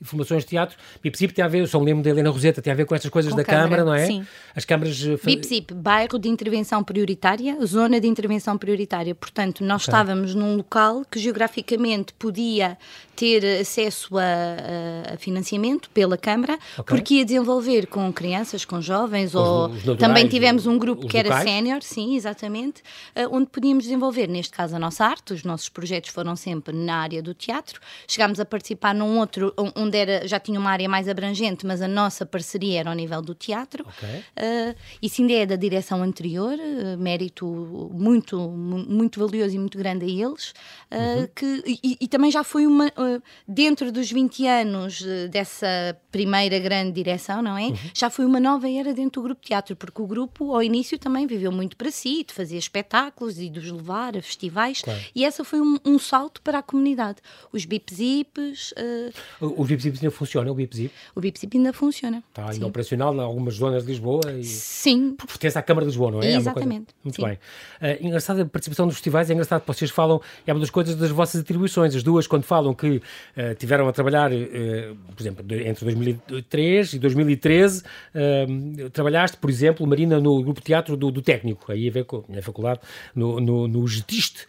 Zip, 0.00 0.10
Informações 0.10 0.42
de 0.44 0.48
teatro, 0.50 0.76
Bip 1.02 1.16
Zip 1.16 1.32
tem 1.34 1.44
a 1.44 1.48
ver, 1.48 1.60
eu 1.60 1.66
só 1.66 1.78
me 1.78 1.86
lembro 1.86 2.02
da 2.02 2.10
Helena 2.10 2.30
Roseta, 2.30 2.62
tem 2.62 2.72
a 2.72 2.76
ver 2.76 2.86
com 2.86 2.94
estas 2.94 3.10
coisas 3.10 3.30
Com 3.32 3.36
da 3.36 3.44
Câmara, 3.44 3.62
Câmara, 3.68 3.84
não 3.84 3.94
é? 3.94 4.06
sim. 4.06 4.26
As 4.56 4.64
câmaras. 4.64 5.02
eh, 5.04 5.16
fa- 5.16 5.26
BIP 5.26 5.46
ZIP, 5.46 5.74
bairro 5.74 6.18
de 6.18 6.28
intervenção 6.28 6.82
prioritária, 6.82 7.56
zona 7.66 8.00
de 8.00 8.06
intervenção 8.08 8.56
prioritária. 8.56 9.14
Portanto, 9.14 9.62
nós 9.62 9.82
estávamos 9.82 10.34
num 10.34 10.56
local 10.56 11.04
que 11.10 11.18
geograficamente 11.18 12.12
podia 12.14 12.78
ter 13.14 13.44
acesso 13.60 14.16
a, 14.16 15.12
a- 15.12 15.16
financiamento 15.18 15.90
pela 15.90 16.16
Câmara, 16.16 16.58
Ok. 16.78 16.96
porque 16.96 17.14
ia 17.16 17.24
desenvolver 17.24 17.86
com 17.86 18.10
crianças, 18.12 18.64
com 18.64 18.80
jovens, 18.80 19.34
Os- 19.34 19.40
ou 19.40 19.66
os 19.66 19.74
naturais, 19.84 19.98
também 19.98 20.26
tivemos 20.28 20.66
um 20.66 20.78
grupo 20.78 21.06
que 21.06 21.18
era 21.18 21.28
locais. 21.28 21.48
sénior, 21.48 21.82
sim, 21.82 22.16
exatamente, 22.16 22.82
eh, 23.14 23.28
onde 23.28 23.46
podíamos 23.50 23.84
desenvolver, 23.84 24.26
neste 24.28 24.52
caso, 24.56 24.74
a 24.76 24.78
nossa 24.78 25.04
arte. 25.04 25.34
Os 25.34 25.44
nossos 25.44 25.68
projetos 25.68 26.10
foram 26.10 26.34
sempre 26.36 26.74
na 26.74 26.96
área 26.96 27.22
do 27.22 27.34
teatro. 27.34 27.80
Chegámos 28.08 28.40
a 28.40 28.44
participar 28.46 28.94
num 28.94 29.18
outro, 29.18 29.52
um- 29.58 29.89
onde 29.90 29.98
era, 29.98 30.26
já 30.28 30.38
tinha 30.38 30.58
uma 30.58 30.70
área 30.70 30.88
mais 30.88 31.08
abrangente, 31.08 31.66
mas 31.66 31.82
a 31.82 31.88
nossa 31.88 32.24
parceria 32.24 32.80
era 32.80 32.88
ao 32.90 32.94
nível 32.96 33.20
do 33.20 33.34
teatro. 33.34 33.84
Ok. 33.86 34.08
Uh, 34.08 34.76
isso 35.02 35.20
ainda 35.20 35.32
é 35.34 35.44
da 35.46 35.56
direção 35.56 36.02
anterior, 36.02 36.54
uh, 36.54 36.96
mérito 36.96 37.44
muito, 37.92 38.38
mu- 38.38 38.86
muito 38.88 39.18
valioso 39.18 39.54
e 39.54 39.58
muito 39.58 39.76
grande 39.76 40.04
a 40.04 40.08
eles, 40.08 40.50
uh, 40.92 41.28
que, 41.34 41.62
e, 41.66 41.96
e 42.00 42.08
também 42.08 42.30
já 42.30 42.44
foi 42.44 42.66
uma, 42.66 42.86
uh, 42.86 43.22
dentro 43.46 43.90
dos 43.90 44.10
20 44.10 44.46
anos 44.46 45.00
uh, 45.00 45.28
dessa 45.28 45.66
primeira 46.12 46.58
grande 46.58 46.92
direção, 46.92 47.42
não 47.42 47.58
é? 47.58 47.72
Já 47.94 48.08
foi 48.10 48.24
uma 48.24 48.38
nova 48.40 48.70
era 48.70 48.94
dentro 48.94 49.20
do 49.20 49.24
grupo 49.24 49.40
de 49.42 49.48
teatro, 49.48 49.74
porque 49.76 50.00
o 50.00 50.06
grupo 50.06 50.54
ao 50.54 50.62
início 50.62 50.98
também 50.98 51.26
viveu 51.26 51.50
muito 51.50 51.76
para 51.76 51.90
si, 51.90 52.24
de 52.26 52.32
fazer 52.32 52.56
espetáculos 52.56 53.38
e 53.38 53.48
de 53.48 53.58
os 53.58 53.70
levar 53.70 54.16
a 54.16 54.22
festivais, 54.22 54.80
Claro. 54.82 55.00
e 55.14 55.24
essa 55.24 55.42
foi 55.44 55.60
um, 55.60 55.78
um 55.84 55.98
salto 55.98 56.40
para 56.42 56.58
a 56.58 56.62
comunidade. 56.62 57.18
Os 57.52 57.64
bip-zips, 57.64 58.72
uh, 59.40 59.46
O 59.60 59.64
Bip 59.64 59.79
Ainda 59.88 60.10
funciona, 60.10 60.50
o 60.50 60.54
Bip 60.54 60.76
Zip 60.76 60.90
o 61.14 61.20
bip-zip 61.20 61.56
ainda 61.56 61.72
funciona. 61.72 62.22
está 62.28 62.42
ainda 62.42 62.54
Sim. 62.54 62.64
operacional 62.64 63.14
em 63.14 63.20
algumas 63.20 63.54
zonas 63.54 63.84
de 63.84 63.90
Lisboa 63.90 64.20
e 64.32 64.44
Sim, 64.44 65.14
pertence 65.16 65.58
à 65.58 65.62
Câmara 65.62 65.84
de 65.86 65.90
Lisboa, 65.90 66.10
não 66.10 66.22
é? 66.22 66.32
É 66.32 66.36
Exatamente, 66.36 66.88
Muito 67.02 67.16
sim. 67.16 67.24
bem. 67.24 67.34
Uh, 67.34 68.06
engraçado 68.06 68.40
a 68.42 68.44
participação 68.46 68.86
dos 68.86 68.96
festivais, 68.96 69.28
é 69.30 69.32
engraçado 69.32 69.60
que 69.62 69.66
vocês 69.66 69.90
falam, 69.90 70.20
é 70.46 70.52
uma 70.52 70.60
das 70.60 70.70
coisas 70.70 70.94
das 70.96 71.10
vossas 71.10 71.40
atribuições. 71.40 71.94
As 71.94 72.02
duas, 72.02 72.26
quando 72.26 72.42
falam 72.44 72.72
que 72.74 72.96
uh, 72.96 73.02
tiveram 73.58 73.88
a 73.88 73.92
trabalhar, 73.92 74.30
uh, 74.32 74.96
por 75.14 75.22
exemplo, 75.22 75.44
de- 75.44 75.62
entre 75.66 75.84
2003 75.84 76.92
e 76.94 76.98
2013, 76.98 77.82
uh, 77.82 78.90
trabalhaste, 78.90 79.36
por 79.36 79.50
exemplo, 79.50 79.86
Marina, 79.86 80.20
no 80.20 80.42
grupo 80.42 80.60
de 80.60 80.66
teatro 80.66 80.96
do, 80.96 81.10
do 81.10 81.22
técnico, 81.22 81.70
aí 81.72 81.88
a 81.88 81.90
ver 81.92 82.04
com 82.04 82.24
na 82.28 82.42
faculdade, 82.42 82.80
no, 83.14 83.40
no, 83.40 83.66
no 83.68 83.86
Getiste. 83.86 84.46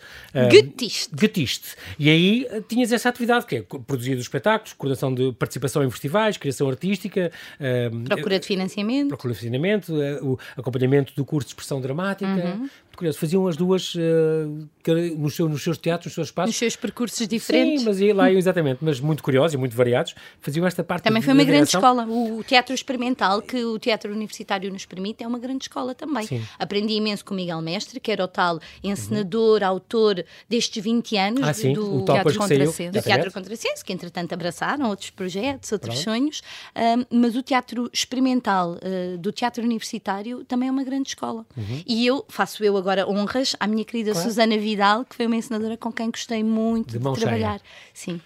Getiste. 0.51 1.09
Getiste. 1.19 1.75
E 1.99 2.09
aí 2.09 2.47
tinhas 2.67 2.91
essa 2.91 3.09
atividade, 3.09 3.45
que 3.45 3.55
é 3.57 3.61
produzir 3.61 4.13
os 4.15 4.21
espetáculos, 4.21 4.73
coordenação 4.73 5.13
de 5.13 5.20
participação 5.37 5.83
em 5.83 5.89
festivais, 5.89 6.37
criação 6.37 6.69
artística, 6.69 7.31
uh, 7.59 8.03
procura 8.03 8.39
de 8.39 8.47
financiamento. 8.47 9.07
procura 9.09 9.33
de 9.33 9.39
financiamento, 9.39 10.01
eh, 10.01 10.19
o 10.21 10.37
acompanhamento 10.57 11.13
do 11.15 11.25
curso 11.25 11.47
de 11.47 11.51
expressão 11.51 11.81
dramática. 11.81 12.29
Uhum. 12.29 12.69
Curioso. 13.01 13.17
Faziam 13.17 13.47
as 13.47 13.57
duas 13.57 13.93
que- 14.83 15.15
nos, 15.17 15.35
seus, 15.35 15.49
nos 15.49 15.63
seus 15.63 15.77
teatros, 15.77 16.05
nos 16.07 16.13
seus 16.15 16.27
espaços. 16.27 16.49
nos 16.49 16.57
seus 16.57 16.75
percursos 16.75 17.27
diferentes. 17.27 17.79
Sim, 17.81 17.85
mas 17.87 17.99
ia 17.99 18.13
lá, 18.13 18.29
exatamente, 18.31 18.77
mas 18.81 18.99
muito 18.99 19.23
curiosos 19.23 19.55
e 19.55 19.57
muito 19.57 19.75
variados. 19.75 20.13
Faziam 20.39 20.67
esta 20.67 20.83
parte 20.83 21.03
Também 21.03 21.21
foi 21.21 21.33
uma 21.33 21.43
grande 21.43 21.67
direção. 21.69 21.79
escola. 21.81 22.05
O 22.07 22.43
teatro 22.43 22.75
experimental 22.75 23.41
que 23.41 23.63
o 23.63 23.79
teatro 23.79 24.11
universitário 24.13 24.71
nos 24.71 24.85
permite 24.85 25.23
é 25.23 25.27
uma 25.27 25.39
grande 25.39 25.63
escola 25.63 25.95
também. 25.95 26.27
Sim. 26.27 26.43
Aprendi 26.59 26.93
imenso 26.93 27.25
com 27.25 27.33
o 27.33 27.37
Miguel 27.37 27.61
Mestre, 27.61 27.99
que 27.99 28.11
era 28.11 28.23
o 28.23 28.27
tal 28.27 28.59
encenador, 28.83 29.63
autor 29.63 30.23
destes 30.47 30.83
20 30.83 31.17
anos 31.17 31.41
Ah, 31.47 31.53
sim, 31.53 31.73
do, 31.73 31.97
o 32.01 32.05
tal 32.05 32.17
depois 32.17 32.37
que 32.37 32.43
saiu. 32.47 32.59
Contrassenso. 32.59 32.91
do. 32.91 33.01
Teatro 33.01 33.31
Contrassenso, 33.33 33.85
que 33.85 33.93
entretanto 33.93 34.33
abraçaram 34.33 34.89
outros 34.89 35.09
projetos, 35.09 35.71
outros 35.71 35.95
Pronto. 35.95 36.03
sonhos, 36.03 36.41
mas 37.09 37.35
o 37.35 37.41
teatro 37.41 37.89
experimental 37.91 38.77
ah, 38.81 39.17
do 39.17 39.31
teatro 39.31 39.63
universitário 39.63 40.43
também 40.45 40.69
é 40.69 40.71
uma 40.71 40.83
grande 40.83 41.09
escola. 41.09 41.45
Uhum. 41.57 41.81
E 41.87 42.05
eu 42.05 42.25
faço 42.29 42.63
eu 42.63 42.75
agora 42.77 42.90
agora 42.91 43.09
honras 43.09 43.55
à 43.59 43.67
minha 43.67 43.85
querida 43.85 44.11
claro. 44.11 44.27
Susana 44.27 44.57
Vidal, 44.57 45.05
que 45.05 45.15
foi 45.15 45.25
uma 45.25 45.35
ensinadora 45.35 45.77
com 45.77 45.91
quem 45.91 46.11
gostei 46.11 46.43
muito 46.43 46.97
de, 46.97 46.99
de 46.99 47.19
trabalhar. 47.19 47.59
Cheia. 47.59 47.61
Sim 47.93 48.21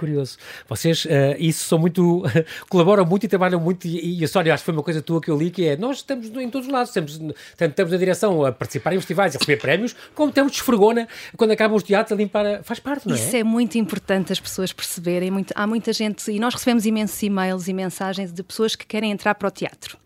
curioso. 0.00 0.38
Vocês, 0.66 1.04
uh, 1.04 1.08
isso 1.38 1.68
são 1.68 1.78
muito, 1.78 2.22
colaboram 2.68 3.04
muito 3.04 3.24
e 3.24 3.28
trabalham 3.28 3.60
muito, 3.60 3.86
e, 3.86 4.18
e 4.18 4.24
a 4.24 4.28
Sónia, 4.28 4.54
acho 4.54 4.62
que 4.62 4.66
foi 4.66 4.74
uma 4.74 4.82
coisa 4.82 5.02
tua 5.02 5.20
que 5.20 5.30
eu 5.30 5.36
li, 5.36 5.50
que 5.50 5.66
é, 5.66 5.76
nós 5.76 5.98
estamos 5.98 6.26
em 6.28 6.48
todos 6.48 6.66
os 6.66 6.72
lados, 6.72 6.88
estamos, 6.88 7.18
tanto 7.56 7.70
estamos 7.70 7.92
na 7.92 7.98
direção 7.98 8.44
a 8.44 8.50
participar 8.50 8.94
em 8.94 8.96
festivais, 8.96 9.36
a 9.36 9.38
receber 9.38 9.58
prémios, 9.58 9.94
como 10.14 10.32
temos 10.32 10.52
esfregona, 10.52 11.06
quando 11.36 11.50
acabam 11.50 11.76
os 11.76 11.82
teatros, 11.82 12.12
a 12.12 12.16
limpar, 12.16 12.62
faz 12.64 12.80
parte, 12.80 13.06
não 13.06 13.14
é? 13.14 13.18
Isso 13.18 13.36
é 13.36 13.44
muito 13.44 13.76
importante 13.76 14.32
as 14.32 14.40
pessoas 14.40 14.72
perceberem, 14.72 15.30
muito, 15.30 15.52
há 15.54 15.66
muita 15.66 15.92
gente, 15.92 16.30
e 16.30 16.40
nós 16.40 16.54
recebemos 16.54 16.86
imensos 16.86 17.22
e-mails 17.22 17.68
e 17.68 17.72
mensagens 17.72 18.32
de 18.32 18.42
pessoas 18.42 18.74
que 18.74 18.86
querem 18.86 19.10
entrar 19.10 19.34
para 19.34 19.48
o 19.48 19.50
teatro, 19.50 19.98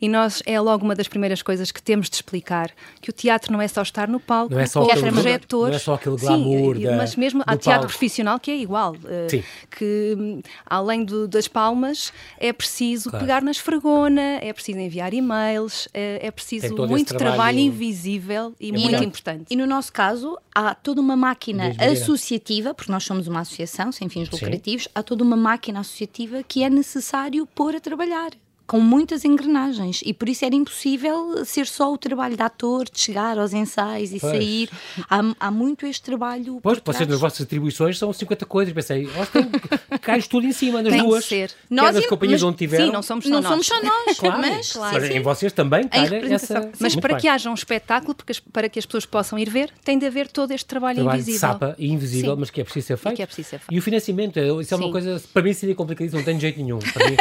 e 0.00 0.08
nós, 0.08 0.42
é 0.46 0.58
logo 0.58 0.84
uma 0.84 0.94
das 0.94 1.08
primeiras 1.08 1.42
coisas 1.42 1.70
que 1.70 1.82
temos 1.82 2.08
de 2.08 2.16
explicar, 2.16 2.70
que 3.00 3.10
o 3.10 3.12
teatro 3.12 3.52
não 3.52 3.60
é 3.60 3.68
só 3.68 3.82
estar 3.82 4.08
no 4.08 4.18
palco, 4.18 4.54
não 4.54 4.60
é 4.60 4.66
só, 4.66 4.82
aquele, 4.82 5.08
é 5.08 5.10
não 5.50 5.68
é 5.68 5.78
só 5.78 5.94
aquele 5.94 6.16
glamour 6.16 6.76
Sim, 6.76 6.84
da, 6.84 6.96
mas 6.96 7.16
mesmo 7.16 7.42
há 7.46 7.56
teatro 7.56 7.82
palco. 7.82 7.86
profissional 7.88 8.38
que 8.38 8.50
é 8.50 8.56
igual, 8.56 8.92
uh, 8.92 9.41
Sim 9.42 9.72
que 9.82 10.42
além 10.66 11.04
do, 11.04 11.26
das 11.26 11.48
palmas 11.48 12.12
é 12.38 12.52
preciso 12.52 13.10
claro. 13.10 13.24
pegar 13.24 13.42
na 13.42 13.50
esfregona, 13.50 14.38
é 14.40 14.52
preciso 14.52 14.78
enviar 14.78 15.12
e-mails, 15.14 15.88
é, 15.92 16.26
é 16.26 16.30
preciso 16.30 16.74
muito 16.86 17.08
trabalho, 17.08 17.36
trabalho, 17.36 17.58
invisível 17.58 18.54
e 18.60 18.68
é 18.68 18.72
muito 18.72 18.98
no, 18.98 19.04
importante. 19.04 19.46
E 19.50 19.56
no 19.56 19.66
nosso 19.66 19.92
caso 19.92 20.38
há 20.54 20.74
toda 20.74 21.00
uma 21.00 21.16
máquina 21.16 21.74
associativa, 21.90 22.74
porque 22.74 22.92
nós 22.92 23.04
somos 23.04 23.26
uma 23.26 23.40
associação 23.40 23.90
sem 23.90 24.08
fins 24.08 24.30
lucrativos, 24.30 24.84
Sim. 24.84 24.90
há 24.94 25.02
toda 25.02 25.24
uma 25.24 25.36
máquina 25.36 25.80
associativa 25.80 26.42
que 26.42 26.62
é 26.62 26.70
necessário 26.70 27.46
pôr 27.46 27.74
a 27.74 27.80
trabalhar 27.80 28.30
com 28.72 28.80
muitas 28.80 29.22
engrenagens 29.26 30.00
e 30.02 30.14
por 30.14 30.30
isso 30.30 30.46
era 30.46 30.54
impossível 30.54 31.44
ser 31.44 31.66
só 31.66 31.92
o 31.92 31.98
trabalho 31.98 32.38
de 32.38 32.42
ator, 32.42 32.88
de 32.90 32.98
chegar 32.98 33.38
aos 33.38 33.52
ensaios 33.52 34.14
e 34.14 34.18
pois. 34.18 34.32
sair. 34.32 34.70
Há, 35.10 35.20
há, 35.38 35.50
muito 35.50 35.84
este 35.84 36.00
trabalho. 36.00 36.58
Pois, 36.62 36.80
vocês 36.82 37.06
nas 37.06 37.20
vossas 37.20 37.42
atribuições 37.42 37.98
são 37.98 38.10
50 38.10 38.46
coisas. 38.46 38.72
Pensei, 38.72 39.06
cais 40.00 40.26
tudo 40.26 40.46
em 40.46 40.52
cima, 40.52 40.80
nas 40.80 40.90
Tem 40.90 41.02
duas. 41.02 41.22
ser. 41.22 41.50
Nós 41.68 41.94
nas 41.94 42.06
companhias 42.06 42.40
mas, 42.40 42.48
onde 42.48 42.56
tiveram. 42.56 42.86
Sim, 42.86 42.92
não 42.92 43.02
somos 43.02 43.24
só 43.26 43.30
não 43.30 43.42
nós. 43.42 43.50
Somos 43.50 43.66
só 43.66 43.82
nós, 43.82 44.16
claro, 44.18 44.40
mas, 44.40 44.72
claro. 44.72 45.00
mas 45.02 45.10
em 45.10 45.20
vocês 45.20 45.52
também 45.52 45.86
calha 45.86 46.34
essa. 46.34 46.70
Mas 46.80 46.96
para 46.96 47.12
bem. 47.12 47.20
que 47.20 47.28
haja 47.28 47.50
um 47.50 47.54
espetáculo, 47.54 48.14
porque, 48.14 48.32
para 48.50 48.70
que 48.70 48.78
as 48.78 48.86
pessoas 48.86 49.04
possam 49.04 49.38
ir 49.38 49.50
ver, 49.50 49.70
tem 49.84 49.98
de 49.98 50.06
haver 50.06 50.28
todo 50.28 50.50
este 50.50 50.64
trabalho, 50.64 51.00
trabalho 51.00 51.20
invisível. 51.20 51.34
De 51.34 51.40
sapa 51.40 51.76
e 51.78 51.92
invisível, 51.92 52.32
sim. 52.32 52.40
mas 52.40 52.48
que 52.48 52.62
é 52.62 52.64
preciso 52.64 52.86
ser 52.86 52.96
feito. 52.96 53.12
E, 53.12 53.16
que 53.16 53.22
é 53.22 53.26
preciso 53.26 53.50
ser 53.50 53.58
feito. 53.58 53.74
e 53.74 53.78
o 53.78 53.82
financiamento, 53.82 54.40
isso 54.62 54.72
é 54.72 54.76
uma 54.78 54.90
coisa, 54.90 55.22
para 55.30 55.42
mim 55.42 55.52
seria 55.52 55.74
complicadíssimo, 55.74 56.20
não 56.20 56.24
tem 56.24 56.40
jeito 56.40 56.58
nenhum. 56.58 56.78
Para 56.78 57.04
mim, 57.10 57.16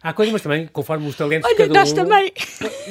Há 0.00 0.12
coisas, 0.12 0.32
mas 0.32 0.42
também, 0.42 0.66
conforme 0.68 1.08
os 1.08 1.16
talentos 1.16 1.46
Olha, 1.46 1.56
de 1.56 1.62
cada 1.62 1.80
nós 1.80 1.92
um... 1.92 1.94
também. 1.94 2.32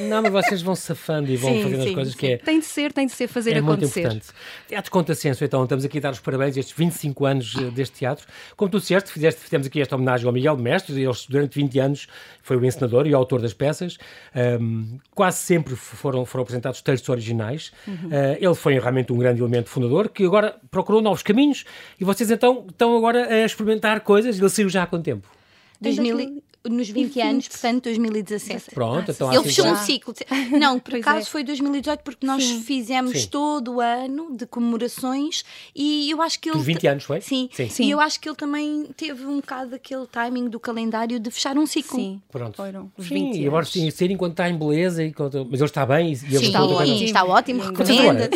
Não, 0.10 0.22
mas 0.22 0.32
vocês 0.32 0.62
vão 0.62 0.76
safando 0.76 1.32
e 1.32 1.38
vão 1.38 1.52
sim, 1.52 1.63
fazendo 1.63 1.82
sim, 1.84 1.89
as 1.89 1.96
coisas 1.96 2.13
sim. 2.13 2.20
que 2.20 2.28
é... 2.28 2.38
Tem 2.38 2.60
de 2.60 2.65
ser, 2.65 2.91
tem 2.91 3.08
de 3.08 3.13
ser 3.13 3.28
fazer 3.28 3.52
é 3.56 3.60
acontecer. 3.60 4.02
muito 4.02 4.15
importante. 4.15 4.38
Teatro 4.67 4.91
Contrassenso, 4.91 5.43
então, 5.43 5.63
estamos 5.63 5.86
aqui 5.86 6.00
a 6.00 6.02
dar 6.02 6.12
os 6.12 6.20
parabéns 6.20 6.58
a 6.58 6.60
estes 6.60 6.76
25 6.76 7.26
anos 7.26 7.56
eh, 7.58 7.72
deste 7.72 8.00
teatro. 8.00 8.28
Como 8.56 8.70
tu 8.70 8.80
disseste, 8.80 9.12
fizeste, 9.12 9.39
fizemos 9.41 9.67
aqui 9.67 9.82
esta 9.82 9.96
homenagem 9.96 10.28
ao 10.28 10.34
Miguel 10.34 10.58
Mestre, 10.58 11.02
ele 11.02 11.12
durante 11.30 11.56
20 11.56 11.80
anos 11.80 12.08
foi 12.43 12.58
o 12.58 12.65
encenador 12.65 13.08
e 13.08 13.13
o 13.13 13.17
autor 13.17 13.41
das 13.41 13.54
peças. 13.54 13.98
Um, 14.60 15.00
quase 15.15 15.38
sempre 15.38 15.76
foram, 15.76 16.26
foram 16.26 16.43
apresentados 16.43 16.82
textos 16.82 17.08
originais. 17.10 17.72
Uhum. 17.88 17.93
Uh, 17.93 18.38
ele 18.39 18.56
foi 18.56 18.78
realmente 18.80 19.13
um 19.13 19.17
grande 19.17 19.41
elemento 19.41 19.70
fundador, 19.70 20.10
que 20.10 20.26
agora 20.26 20.56
procurou 20.70 21.02
novos 21.02 21.24
caminhos 21.24 21.63
e 22.00 22.04
vocês 22.04 22.30
então 22.30 22.65
estão 22.70 22.96
agora 22.98 23.28
a 23.28 23.46
experimentar 23.46 24.02
coisas. 24.02 24.38
Ele 24.38 24.50
saiu 24.50 24.70
já 24.70 24.84
há 24.84 24.88
quanto 24.88 25.06
tempo? 25.06 25.28
2000, 25.80 26.41
nos 26.65 26.89
20, 26.89 27.13
20 27.13 27.22
anos, 27.22 27.48
portanto 27.48 27.84
2017. 27.84 28.72
Pronto, 28.74 29.12
então 29.12 29.34
Ele 29.34 29.43
fechou 29.43 29.67
um 29.67 29.76
ciclo. 29.76 30.13
Não, 30.60 30.80
por 30.80 30.96
acaso 30.96 31.28
é. 31.28 31.32
foi 31.32 31.43
2018 31.43 32.02
porque 32.02 32.26
nós 32.26 32.43
Sim. 32.43 32.62
fizemos 32.62 33.22
Sim. 33.22 33.28
todo 33.28 33.76
o 33.76 33.82
ano 33.82 34.36
de 34.36 34.46
comemorações 34.46 35.43
e 35.76 36.10
eu 36.12 36.22
acho 36.22 36.39
que 36.39 36.50
ele... 36.50 36.58
Dos 36.58 36.65
20 36.65 36.88
anos, 36.88 37.04
foi? 37.04 37.22
Sim. 37.22 37.50
Sim. 37.54 37.70
Sim. 37.70 37.86
E 37.86 37.91
eu 37.91 38.00
acho 38.00 38.20
que 38.20 38.28
ele 38.28 38.36
também 38.36 38.86
teve 38.96 39.26
um 39.26 39.38
bocado 39.38 39.76
aquele 39.76 40.06
timing 40.08 40.50
do 40.50 40.60
calendário 40.60 41.20
de 41.20 41.32
fechar 41.32 41.58
um 41.58 41.65
ciclo. 41.65 41.98
Sim. 41.98 42.22
Pronto. 42.30 42.56
Foram 42.56 42.91
os 42.98 43.08
20 43.08 43.34
Sim, 43.34 43.41
e 43.41 43.48
agora 43.48 43.65
sim, 43.65 43.89
ser 43.91 44.12
enquanto 44.12 44.32
está 44.32 44.50
em 44.50 44.58
beleza, 44.58 45.04
enquanto... 45.04 45.46
mas 45.50 45.60
ele 45.60 45.70
está 45.70 45.86
bem 45.86 46.13
e 46.13 46.36
ele 46.36 46.46
está, 46.46 46.63
ótimo, 46.63 47.04
está 47.04 47.24
ótimo, 47.24 47.62
recomenda. 47.63 48.30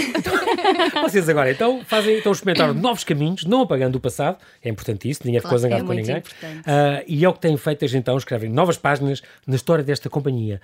Vocês 1.04 1.28
agora 1.28 1.52
então 1.52 1.82
fazem, 1.86 2.18
então 2.18 2.32
experimentaram 2.32 2.74
novos 2.80 3.04
caminhos, 3.04 3.46
não 3.46 3.62
apagando 3.62 3.96
o 3.96 4.00
passado, 4.00 4.38
é 4.64 4.70
importante 4.70 5.10
isso, 5.10 5.22
ninguém 5.26 5.42
ficou 5.42 5.58
zangado 5.58 5.84
é 5.84 5.88
com 5.88 5.94
ninguém. 5.94 6.18
Uh, 6.18 7.04
e 7.08 7.26
é 7.26 7.30
o 7.30 7.34
que 7.34 7.40
têm 7.40 7.56
feito 7.58 7.80
desde 7.80 7.98
então, 7.98 8.18
escrevem 8.22 8.50
novas 8.50 8.78
páginas 8.78 9.22
na 9.46 9.56
história 9.56 9.84
desta 9.84 10.10
companhia. 10.10 10.62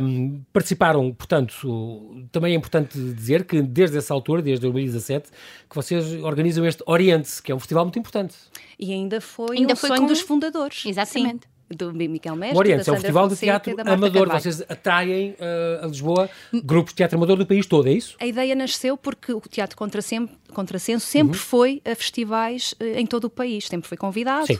Um, 0.00 0.42
participaram, 0.52 1.12
portanto, 1.12 2.26
também 2.32 2.54
é 2.54 2.56
importante 2.56 2.98
dizer 2.98 3.44
que 3.44 3.60
desde 3.62 3.98
essa 3.98 4.12
altura, 4.12 4.42
desde 4.42 4.62
2017, 4.62 5.30
que 5.68 5.76
vocês 5.76 6.12
organizam 6.22 6.66
este 6.66 6.82
Oriente, 6.86 7.42
que 7.42 7.52
é 7.52 7.54
um 7.54 7.58
festival 7.58 7.84
muito 7.84 7.98
importante. 7.98 8.34
E 8.78 8.92
ainda 8.92 9.20
foi 9.20 9.58
ainda 9.58 9.74
um 9.74 9.76
foi 9.76 9.88
sonho 9.88 10.02
com... 10.02 10.06
dos 10.06 10.20
fundadores. 10.20 10.84
Exatamente. 10.86 11.44
Sim 11.44 11.53
do 11.74 11.92
Miguel 11.92 12.36
Mestre. 12.36 12.56
O 12.56 12.58
Oriente 12.58 12.88
é 12.88 12.92
um 12.92 12.96
festival 12.96 13.28
de 13.28 13.36
teatro 13.36 13.74
amador. 13.86 14.28
Vocês 14.28 14.62
atraem 14.62 15.30
uh, 15.32 15.84
a 15.84 15.86
Lisboa 15.86 16.30
grupos 16.52 16.92
de 16.92 16.96
teatro 16.96 17.16
amador 17.16 17.36
do 17.36 17.46
país 17.46 17.66
todo, 17.66 17.88
é 17.88 17.92
isso? 17.92 18.16
A 18.20 18.26
ideia 18.26 18.54
nasceu 18.54 18.96
porque 18.96 19.32
o 19.32 19.40
Teatro 19.40 19.76
Contrasenso, 19.76 20.32
Contrasenso 20.52 21.06
sempre 21.06 21.36
uhum. 21.36 21.42
foi 21.42 21.82
a 21.84 21.94
festivais 21.94 22.74
uh, 22.80 22.84
em 22.98 23.06
todo 23.06 23.24
o 23.24 23.30
país, 23.30 23.66
sempre 23.66 23.88
foi 23.88 23.96
convidado. 23.96 24.52
Uh, 24.52 24.58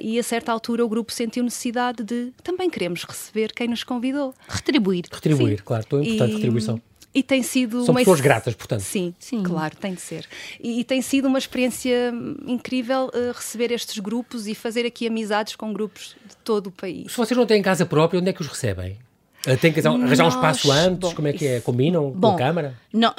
e 0.00 0.18
a 0.18 0.22
certa 0.22 0.52
altura 0.52 0.84
o 0.84 0.88
grupo 0.88 1.12
sentiu 1.12 1.42
necessidade 1.42 2.02
de 2.04 2.32
também 2.42 2.70
queremos 2.70 3.04
receber 3.04 3.52
quem 3.52 3.68
nos 3.68 3.84
convidou. 3.84 4.34
Retribuir. 4.48 5.04
Retribuir, 5.10 5.58
Sim. 5.58 5.64
claro, 5.64 5.84
tão 5.84 6.02
importante 6.02 6.30
e, 6.30 6.34
retribuição. 6.34 6.80
E 7.14 7.22
tem 7.22 7.42
sido 7.42 7.84
São 7.84 7.94
uma 7.94 8.00
pessoas 8.00 8.20
gratas, 8.20 8.54
portanto. 8.54 8.80
Sim, 8.80 9.14
Sim, 9.18 9.42
claro, 9.42 9.76
tem 9.76 9.94
de 9.94 10.00
ser. 10.00 10.26
E, 10.58 10.80
e 10.80 10.84
tem 10.84 11.02
sido 11.02 11.28
uma 11.28 11.38
experiência 11.38 12.12
incrível 12.46 13.08
uh, 13.08 13.32
receber 13.34 13.70
estes 13.70 13.98
grupos 13.98 14.46
e 14.46 14.54
fazer 14.54 14.86
aqui 14.86 15.06
amizades 15.06 15.54
com 15.54 15.72
grupos 15.72 16.16
de 16.26 16.36
todo 16.38 16.68
o 16.68 16.70
país. 16.70 17.12
Se 17.12 17.18
vocês 17.18 17.36
não 17.36 17.46
têm 17.46 17.60
casa 17.60 17.84
própria, 17.84 18.18
onde 18.18 18.30
é 18.30 18.32
que 18.32 18.40
os 18.40 18.48
recebem? 18.48 18.96
Eh, 19.46 19.56
tem 19.56 19.72
que 19.72 19.80
arranjar 19.86 20.24
um 20.24 20.28
espaço 20.28 20.70
antes? 20.70 21.10
Bom, 21.10 21.14
como 21.14 21.28
é 21.28 21.32
que 21.32 21.46
é? 21.46 21.60
Combinam 21.60 22.10
bom, 22.10 22.30
com 22.30 22.34
a 22.34 22.38
Câmara? 22.38 22.74
Não, 22.92 23.12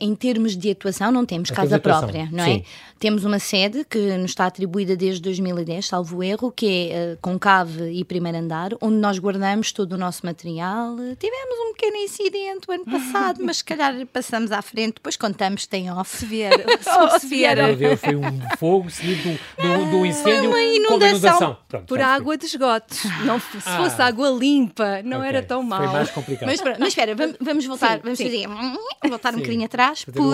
em 0.00 0.14
termos 0.14 0.56
de 0.56 0.70
atuação, 0.70 1.12
não 1.12 1.24
temos 1.24 1.50
casa 1.50 1.78
própria, 1.78 2.28
não 2.32 2.44
é? 2.44 2.54
Sim. 2.54 2.64
Temos 2.98 3.24
uma 3.24 3.38
sede 3.38 3.84
que 3.84 3.98
nos 4.16 4.32
está 4.32 4.46
atribuída 4.46 4.96
desde 4.96 5.22
2010, 5.22 5.86
salvo 5.86 6.22
erro, 6.22 6.50
que 6.50 6.90
é 6.90 7.12
uh, 7.12 7.18
com 7.20 7.38
cave 7.38 7.92
e 7.92 8.04
primeiro 8.04 8.38
andar, 8.38 8.70
onde 8.80 8.96
nós 8.96 9.18
guardamos 9.20 9.70
todo 9.70 9.92
o 9.92 9.96
nosso 9.96 10.26
material. 10.26 10.96
Tivemos 11.16 11.54
um 11.68 11.74
pequeno 11.74 11.96
incidente 11.96 12.68
o 12.68 12.72
ano 12.72 12.84
passado, 12.84 13.44
mas 13.44 13.58
se 13.58 13.64
calhar 13.64 13.94
passamos 14.06 14.50
à 14.50 14.60
frente, 14.60 14.94
depois 14.94 15.16
contamos 15.16 15.64
tem 15.66 15.90
off. 15.92 16.16
Se 16.16 16.26
vier. 16.26 16.52
Se, 16.80 17.20
se 17.20 17.26
vier. 17.28 17.56
Foi 17.98 18.16
um 18.16 18.40
fogo 18.58 18.90
seguido 18.90 19.38
do, 19.56 19.90
do, 19.90 20.06
incêndio 20.06 20.50
uma 20.50 20.60
inundação. 20.60 21.08
inundação. 21.08 21.56
Pronto, 21.68 21.86
Por 21.86 22.00
água 22.00 22.36
de 22.36 22.46
esgotos. 22.46 23.04
Não, 23.24 23.38
se 23.38 23.58
ah. 23.64 23.76
fosse 23.76 24.02
água 24.02 24.28
limpa, 24.30 25.02
não 25.04 25.18
okay. 25.18 25.28
era 25.28 25.42
tão 25.42 25.62
mal. 25.68 25.82
Foi 25.82 25.92
mais 25.92 26.10
complicado. 26.10 26.48
Mas, 26.48 26.60
mas 26.78 26.88
espera, 26.88 27.14
vamos, 27.40 27.66
voltar, 27.66 27.96
sim, 27.96 28.00
vamos 28.02 28.18
sim. 28.18 28.24
fazer, 28.24 28.46
voltar 29.08 29.30
sim. 29.30 29.36
um 29.36 29.40
bocadinho 29.40 29.64
atrás. 29.64 30.04
Porque, 30.04 30.20
um 30.20 30.30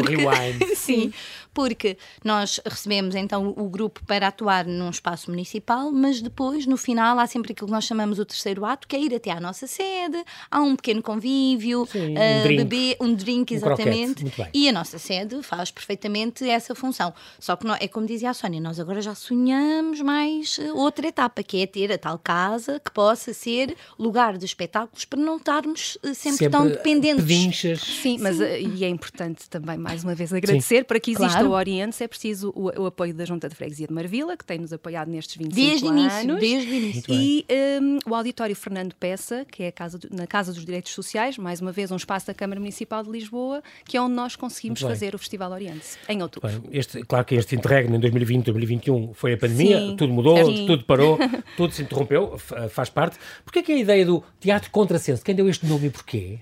sim, 0.74 1.12
porque 1.54 1.96
nós 2.24 2.60
recebemos 2.66 3.14
então 3.14 3.54
o 3.56 3.68
grupo 3.68 4.00
para 4.06 4.28
atuar 4.28 4.66
num 4.66 4.90
espaço 4.90 5.30
municipal, 5.30 5.90
mas 5.92 6.20
depois, 6.20 6.66
no 6.66 6.76
final, 6.76 7.18
há 7.18 7.26
sempre 7.26 7.52
aquilo 7.52 7.68
que 7.68 7.72
nós 7.72 7.84
chamamos 7.84 8.18
o 8.18 8.24
terceiro 8.24 8.64
ato, 8.64 8.86
que 8.88 8.96
é 8.96 9.00
ir 9.00 9.14
até 9.14 9.30
à 9.30 9.40
nossa 9.40 9.66
sede, 9.66 10.22
há 10.50 10.60
um 10.60 10.76
pequeno 10.76 11.02
convívio, 11.02 11.86
Sim, 11.90 12.14
uh, 12.14 12.42
drink. 12.42 12.64
beber 12.64 12.96
um 13.00 13.14
drink, 13.14 13.54
exatamente. 13.54 14.24
Um 14.24 14.30
e 14.52 14.68
a 14.68 14.72
nossa 14.72 14.98
sede 14.98 15.42
faz 15.42 15.70
perfeitamente 15.70 16.48
essa 16.48 16.74
função. 16.74 17.14
Só 17.38 17.56
que 17.56 17.66
é 17.80 17.88
como 17.88 18.06
dizia 18.06 18.30
a 18.30 18.34
Sónia, 18.34 18.60
nós 18.60 18.80
agora 18.80 19.00
já 19.00 19.14
sonhamos 19.14 20.00
mais 20.00 20.58
eh, 20.58 20.72
outra 20.72 21.06
etapa, 21.06 21.42
que 21.42 21.62
é 21.62 21.66
ter 21.66 21.92
a 21.92 21.98
tal 21.98 22.18
casa 22.18 22.80
que 22.80 22.90
possa 22.90 23.32
ser 23.32 23.76
lugar 23.98 24.36
de 24.36 24.44
espetáculos 24.44 25.04
para 25.04 25.18
não 25.18 25.36
estarmos 25.36 25.98
eh, 26.02 26.14
sempre, 26.14 26.38
sempre 26.38 26.50
tão 26.50 26.66
dependentes. 26.66 27.24
Pedinchas. 27.24 27.80
Sim, 27.80 28.18
mas 28.20 28.36
Sim. 28.36 28.74
e 28.74 28.84
é 28.84 28.88
importante 28.88 29.48
também, 29.48 29.76
mais 29.76 30.04
uma 30.04 30.14
vez, 30.14 30.32
agradecer 30.32 30.78
Sim. 30.78 30.84
para 30.84 31.00
que 31.00 31.12
exista 31.12 31.30
claro. 31.30 31.43
O 31.48 31.52
Oriente, 31.52 32.02
é 32.02 32.08
preciso 32.08 32.52
o, 32.54 32.82
o, 32.82 32.86
apoio 32.86 33.14
da 33.14 33.24
Junta 33.24 33.48
de 33.48 33.54
Freguesia 33.54 33.86
de 33.86 33.92
Marvila, 33.92 34.36
que 34.36 34.44
tem-nos 34.44 34.72
apoiado 34.72 35.08
nestes 35.08 35.36
25 35.36 35.54
desde 35.54 35.86
anos. 35.86 36.00
Início, 36.00 36.36
desde 36.36 36.70
o 36.70 36.74
início. 36.74 37.14
E 37.14 37.46
um, 37.80 37.98
o 38.10 38.14
Auditório 38.14 38.54
Fernando 38.54 38.94
Peça, 38.94 39.44
que 39.50 39.62
é 39.62 39.70
casa 39.70 39.98
do, 39.98 40.08
na 40.14 40.26
Casa 40.26 40.52
dos 40.52 40.64
Direitos 40.64 40.92
Sociais, 40.92 41.38
mais 41.38 41.60
uma 41.60 41.72
vez 41.72 41.90
um 41.90 41.96
espaço 41.96 42.26
da 42.26 42.34
Câmara 42.34 42.60
Municipal 42.60 43.02
de 43.02 43.10
Lisboa, 43.10 43.62
que 43.84 43.96
é 43.96 44.00
onde 44.00 44.14
nós 44.14 44.36
conseguimos 44.36 44.80
fazer 44.80 45.14
o 45.14 45.18
Festival 45.18 45.52
Oriente, 45.52 45.98
em 46.08 46.22
outubro. 46.22 46.48
Bem, 46.48 46.62
este, 46.72 47.02
claro 47.04 47.24
que 47.24 47.34
este 47.34 47.54
interregno 47.56 47.96
em 47.96 48.00
2020, 48.00 48.44
2021 48.46 49.14
foi 49.14 49.34
a 49.34 49.38
pandemia, 49.38 49.78
Sim. 49.78 49.96
tudo 49.96 50.12
mudou, 50.12 50.44
Sim. 50.44 50.66
tudo 50.66 50.84
parou, 50.84 51.18
tudo 51.56 51.72
se 51.72 51.82
interrompeu, 51.82 52.38
faz 52.70 52.90
parte. 52.90 53.18
Porquê 53.44 53.60
é 53.60 53.62
que 53.62 53.72
a 53.72 53.78
ideia 53.78 54.04
do 54.04 54.22
teatro 54.40 54.70
contrassenso, 54.70 55.24
quem 55.24 55.34
deu 55.34 55.48
este 55.48 55.66
nome 55.66 55.86
e 55.86 55.90
porquê? 55.90 56.38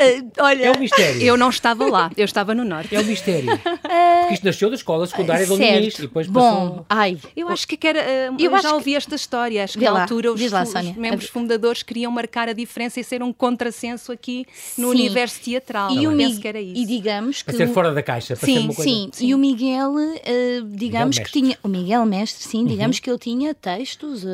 Uh, 0.00 0.30
olha, 0.40 0.64
É 0.66 0.70
um 0.72 0.78
mistério. 0.78 1.20
Eu 1.22 1.36
não 1.36 1.48
estava 1.50 1.84
lá, 1.86 2.10
eu 2.16 2.24
estava 2.24 2.54
no 2.54 2.64
norte. 2.64 2.94
É 2.94 3.00
um 3.00 3.04
mistério. 3.04 3.58
Porque 3.58 4.34
isto 4.34 4.44
nasceu 4.46 4.68
da 4.68 4.76
escola 4.76 5.06
secundária 5.06 5.44
de. 5.44 5.50
Muniz 5.50 5.98
e 5.98 6.02
depois 6.02 6.26
Bom, 6.28 6.68
passou... 6.70 6.86
ai, 6.88 7.18
Eu 7.36 7.48
acho 7.48 7.66
que 7.66 7.84
era. 7.86 7.98
eh, 7.98 8.28
Eu 8.38 8.50
Eu, 8.50 8.62
já 8.62 8.68
que- 8.68 8.74
ouvi 8.74 8.94
esta 8.94 9.14
história. 9.16 9.64
Acho 9.64 9.76
que 9.78 9.84
na 9.84 10.02
altura 10.02 10.32
os, 10.32 10.50
lá, 10.52 10.62
os 10.62 10.96
membros 10.96 11.28
fundadores 11.28 11.82
queriam 11.82 12.12
marcar 12.12 12.48
a 12.48 12.52
diferença 12.52 13.00
e 13.00 13.04
ser 13.04 13.22
um 13.22 13.32
contrassenso 13.32 14.12
aqui 14.12 14.46
no 14.76 14.90
Sim. 14.92 14.94
universo 15.00 15.40
teatral. 15.40 15.90
e 15.92 15.98
o 15.98 16.02
Eu 16.04 16.10
Mi- 16.12 16.24
penso 16.26 16.40
que 16.40 16.48
era 16.48 16.60
isso. 16.60 16.80
E 16.80 16.86
digamos 16.86 17.38
que 17.38 17.46
Para 17.46 17.56
ser 17.56 17.68
fora 17.72 17.92
da 17.92 18.02
caixa, 18.02 18.36
para 18.36 18.46
Sim, 18.46 18.54
ser 18.54 18.60
uma 18.60 18.74
coisa... 18.74 18.90
Sim, 18.90 19.10
e 19.20 19.34
o 19.34 19.38
Miguel, 19.38 19.94
eh, 20.24 20.60
digamos 20.66 21.16
Miguel 21.18 21.26
que 21.26 21.32
tinha. 21.40 21.58
O 21.62 21.68
Miguel 21.68 22.04
Mestre, 22.06 22.44
sim, 22.44 22.58
Uhum. 22.60 22.66
digamos 22.66 22.98
que 23.00 23.10
ele 23.10 23.18
tinha 23.18 23.52
textos 23.54 24.24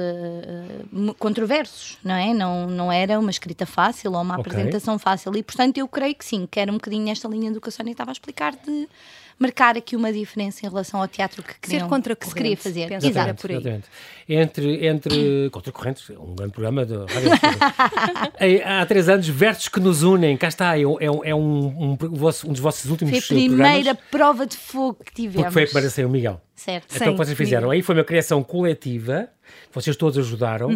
controversos, 1.18 1.98
não 2.04 2.14
é? 2.14 2.32
Não, 2.34 2.66
não 2.68 2.92
era 2.92 3.18
uma 3.18 3.30
escrita 3.30 3.66
fácil 3.66 4.12
ou 4.12 4.20
uma 4.22 4.34
Ok. 4.38 4.50
apresentação 4.52 4.98
fácil. 4.98 5.34
E, 5.36 5.42
portanto, 5.54 5.78
eu 5.78 5.88
creio 5.88 6.14
que 6.14 6.24
sim, 6.24 6.46
que 6.50 6.58
era 6.58 6.70
um 6.70 6.74
bocadinho 6.74 7.04
nesta 7.04 7.28
linha 7.28 7.50
do 7.52 7.60
que 7.60 7.68
a 7.68 7.72
Sónia 7.72 7.92
estava 7.92 8.10
a 8.10 8.12
explicar, 8.12 8.52
de 8.52 8.88
marcar 9.38 9.76
aqui 9.76 9.96
uma 9.96 10.12
diferença 10.12 10.64
em 10.64 10.68
relação 10.68 11.00
ao 11.00 11.08
teatro 11.08 11.42
que, 11.42 11.54
queriam, 11.60 11.88
contra 11.88 12.14
que 12.14 12.26
se 12.26 12.34
queria 12.34 12.56
fazer. 12.56 12.92
Exato. 12.92 13.40
por 13.40 13.50
aí. 13.50 13.56
Exatamente. 13.56 13.88
Entre, 14.28 14.86
entre 14.86 15.50
Contracorrentes, 15.52 16.10
um 16.10 16.34
grande 16.34 16.52
programa 16.52 16.86
de 16.86 16.94
Há 18.64 18.86
três 18.86 19.08
anos, 19.08 19.28
Versos 19.28 19.68
que 19.68 19.80
nos 19.80 20.02
unem, 20.02 20.36
cá 20.36 20.48
está, 20.48 20.78
é, 20.78 20.86
um, 20.86 20.96
é 21.00 21.10
um, 21.10 21.24
é 21.24 21.34
um, 21.34 21.66
um, 21.66 21.92
um 21.92 22.52
dos 22.52 22.60
vossos 22.60 22.90
últimos 22.90 23.10
Foi 23.10 23.18
a 23.18 23.40
primeira 23.40 23.94
programas, 23.94 24.10
prova 24.10 24.46
de 24.46 24.56
fogo 24.56 24.98
que 25.04 25.12
tivemos. 25.12 25.42
porque 25.42 25.52
foi 25.52 25.62
a 25.64 25.66
primeira 25.66 25.90
sem 25.90 26.04
o 26.04 26.08
Miguel. 26.08 26.40
Certo. 26.54 26.94
Então 26.94 27.08
o 27.08 27.10
que 27.12 27.18
vocês 27.18 27.36
fizeram 27.36 27.70
aí 27.70 27.82
foi 27.82 27.94
uma 27.94 28.04
criação 28.04 28.42
coletiva, 28.42 29.28
vocês 29.72 29.96
todos 29.96 30.18
ajudaram, 30.18 30.70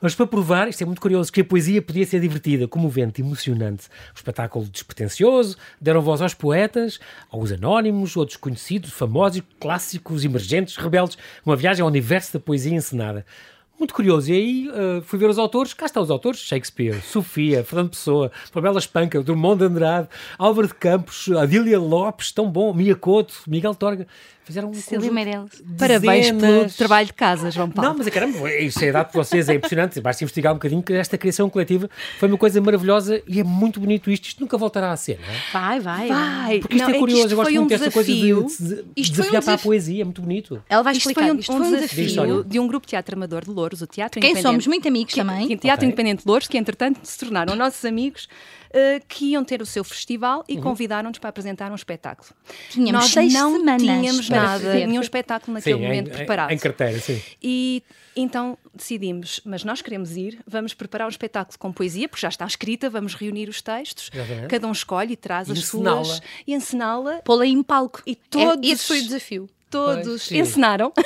mas 0.00 0.14
para 0.14 0.26
provar, 0.26 0.68
isto 0.68 0.82
é 0.82 0.86
muito 0.86 1.00
curioso, 1.00 1.32
que 1.32 1.40
a 1.40 1.44
poesia 1.44 1.82
podia 1.82 2.06
ser 2.06 2.20
divertida, 2.20 2.66
comovente, 2.68 3.20
emocionante. 3.20 3.88
Um 4.10 4.16
espetáculo 4.16 4.66
despretensioso, 4.66 5.56
deram 5.80 6.00
voz 6.00 6.20
aos 6.20 6.34
poetas, 6.34 6.98
aos 7.30 7.52
anónimos, 7.52 8.16
outros 8.16 8.36
conhecidos, 8.36 8.90
famosos, 8.90 9.42
clássicos, 9.58 10.24
emergentes, 10.24 10.76
rebeldes. 10.76 11.18
Uma 11.44 11.56
viagem 11.56 11.82
ao 11.82 11.88
universo 11.88 12.34
da 12.34 12.40
poesia 12.40 12.74
encenada. 12.74 13.24
Muito 13.78 13.92
curioso. 13.92 14.32
E 14.32 14.34
aí 14.34 14.70
eh, 14.72 15.00
fui 15.02 15.18
ver 15.18 15.28
os 15.28 15.38
autores. 15.38 15.74
Cá 15.74 15.86
estão 15.86 16.02
os 16.02 16.10
autores: 16.10 16.40
Shakespeare, 16.40 17.00
Sofia, 17.02 17.62
Fernando 17.62 17.90
Pessoa, 17.90 18.32
Pamela 18.50 18.78
Espanca, 18.78 19.22
Drummond 19.22 19.58
de 19.58 19.64
Andrade, 19.66 20.08
Álvaro 20.38 20.68
de 20.68 20.74
Campos, 20.74 21.28
Adília 21.30 21.78
Lopes, 21.78 22.32
tão 22.32 22.50
bom, 22.50 22.72
Mia 22.72 22.96
Couto, 22.96 23.34
Miguel 23.46 23.74
Torga. 23.74 24.06
Fizeram 24.46 24.70
um 24.70 24.74
Cília 24.74 24.98
conjunto 25.00 25.12
Meirelles. 25.14 25.50
Parabéns 25.76 26.30
pelo 26.30 26.70
trabalho 26.70 27.06
de 27.08 27.12
casa, 27.14 27.50
João 27.50 27.68
Paulo. 27.68 27.90
Não, 27.90 27.98
mas 27.98 28.06
é 28.06 28.10
caramba, 28.12 28.48
isso 28.54 28.84
é 28.84 28.92
dado 28.92 29.10
por 29.10 29.24
vocês, 29.24 29.48
é 29.48 29.54
impressionante. 29.54 30.00
Basta 30.00 30.22
investigar 30.22 30.52
um 30.52 30.56
bocadinho 30.56 30.82
que 30.84 30.92
esta 30.92 31.18
criação 31.18 31.50
coletiva 31.50 31.90
foi 32.20 32.28
uma 32.28 32.38
coisa 32.38 32.60
maravilhosa 32.60 33.20
e 33.26 33.40
é 33.40 33.42
muito 33.44 33.80
bonito 33.80 34.08
isto. 34.08 34.26
Isto 34.26 34.40
nunca 34.40 34.56
voltará 34.56 34.92
a 34.92 34.96
ser, 34.96 35.18
não 35.20 35.28
é? 35.34 35.40
Vai, 35.52 35.80
vai. 35.80 36.08
Vai. 36.08 36.58
Porque 36.60 36.76
isto 36.76 36.82
Não, 36.84 36.90
é 36.90 36.92
que 36.92 36.98
curioso, 37.00 37.22
isto 37.22 37.32
eu 37.32 37.36
gosto 37.38 37.50
um 37.50 37.54
muito 37.56 37.68
desta 37.70 37.90
coisa 37.90 38.12
de, 38.12 38.20
de, 38.20 38.22
de 38.24 38.84
Isto 38.96 39.16
foi 39.16 39.24
um 39.24 39.30
desafiar 39.30 39.42
para 39.42 39.54
a 39.54 39.58
poesia, 39.58 40.02
é 40.02 40.04
muito 40.04 40.22
bonito. 40.22 40.62
Ela 40.68 40.82
vai 40.82 40.92
Isto 40.92 41.08
explicar. 41.10 41.22
foi 41.26 41.36
um, 41.36 41.40
Isto 41.40 41.52
um 41.52 41.56
foi 41.58 41.66
um 41.66 41.70
desafio 41.74 42.06
desafio. 42.06 42.44
de 42.44 42.60
um 42.60 42.66
grupo 42.68 42.86
de 42.86 42.90
teatro 42.90 43.16
amador 43.16 43.44
de 43.44 43.50
Louros, 43.50 43.82
o 43.82 43.86
Teatro 43.88 44.20
Quem 44.20 44.30
Independente. 44.30 44.48
somos 44.48 44.66
muito 44.68 44.86
amigos 44.86 45.12
que, 45.12 45.20
também. 45.20 45.48
que- 45.48 45.56
Teatro 45.56 45.84
Ok. 45.84 45.88
Independente 45.88 46.22
de 46.22 46.28
Louros, 46.28 46.46
que 46.46 46.56
entretanto 46.56 47.00
se 47.02 47.18
tornaram 47.18 47.56
nossos 47.56 47.84
amigos, 47.84 48.28
eh, 48.72 49.00
que 49.08 49.26
iam 49.32 49.44
ter 49.44 49.60
o 49.62 49.66
seu 49.66 49.82
festival 49.84 50.38
Uhum. 50.40 50.44
e 50.48 50.60
convidaram-nos 50.60 51.18
para 51.18 51.30
apresentar 51.30 51.70
um 51.70 51.74
espetáculo. 51.74 52.28
Tínhamos 52.70 52.92
Nós 52.92 53.10
seis 53.12 53.32
não 53.32 53.52
semanas 53.58 53.82
tínhamos 53.82 54.28
nada, 54.28 54.64
fazer. 54.64 54.86
nenhum 54.86 55.00
espetáculo 55.00 55.54
naquele 55.54 55.76
Sim, 55.76 55.82
momento 55.82 56.08
em, 56.10 56.12
preparado. 56.12 56.50
em, 56.50 56.58
carteira, 56.58 56.98
sim. 56.98 57.20
E 57.42 57.82
então 58.14 58.56
decidimos, 58.74 59.40
mas 59.44 59.62
nós 59.64 59.82
queremos 59.82 60.16
ir, 60.16 60.38
vamos 60.46 60.72
preparar 60.74 61.06
um 61.06 61.10
espetáculo 61.10 61.58
com 61.58 61.72
poesia, 61.72 62.08
porque 62.08 62.22
já 62.22 62.28
está 62.28 62.46
escrita, 62.46 62.88
vamos 62.88 63.14
reunir 63.14 63.48
os 63.48 63.60
textos, 63.60 64.10
Exatamente. 64.12 64.48
cada 64.48 64.66
um 64.66 64.72
escolhe 64.72 65.12
e 65.12 65.16
traz 65.16 65.48
E 65.48 65.52
as 65.52 65.64
suas 65.64 66.20
e 66.46 66.54
encená-la. 66.54 67.16
Pô-la 67.24 67.46
em 67.46 67.62
palco. 67.62 68.02
E 68.06 68.14
todos- 68.16 68.68
É, 68.68 68.72
esse 68.72 68.84
foi 68.86 69.00
o 69.00 69.02
desafio. 69.02 69.48
Pois, 69.84 70.04
Todos 70.04 70.22
sim. 70.22 70.38
encenaram. 70.38 70.92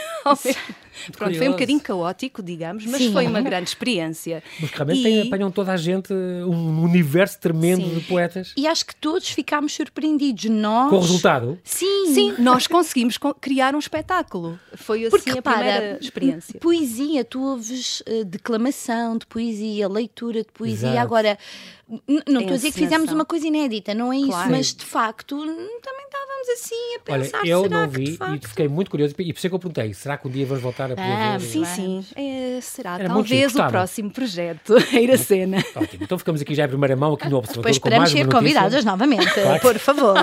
Pronto, 1.16 1.35
foi 1.35 1.48
um 1.48 1.52
bocadinho 1.52 1.80
caótico, 1.80 2.42
digamos, 2.42 2.85
mas 2.85 3.00
Sim. 3.00 3.12
foi 3.12 3.26
uma 3.26 3.40
grande 3.40 3.68
experiência. 3.70 4.42
Mas 4.61 4.70
que 4.70 4.76
realmente 4.76 5.09
E- 5.09 5.26
apanham 5.26 5.50
toda 5.50 5.72
a 5.72 5.76
gente, 5.76 6.12
um 6.12 6.83
universo 6.83 7.38
tremendo 7.40 7.87
Sim. 7.88 7.94
de 7.94 8.00
poetas. 8.02 8.52
E 8.54 8.66
acho 8.66 8.85
que 8.85 8.94
todos 8.96 9.28
ficámos 9.30 9.72
surpreendidos. 9.72 10.44
Nós. 10.50 10.90
Com 10.90 10.96
o 10.96 11.00
resultado, 11.00 11.59
Sim. 11.64 12.12
Sim, 12.12 12.35
nós 12.42 12.66
conseguimos 12.66 13.16
co- 13.16 13.33
criar 13.35 13.74
um 13.74 13.78
espetáculo. 13.78 14.61
Foi 14.74 15.00
assim 15.06 15.11
Porque 15.11 15.30
a 15.30 15.35
repara, 15.35 15.56
primeira 15.59 15.98
experiência. 16.02 16.61
poesia, 16.61 17.24
tu 17.24 17.40
ouves 17.40 18.02
eh, 18.04 18.24
declamação 18.24 19.16
de 19.16 19.26
poesia, 19.26 19.88
leitura 19.88 20.42
de 20.42 20.52
poesia. 20.52 20.88
Exato. 20.90 21.00
Agora, 21.02 21.38
n- 22.09 22.22
não 22.29 22.40
estou 22.40 22.55
a 22.55 22.57
dizer 22.57 22.72
que 22.72 22.79
fizemos 22.79 23.11
uma 23.12 23.24
coisa 23.24 23.46
inédita, 23.46 23.94
não 23.94 24.12
é 24.12 24.16
isso, 24.18 24.29
Claro. 24.29 24.50
mas 24.50 24.74
de 24.74 24.85
facto 24.85 25.37
também 25.38 26.05
estávamos 26.07 26.48
assim 26.55 26.74
a 26.74 27.12
olha, 27.12 27.22
pensar. 27.24 27.46
eu 27.46 27.62
será 27.62 27.81
não 27.81 27.88
que 27.90 27.96
vi 27.98 28.05
de 28.05 28.11
e 28.11 28.16
facto... 28.16 28.48
fiquei 28.48 28.68
muito 28.68 28.90
curioso. 28.90 29.14
E 29.18 29.33
por 29.33 29.38
isso 29.38 29.46
é 29.46 29.50
que 29.50 29.55
eu 29.55 29.59
perguntei: 29.59 29.94
será 29.94 30.16
que 30.16 30.29
um 30.29 30.31
dia 30.31 30.46
vamos 30.46 30.62
voltar 30.62 30.87
a 30.87 30.96
poder 30.96 31.03
Ah, 31.03 31.38
ver? 31.38 31.46
Sim, 31.46 31.62
Vamos. 31.62 31.74
sim. 31.76 32.05
É, 32.16 32.61
será 32.61 32.94
Era 32.98 33.09
talvez 33.09 33.55
o 33.55 33.66
próximo 33.68 34.11
projeto, 34.11 34.74
a 34.92 35.00
ir 35.00 35.11
a 35.11 35.18
cena. 35.18 35.59
Ótimo, 35.76 36.05
então 36.05 36.18
ficamos 36.18 36.40
aqui 36.40 36.55
já 36.55 36.64
em 36.64 36.68
primeira 36.68 36.96
mão, 36.96 37.14
aqui 37.14 37.29
no 37.29 37.37
Observador, 37.37 37.62
Depois 37.72 37.79
com 37.79 37.90
mais 37.90 38.09
esperamos 38.11 38.31
ser 38.33 38.37
convidadas 38.38 38.85
novamente, 38.85 39.33
Claro. 39.33 39.61
por 39.61 39.79
favor. 39.79 40.14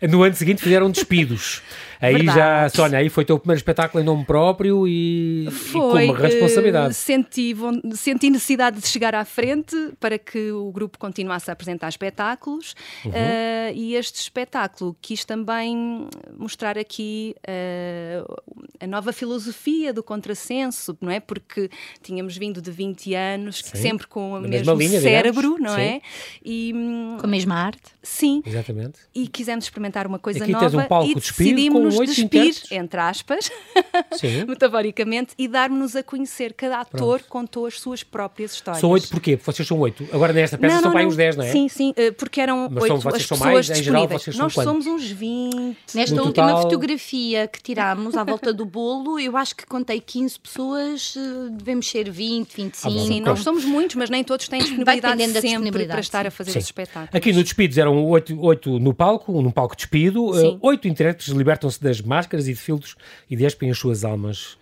No 0.08 0.22
ano 0.22 0.34
seguinte 0.34 0.62
fizeram 0.62 0.90
despidos. 0.90 1.62
Aí 2.00 2.14
Verdade. 2.14 2.38
já, 2.38 2.68
Sónia, 2.68 2.98
aí 2.98 3.08
foi 3.08 3.24
o 3.24 3.26
teu 3.26 3.38
primeiro 3.38 3.58
espetáculo 3.58 4.02
em 4.02 4.06
nome 4.06 4.24
próprio 4.24 4.86
e, 4.86 5.44
e 5.44 5.50
com 5.72 5.90
Foi. 5.90 6.04
uma 6.06 6.16
responsabilidade. 6.18 6.90
eh, 6.90 6.92
senti, 6.92 7.54
von- 7.54 7.80
senti 7.94 8.30
necessidade 8.30 8.80
de 8.80 8.86
chegar 8.86 9.14
à 9.14 9.24
frente 9.24 9.76
para 9.98 10.18
que 10.18 10.50
o 10.52 10.70
grupo 10.72 10.98
continuasse 10.98 11.50
a 11.50 11.52
apresentar 11.52 11.88
espetáculos 11.88 12.74
Uhum. 13.04 13.12
eh, 13.14 13.72
e 13.74 13.94
este 13.94 14.20
espetáculo 14.20 14.96
quis 15.00 15.24
também 15.24 16.06
mostrar 16.38 16.76
aqui 16.78 17.34
eh, 17.46 18.22
a 18.80 18.86
nova 18.86 19.12
filosofia 19.12 19.92
do 19.92 20.02
contrassenso, 20.02 20.96
não 21.00 21.10
é? 21.10 21.20
Porque 21.20 21.70
tínhamos 22.02 22.36
vindo 22.36 22.60
de 22.60 22.70
20 22.70 23.14
anos, 23.14 23.62
Sim. 23.64 23.76
sempre 23.78 24.06
com 24.06 24.32
o 24.32 24.40
mesmo 24.40 24.48
mesma 24.50 24.74
linha, 24.74 25.00
cérebro, 25.00 25.54
digamos. 25.56 25.60
não 25.62 25.74
Sim. 25.76 25.80
é? 25.82 26.00
E 26.44 26.72
hum, 26.74 27.16
Com 27.20 27.26
a 27.26 27.30
mesma 27.30 27.54
arte. 27.56 27.82
sim, 28.02 28.42
Exatamente. 28.44 28.98
e 29.14 29.26
quisemos 29.28 29.64
experimentar 29.64 30.06
uma 30.06 30.18
coisa 30.18 30.42
Aqui 30.42 30.52
nova 30.52 30.68
tens 30.70 30.74
um 30.84 30.86
palco 30.86 31.10
e 31.10 31.14
decidimos 31.14 31.85
nos 31.86 32.06
despir, 32.06 32.54
entre 32.70 33.00
aspas. 33.00 33.50
metaforicamente, 34.46 35.34
e 35.38 35.48
dar-nos 35.48 35.94
a 35.96 36.02
conhecer. 36.02 36.52
Cada 36.54 36.80
ator 36.80 37.20
contou 37.28 37.66
as 37.66 37.80
suas 37.80 38.02
próprias 38.02 38.52
histórias. 38.54 38.80
São 38.80 38.90
oito 38.90 39.08
porquê? 39.08 39.36
Porque 39.36 39.52
vocês 39.52 39.66
são 39.66 39.78
oito. 39.80 40.06
Agora 40.12 40.32
nesta 40.32 40.56
peça 40.58 40.80
são 40.80 40.90
para 40.90 41.00
aí 41.00 41.06
uns 41.06 41.16
10, 41.16 41.36
não 41.36 41.44
é? 41.44 41.50
Sim, 41.52 41.68
sim, 41.68 41.92
eh, 41.96 42.10
porque 42.10 42.40
eram 42.40 42.68
Mas 42.70 42.84
são- 42.86 42.96
oito 42.96 43.08
as 43.08 43.22
são 43.22 43.36
pessoas 43.38 43.40
mais, 43.40 43.70
em 43.70 43.74
geral, 43.82 44.02
disponíveis. 44.02 44.22
vocês 44.22 44.36
são 44.36 44.44
Nós 44.44 44.54
quantos? 44.54 44.72
somos 44.84 44.86
uns 44.86 45.10
20. 45.10 45.76
Nesta 45.94 46.14
No 46.16 46.24
última 46.26 46.46
total- 46.48 46.62
fotografia 46.62 47.46
que 47.48 47.62
tirámos 47.62 48.16
à 48.16 48.24
volta 48.24 48.52
do 48.52 48.64
bolo, 48.64 49.18
eu 49.18 49.36
acho 49.36 49.54
que 49.56 49.66
contei 49.66 50.00
15 50.00 50.38
pessoas, 50.38 51.14
eh, 51.16 51.48
devemos 51.52 51.88
ser 51.88 52.10
20, 52.10 52.54
25. 52.56 52.88
Ah, 52.88 52.90
bom. 52.90 53.06
Sim, 53.06 53.22
Pronto. 53.22 53.26
nós 53.26 53.40
somos 53.40 53.64
muitos, 53.64 53.96
mas 53.96 54.10
nem 54.10 54.22
todos 54.24 54.48
têm 54.48 54.60
disponibilidade 54.60 55.22
sempre 55.22 55.40
disponibilidade, 55.40 55.88
para 55.88 56.00
estar 56.00 56.26
a 56.26 56.30
sim. 56.30 56.36
fazer 56.36 56.50
Sim. 56.52 56.58
esse 56.58 56.68
espetáculo. 56.68 57.08
Aqui 57.12 57.32
no 57.32 57.42
Despidos 57.42 57.78
eram 57.78 58.04
oito, 58.06 58.38
oito 58.40 58.78
no 58.78 58.92
palco, 58.92 59.40
num 59.40 59.50
palco 59.50 59.76
despido. 59.76 60.24
Uh, 60.30 60.58
oito 60.62 60.88
intérpretes 60.88 61.32
libertam-se 61.32 61.80
das 61.82 62.00
máscaras 62.00 62.48
e 62.48 62.52
de 62.52 62.58
filtros 62.60 62.96
e 63.30 63.36
despem 63.36 63.70
as 63.70 63.78
suas 63.86 64.04
almas. 64.04 64.58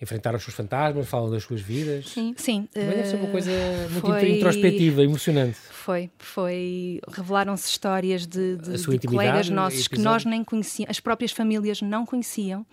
Enfrentaram 0.00 0.36
os 0.36 0.42
seus 0.42 0.56
fantasmas, 0.56 1.06
falam 1.08 1.30
das 1.30 1.44
suas 1.44 1.60
vidas. 1.60 2.08
Sim, 2.08 2.34
sim. 2.36 2.68
Também 2.72 2.88
deve 2.96 3.06
ser 3.08 3.16
uma 3.16 3.28
eh, 3.28 3.30
coisa 3.30 3.50
muito 3.90 4.00
foi- 4.00 4.36
introspectiva, 4.36 5.02
emocionante. 5.04 5.56
Foi, 5.70 6.10
foi. 6.18 7.00
Revelaram-se 7.08 7.68
histórias 7.68 8.26
de, 8.26 8.56
de- 8.56 8.98
de 8.98 9.06
colegas 9.06 9.48
nossos 9.48 9.86
que 9.86 10.00
nós 10.00 10.24
nem 10.24 10.42
conhecíamos, 10.42 10.90
as 10.90 10.98
próprias 10.98 11.30
famílias 11.30 11.80
não 11.82 12.04
conheciam. 12.04 12.66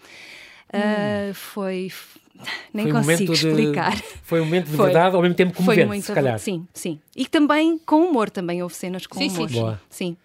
Ah, 0.73 1.31
foi. 1.33 1.91
Nem 2.73 2.85
Foi 2.85 2.91
um 2.93 2.95
consigo 2.95 3.01
momento 3.01 3.25
de- 3.33 3.47
explicar. 3.47 3.97
Foi 4.23 4.39
um 4.41 4.45
momento 4.45 4.65
de 4.71 4.75
Foi. 4.77 4.85
verdade, 4.85 5.15
ao 5.15 5.21
mesmo 5.21 5.35
tempo 5.35 5.51
Foi 5.53 5.65
comovente, 5.65 5.87
muito 5.87 6.05
se 6.05 6.13
calhar. 6.13 6.39
Sim, 6.39 6.65
sim. 6.73 6.97
E 7.13 7.27
também 7.27 7.77
com 7.79 8.01
humor, 8.05 8.29
também 8.29 8.63
houve 8.63 8.73
cenas 8.75 9.05
com 9.05 9.19
Sim, 9.19 9.27
sim, 9.29 9.35
humor. 9.35 9.49
sim. 9.49 9.55
Boa. 9.59 9.81
Sim. 9.89 10.17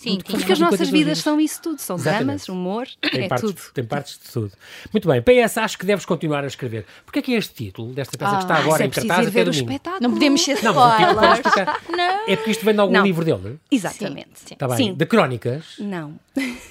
Sim, 0.00 0.18
Porque 0.24 0.50
as 0.52 0.58
nossas 0.58 0.88
vidas 0.88 1.18
são 1.18 1.38
isso 1.38 1.60
tudo, 1.60 1.78
são 1.78 1.96
Exatamente. 1.96 2.24
dramas, 2.24 2.48
humor, 2.48 2.86
Tem, 3.02 3.24
é 3.24 3.28
partes, 3.28 3.50
tudo. 3.50 3.60
tem 3.74 3.84
partes 3.84 4.18
de 4.18 4.32
tudo. 4.32 4.52
Muito 4.94 5.06
bem, 5.06 5.20
PS, 5.20 5.58
acho 5.58 5.76
que 5.76 5.84
deves 5.84 6.06
continuar 6.06 6.42
a 6.42 6.46
escrever. 6.46 6.86
Porquê 7.04 7.18
é 7.18 7.22
que 7.22 7.34
é 7.34 7.36
este 7.36 7.52
título 7.52 7.92
desta 7.92 8.16
peça 8.16 8.36
que 8.36 8.42
está 8.44 8.54
Ah, 8.54 8.58
agora 8.60 8.82
é 8.82 8.86
em 8.86 8.88
preciso 8.88 9.08
cartaz 9.08 9.28
até 9.28 9.42
o 9.42 9.44
domingo? 9.44 9.70
espetáculo. 9.72 10.02
Não 10.02 10.10
podemos 10.14 10.40
ser 10.42 10.62
Não, 10.62 10.70
spoilers. 10.70 11.40
Não. 11.90 12.28
É 12.32 12.36
porque 12.36 12.50
isto 12.50 12.64
vem 12.64 12.72
de 12.74 12.80
algum 12.80 12.92
Não. 12.94 13.02
livro 13.04 13.24
dele? 13.26 13.60
Exatamente. 13.70 14.30
Sim. 14.36 14.54
Está 14.54 14.66
bem. 14.68 14.76
Sim. 14.78 14.94
De 14.94 15.04
crónicas? 15.04 15.64
Não, 15.78 16.14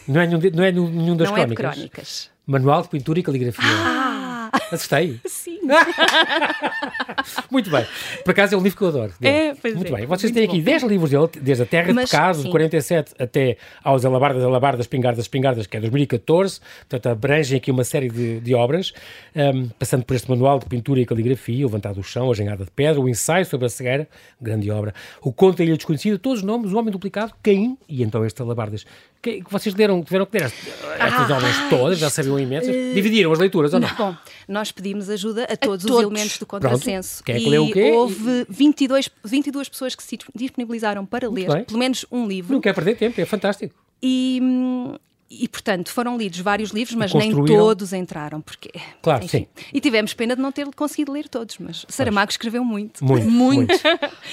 Não 0.08 0.22
é 0.22 0.26
nenhum, 0.26 0.40
de- 0.40 0.50
não 0.52 0.64
é 0.64 0.72
nenhum 0.72 1.16
das 1.16 1.30
não 1.30 1.38
é 1.38 1.46
de 1.46 1.54
crónicas? 1.54 1.76
crónicas. 1.76 2.30
Manual 2.48 2.82
de 2.82 2.90
pintura 2.90 3.20
e 3.20 3.22
caligrafia. 3.24 3.64
Ah, 3.64 4.50
Assustei. 4.72 5.20
sim. 5.28 5.59
muito 7.50 7.70
bem. 7.70 7.86
Por 8.24 8.32
acaso 8.32 8.56
é 8.56 8.58
um 8.58 8.62
livro 8.62 8.78
que 8.78 8.84
eu 8.84 8.88
adoro. 8.90 9.14
É, 9.22 9.54
pois 9.56 9.76
muito 9.76 9.94
é. 9.94 9.98
bem. 9.98 10.06
Vocês 10.06 10.32
Muito 10.32 10.36
têm 10.36 10.46
aqui 10.46 10.58
bom. 10.60 10.72
10 10.72 10.84
livros 10.84 11.12
dele, 11.12 11.30
desde 11.42 11.64
a 11.64 11.66
Terra 11.66 11.94
Mas, 11.94 12.06
de 12.06 12.12
Pecado, 12.12 12.38
de 12.38 12.44
sim. 12.44 12.50
47 12.50 13.14
até 13.20 13.58
aos 13.84 14.06
Alabardas, 14.06 14.44
Alabardas, 14.44 14.88
Pingardas, 14.88 15.28
Pingardas, 15.28 15.68
que 15.68 15.78
é 15.78 15.80
2014. 15.80 16.60
Portanto, 16.90 17.08
abrangem 17.08 17.58
aqui 17.58 17.72
uma 17.72 17.84
série 17.84 18.10
de, 18.10 18.40
de 18.40 18.54
obras, 18.54 18.94
um, 19.36 19.70
passando 19.70 20.04
por 20.04 20.16
este 20.16 20.30
manual 20.30 20.60
de 20.60 20.66
pintura 20.66 21.00
e 21.00 21.06
caligrafia, 21.06 21.66
o 21.66 21.70
Vantado 21.70 21.96
do 21.96 22.04
Chão, 22.04 22.32
a 22.32 22.34
Genhada 22.34 22.66
de 22.66 22.72
Pedra, 22.72 23.00
o 23.00 23.10
Ensaio 23.10 23.46
sobre 23.46 23.66
a 23.68 23.70
Cegueira, 23.70 24.08
grande 24.42 24.70
obra, 24.72 24.94
o 25.22 25.32
Conto 25.32 25.58
da 25.58 25.64
Ilha 25.64 25.76
Desconhecida, 25.76 26.18
todos 26.18 26.40
os 26.40 26.46
nomes, 26.46 26.72
o 26.72 26.78
Homem 26.78 26.92
Duplicado, 26.92 27.34
Caim 27.44 27.78
e 27.88 28.04
então 28.04 28.26
este 28.26 28.42
Alabardas. 28.42 28.86
Que, 29.22 29.44
vocês 29.50 29.76
leram, 29.76 30.02
tiveram 30.02 30.26
que 30.26 30.38
ler 30.38 30.46
estas, 30.46 30.70
Ah, 30.98 31.36
obras 31.36 31.70
todas, 31.70 32.00
já 32.00 32.10
sabiam 32.10 32.40
imensas. 32.40 32.74
Dividiram 32.94 33.34
as 33.34 33.40
leituras 33.40 33.74
ou 33.74 33.80
não? 33.82 33.94
Bom, 33.96 34.16
nós 34.48 34.72
pedimos 34.72 35.10
ajuda 35.10 35.44
a 35.44 35.58
todos, 35.60 35.86
os 35.86 35.92
todos. 35.92 36.04
elementos 36.04 36.38
do 36.38 36.46
contrassenso. 36.46 37.24
Quem 37.24 37.36
é 37.36 37.40
que 37.40 37.46
e 37.46 37.50
leu 37.50 37.66
o 37.66 37.72
quê? 37.72 37.92
houve 37.92 38.46
22, 38.50 39.10
22 39.24 39.70
pessoas 39.70 39.96
que 39.96 40.04
se 40.04 40.18
disponibilizaram 40.36 41.06
para 41.06 41.30
ler 41.30 41.48
bem. 41.48 41.64
pelo 41.64 41.80
menos 41.80 42.06
um 42.12 42.28
livro. 42.28 42.54
Não 42.54 42.62
quer 42.62 42.74
perder 42.74 42.98
tempo, 42.98 43.20
é 43.20 43.26
fantástico. 43.26 43.76
E, 44.02 44.40
hum, 44.42 44.96
e, 45.32 45.48
portanto, 45.48 45.90
foram 45.92 46.18
lidos 46.18 46.40
vários 46.40 46.72
livros, 46.72 46.96
mas 46.96 47.14
nem 47.14 47.32
todos 47.46 47.94
entraram, 47.94 48.42
porque... 48.42 48.72
Claro, 49.02 49.24
enfim. 49.24 49.48
sim. 49.56 49.66
E 49.74 49.80
tivemos 49.80 50.14
pena 50.14 50.36
de 50.36 50.42
não 50.42 50.52
ter 50.52 50.66
conseguido 50.76 51.12
ler 51.12 51.28
todos, 51.30 51.58
mas 51.60 51.86
Saramago 51.88 52.32
escreveu 52.32 52.64
muito. 52.66 53.04
Muito, 53.06 53.30
muito. 53.30 53.74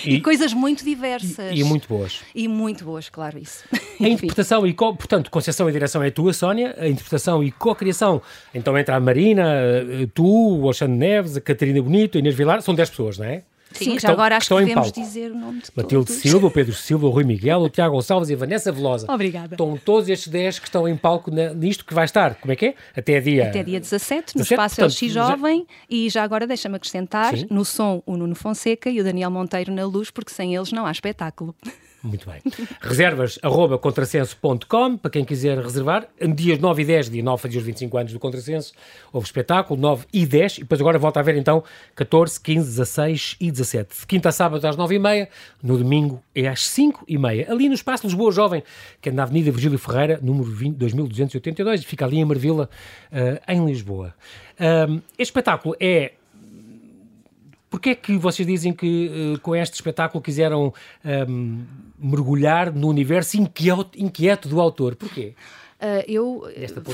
E, 0.04 0.14
E- 0.16 0.20
coisas 0.20 0.52
muito 0.54 0.84
diversas. 0.84 1.52
E 1.52 1.62
muito 1.62 1.86
boas. 1.88 2.20
E 2.34 2.48
muito 2.48 2.84
boas, 2.84 3.08
claro, 3.10 3.38
isso. 3.38 3.64
A 4.00 4.08
interpretação 4.08 4.66
e, 4.66 4.72
co, 4.74 4.94
portanto, 4.96 5.30
concepção 5.30 5.68
e 5.68 5.72
direção 5.72 6.02
é 6.02 6.10
tua, 6.10 6.32
Sónia. 6.32 6.74
A 6.78 6.86
interpretação 6.88 7.42
e 7.44 7.50
co-criação, 7.50 8.20
então 8.54 8.76
entra 8.78 8.96
a 8.96 9.00
Marina, 9.00 9.44
eh, 9.44 10.08
tu, 10.14 10.24
o 10.60 10.64
Alexandre 10.64 10.96
Neves, 10.96 11.36
a 11.36 11.40
Catarina 11.40 11.80
Bonito, 11.82 12.16
a 12.16 12.18
Inês 12.18 12.34
Vilar, 12.34 12.60
são 12.62 12.74
10 12.74 12.90
pessoas, 12.90 13.18
não 13.18 13.26
é? 13.26 13.42
Sim, 13.84 13.84
que 13.84 13.90
já 13.92 13.96
estão- 13.96 14.12
agora 14.12 14.34
que 14.34 14.36
acho 14.38 14.48
que 14.48 14.54
em 14.54 14.66
devemos 14.66 14.92
dizer 14.92 15.30
o 15.32 15.34
nome 15.34 15.60
de 15.60 15.70
Matilde 15.76 16.06
todos. 16.06 16.22
Silva, 16.22 16.46
o 16.46 16.50
Pedro 16.52 16.74
Silva, 16.74 17.06
o 17.06 17.10
Rui 17.10 17.24
Miguel, 17.24 17.60
o 17.60 17.68
Tiago 17.68 17.94
Gonçalves 17.94 18.28
e 18.30 18.34
a 18.34 18.36
Vanessa 18.36 18.70
Velosa. 18.72 19.06
Obrigada. 19.12 19.54
Estão 19.54 19.76
todos 19.76 20.08
estes 20.08 20.28
10 20.28 20.58
que 20.58 20.66
estão 20.66 20.88
em 20.88 20.96
palco 20.96 21.30
na- 21.30 21.52
nisto 21.54 21.84
que 21.84 21.94
vai 21.94 22.04
estar. 22.04 22.34
Como 22.36 22.52
é 22.52 22.56
que 22.56 22.66
é? 22.66 22.74
Até 22.96 23.20
dia. 23.20 23.48
Até 23.48 23.62
dia 23.62 23.80
17, 23.80 24.34
no 24.36 24.42
17, 24.42 24.52
espaço 24.54 24.76
portanto, 24.76 24.92
LX 25.02 25.12
Jovem. 25.12 25.66
E 25.88 26.08
já 26.10 26.22
agora 26.22 26.46
deixa-me 26.46 26.76
acrescentar, 26.76 27.36
Sim. 27.36 27.46
no 27.50 27.64
som, 27.64 28.02
o 28.06 28.16
Nuno 28.16 28.34
Fonseca 28.34 28.88
e 28.90 29.00
o 29.00 29.04
Daniel 29.04 29.30
Monteiro 29.30 29.72
na 29.72 29.84
luz, 29.86 30.10
porque 30.10 30.32
sem 30.32 30.54
eles 30.54 30.72
não 30.72 30.86
há 30.86 30.90
espetáculo. 30.90 31.54
Muito 32.06 32.30
bem. 32.30 32.40
Reservas 32.80 33.38
arroba 33.42 33.78
contrassenso.com 33.78 34.96
para 34.96 35.10
quem 35.10 35.24
quiser 35.24 35.58
reservar. 35.58 36.06
Dias 36.34 36.58
9 36.58 36.82
e 36.82 36.84
10, 36.84 37.10
dia 37.10 37.22
9 37.22 37.42
fazia 37.42 37.58
os 37.58 37.66
25 37.66 37.98
anos 37.98 38.12
do 38.12 38.18
Contrassenso. 38.18 38.72
Houve 39.12 39.26
espetáculo, 39.26 39.80
9 39.80 40.06
e 40.12 40.24
10. 40.24 40.58
E 40.58 40.60
depois 40.60 40.80
agora 40.80 40.98
volta 40.98 41.20
a 41.20 41.22
ver 41.22 41.36
então 41.36 41.64
14, 41.96 42.40
15, 42.40 42.68
16 42.68 43.36
e 43.40 43.50
17. 43.50 44.00
De 44.00 44.06
quinta 44.06 44.28
a 44.28 44.32
sábado 44.32 44.64
às 44.64 44.76
9 44.76 44.94
e 44.94 44.98
meia. 44.98 45.28
No 45.62 45.76
domingo 45.76 46.22
é 46.34 46.46
às 46.46 46.66
5 46.68 47.04
e 47.08 47.18
meia. 47.18 47.50
Ali 47.50 47.68
no 47.68 47.74
Espaço 47.74 48.06
Lisboa 48.06 48.30
Jovem, 48.30 48.62
que 49.00 49.08
é 49.08 49.12
na 49.12 49.24
Avenida 49.24 49.50
Virgílio 49.50 49.78
Ferreira, 49.78 50.20
número 50.22 50.50
20, 50.50 50.76
2282. 50.76 51.84
Fica 51.84 52.04
ali 52.04 52.18
em 52.18 52.24
Marvila, 52.24 52.70
eh, 53.10 53.40
em 53.48 53.66
Lisboa. 53.66 54.14
Ahm, 54.58 55.00
este 55.18 55.30
espetáculo 55.30 55.76
é 55.80 56.12
Porquê 57.76 57.90
é 57.90 57.94
que 57.94 58.16
vocês 58.16 58.48
dizem 58.48 58.72
que 58.72 59.34
eh, 59.34 59.38
com 59.40 59.54
este 59.54 59.74
espetáculo 59.74 60.22
quiseram 60.22 60.72
ahm, 61.04 61.62
mergulhar 61.98 62.72
no 62.72 62.88
universo 62.88 63.36
inquieto, 63.36 63.90
inquieto 63.98 64.48
do 64.48 64.58
autor? 64.62 64.96
Porquê? 64.96 65.34
Ah, 65.78 66.02
eu, 66.08 66.42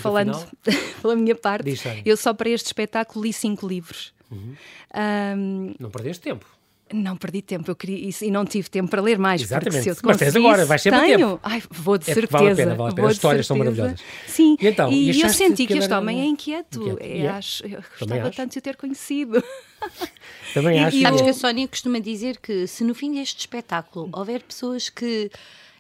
falando 0.01 0.37
pela 1.01 1.14
minha 1.14 1.37
parte, 1.37 1.73
eu 2.05 2.16
só 2.16 2.35
para 2.35 2.49
este 2.51 2.66
espetáculo 2.66 3.25
li 3.25 3.33
cinco 3.33 3.64
livros. 3.64 4.12
Uhum. 4.29 4.55
Ahm, 4.92 5.75
Não 5.79 5.88
perdeste 5.88 6.21
tempo. 6.21 6.47
Não 6.96 7.16
perdi 7.16 7.42
tempo, 7.42 7.70
eu 7.70 7.76
queria 7.76 8.09
isso 8.09 8.24
e 8.24 8.31
não 8.31 8.44
tive 8.44 8.68
tempo 8.70 8.90
para 8.90 9.00
ler 9.02 9.18
mais. 9.18 9.42
porque 9.42 9.55
Exatamente. 9.55 9.83
se 9.85 9.88
eu 9.90 9.96
Mas 10.02 10.16
tens 10.16 10.37
agora, 10.37 10.64
vais 10.66 10.83
sempre 10.83 10.98
a 10.98 11.02
tenho. 11.02 11.18
tempo. 11.18 11.40
Ai, 11.42 11.62
vou 11.70 11.98
de 11.98 12.11
É 12.11 12.14
certeza. 12.14 12.38
vale 12.38 12.50
a 12.52 12.55
pena, 12.57 12.74
vale 12.74 12.90
a 12.90 12.94
pena. 12.94 13.02
vou 13.02 13.11
As 13.11 13.16
histórias 13.16 13.46
são 13.46 13.57
maravilhosas. 13.57 14.00
Sim, 14.26 14.57
E 14.61 14.66
então, 14.66 14.90
e 14.92 15.11
e, 15.11 15.20
eu 15.20 15.28
senti 15.28 15.66
que 15.66 15.72
que 15.74 15.78
este 15.78 15.92
homem 15.92 16.20
é 16.20 16.24
inquieto. 16.24 16.81
Inquieto. 16.81 16.98
É, 17.02 17.18
é? 17.20 17.28
acho, 17.28 17.62
eu 17.64 17.70
Também 17.70 17.83
gostava 17.98 18.28
acho. 18.28 18.37
tanto 18.37 18.52
de 18.52 18.59
o 18.59 18.62
ter 18.62 18.76
conhecido. 18.76 19.44
Também 20.55 20.78
E- 20.81 20.85
acho. 20.85 20.96
e 20.96 21.02
Sabes 21.02 21.20
eu- 21.20 21.24
que 21.24 21.31
a 21.31 21.35
Sónia 21.35 21.68
costuma 21.68 21.98
dizer 21.98 22.37
que 22.38 22.66
se 22.66 22.85
no 22.85 22.94
fim 22.94 23.12
deste 23.14 23.40
espetáculo 23.40 24.09
houver 24.12 24.42
pessoas 24.42 24.88
que. 24.88 25.31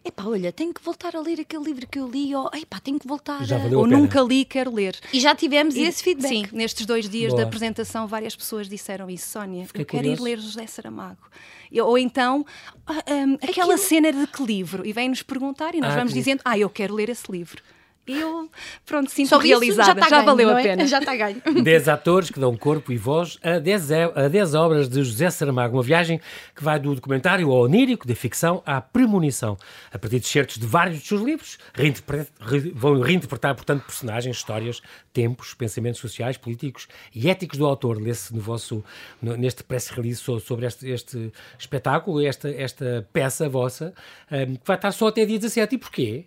Epá, 0.04 0.24
olha, 0.24 0.50
tenho 0.52 0.74
que 0.74 0.82
voltar 0.82 1.14
a 1.14 1.20
ler 1.20 1.38
aquele 1.40 1.62
livro 1.64 1.86
que 1.86 1.96
eu 1.98 2.08
li, 2.08 2.34
ou 2.34 2.50
epá, 2.54 2.80
tenho 2.80 2.98
que 2.98 3.06
voltar 3.06 3.40
a... 3.40 3.76
Ou 3.76 3.84
pena. 3.84 3.96
nunca 3.98 4.20
li, 4.20 4.44
quero 4.44 4.74
ler. 4.74 4.98
E 5.12 5.20
já 5.20 5.32
tivemos 5.34 5.76
E- 5.76 5.82
esse 5.82 6.02
feedback. 6.02 6.28
Sim, 6.28 6.44
nestes 6.52 6.84
dois 6.84 7.08
dias 7.08 7.30
Boa. 7.30 7.42
da 7.42 7.46
apresentação, 7.46 8.08
várias 8.08 8.34
pessoas 8.34 8.68
disseram 8.68 9.08
isso. 9.08 9.28
Sónia, 9.30 9.64
Fiquei 9.66 9.82
eu 9.82 9.86
quero 9.86 10.02
curioso. 10.02 10.22
ir 10.22 10.24
ler 10.24 10.38
José 10.40 10.66
Saramago. 10.66 11.22
Eu- 11.70 11.86
ou 11.86 11.96
então, 11.96 12.44
ah, 12.84 12.94
hum, 13.08 13.34
aquela 13.40 13.76
cena 13.78 14.12
de 14.12 14.26
que 14.26 14.42
livro? 14.42 14.84
E 14.84 14.92
vem-nos 14.92 15.22
perguntar 15.22 15.72
e 15.74 15.80
nós 15.80 15.92
Ah, 15.92 15.96
vamos 15.96 16.12
que- 16.12 16.18
dizendo, 16.18 16.40
ah, 16.44 16.58
eu 16.58 16.68
quero 16.68 16.94
ler 16.94 17.08
esse 17.08 17.30
livro. 17.30 17.62
Eu, 18.04 18.50
pronto, 18.84 19.10
sinto 19.12 19.38
realizada. 19.38 20.00
tá 20.00 20.08
Já, 20.08 20.16
ganho, 20.16 20.26
valeu 20.26 20.48
não 20.48 20.56
a 20.56 20.60
é? 20.60 20.62
pena. 20.64 20.86
Já 20.86 20.98
está 20.98 21.14
ganho. 21.14 21.40
10 21.62 21.88
atores 21.88 22.30
que 22.30 22.40
dão 22.40 22.56
corpo 22.56 22.90
e 22.92 22.96
voz 22.96 23.38
a 23.42 23.58
10, 23.60 23.90
e- 23.92 23.94
a 24.16 24.28
10 24.28 24.54
obras 24.54 24.88
de 24.88 25.04
José 25.04 25.30
Saramago. 25.30 25.76
Uma 25.76 25.82
viagem 25.84 26.20
que 26.54 26.64
vai 26.64 26.80
do 26.80 26.94
documentário 26.96 27.48
ao 27.50 27.58
onírico, 27.62 28.06
da 28.06 28.14
ficção 28.16 28.60
à 28.66 28.80
premonição. 28.80 29.56
A 29.92 29.98
partir 29.98 30.18
de 30.18 30.26
certos 30.26 30.58
de 30.58 30.66
vários 30.66 30.98
dos 30.98 31.06
seus 31.06 31.22
livros, 31.22 31.58
reinterpre- 31.74 32.26
re- 32.40 32.72
vão 32.74 33.00
reinterpretar, 33.00 33.54
portanto, 33.54 33.84
personagens, 33.84 34.36
histórias, 34.36 34.82
tempos, 35.12 35.54
pensamentos 35.54 36.00
sociais, 36.00 36.36
políticos 36.36 36.88
e 37.14 37.30
éticos 37.30 37.56
do 37.56 37.64
autor. 37.66 38.02
Lê-se 38.02 38.34
no 38.34 38.40
vosso, 38.40 38.82
no- 39.22 39.36
neste 39.36 39.62
press 39.62 39.88
release 39.90 40.20
so- 40.20 40.40
sobre 40.40 40.66
este, 40.66 40.88
este 40.90 41.32
espetáculo, 41.56 42.20
esta, 42.20 42.50
esta 42.50 43.06
peça 43.12 43.48
vossa, 43.48 43.94
hum, 44.30 44.56
que 44.56 44.66
vai 44.66 44.76
estar 44.76 44.90
só 44.90 45.06
até 45.06 45.24
dia 45.24 45.38
17. 45.38 45.76
E 45.76 45.78
porquê? 45.78 46.24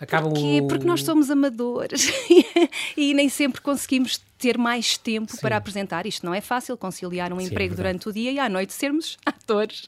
Acabam 0.00 0.32
Porquê? 0.32 0.60
o- 0.62 0.66
Porque 0.66 0.84
nós 0.86 1.02
somos 1.02 1.30
amadores 1.30 2.10
e 2.96 3.14
nem 3.14 3.28
sempre 3.28 3.60
conseguimos 3.60 4.20
ter 4.36 4.58
mais 4.58 4.98
tempo 4.98 5.32
para 5.40 5.56
apresentar. 5.56 6.04
Isto 6.06 6.26
não 6.26 6.34
é 6.34 6.40
fácil, 6.40 6.76
conciliar 6.76 7.32
um 7.32 7.38
Sim, 7.38 7.44
é 7.44 7.46
emprego 7.46 7.74
verdade. 7.74 7.98
durante 7.98 8.08
o 8.08 8.12
dia 8.12 8.30
e 8.32 8.38
à 8.38 8.48
noite 8.48 8.72
sermos 8.74 9.16
atores. 9.24 9.84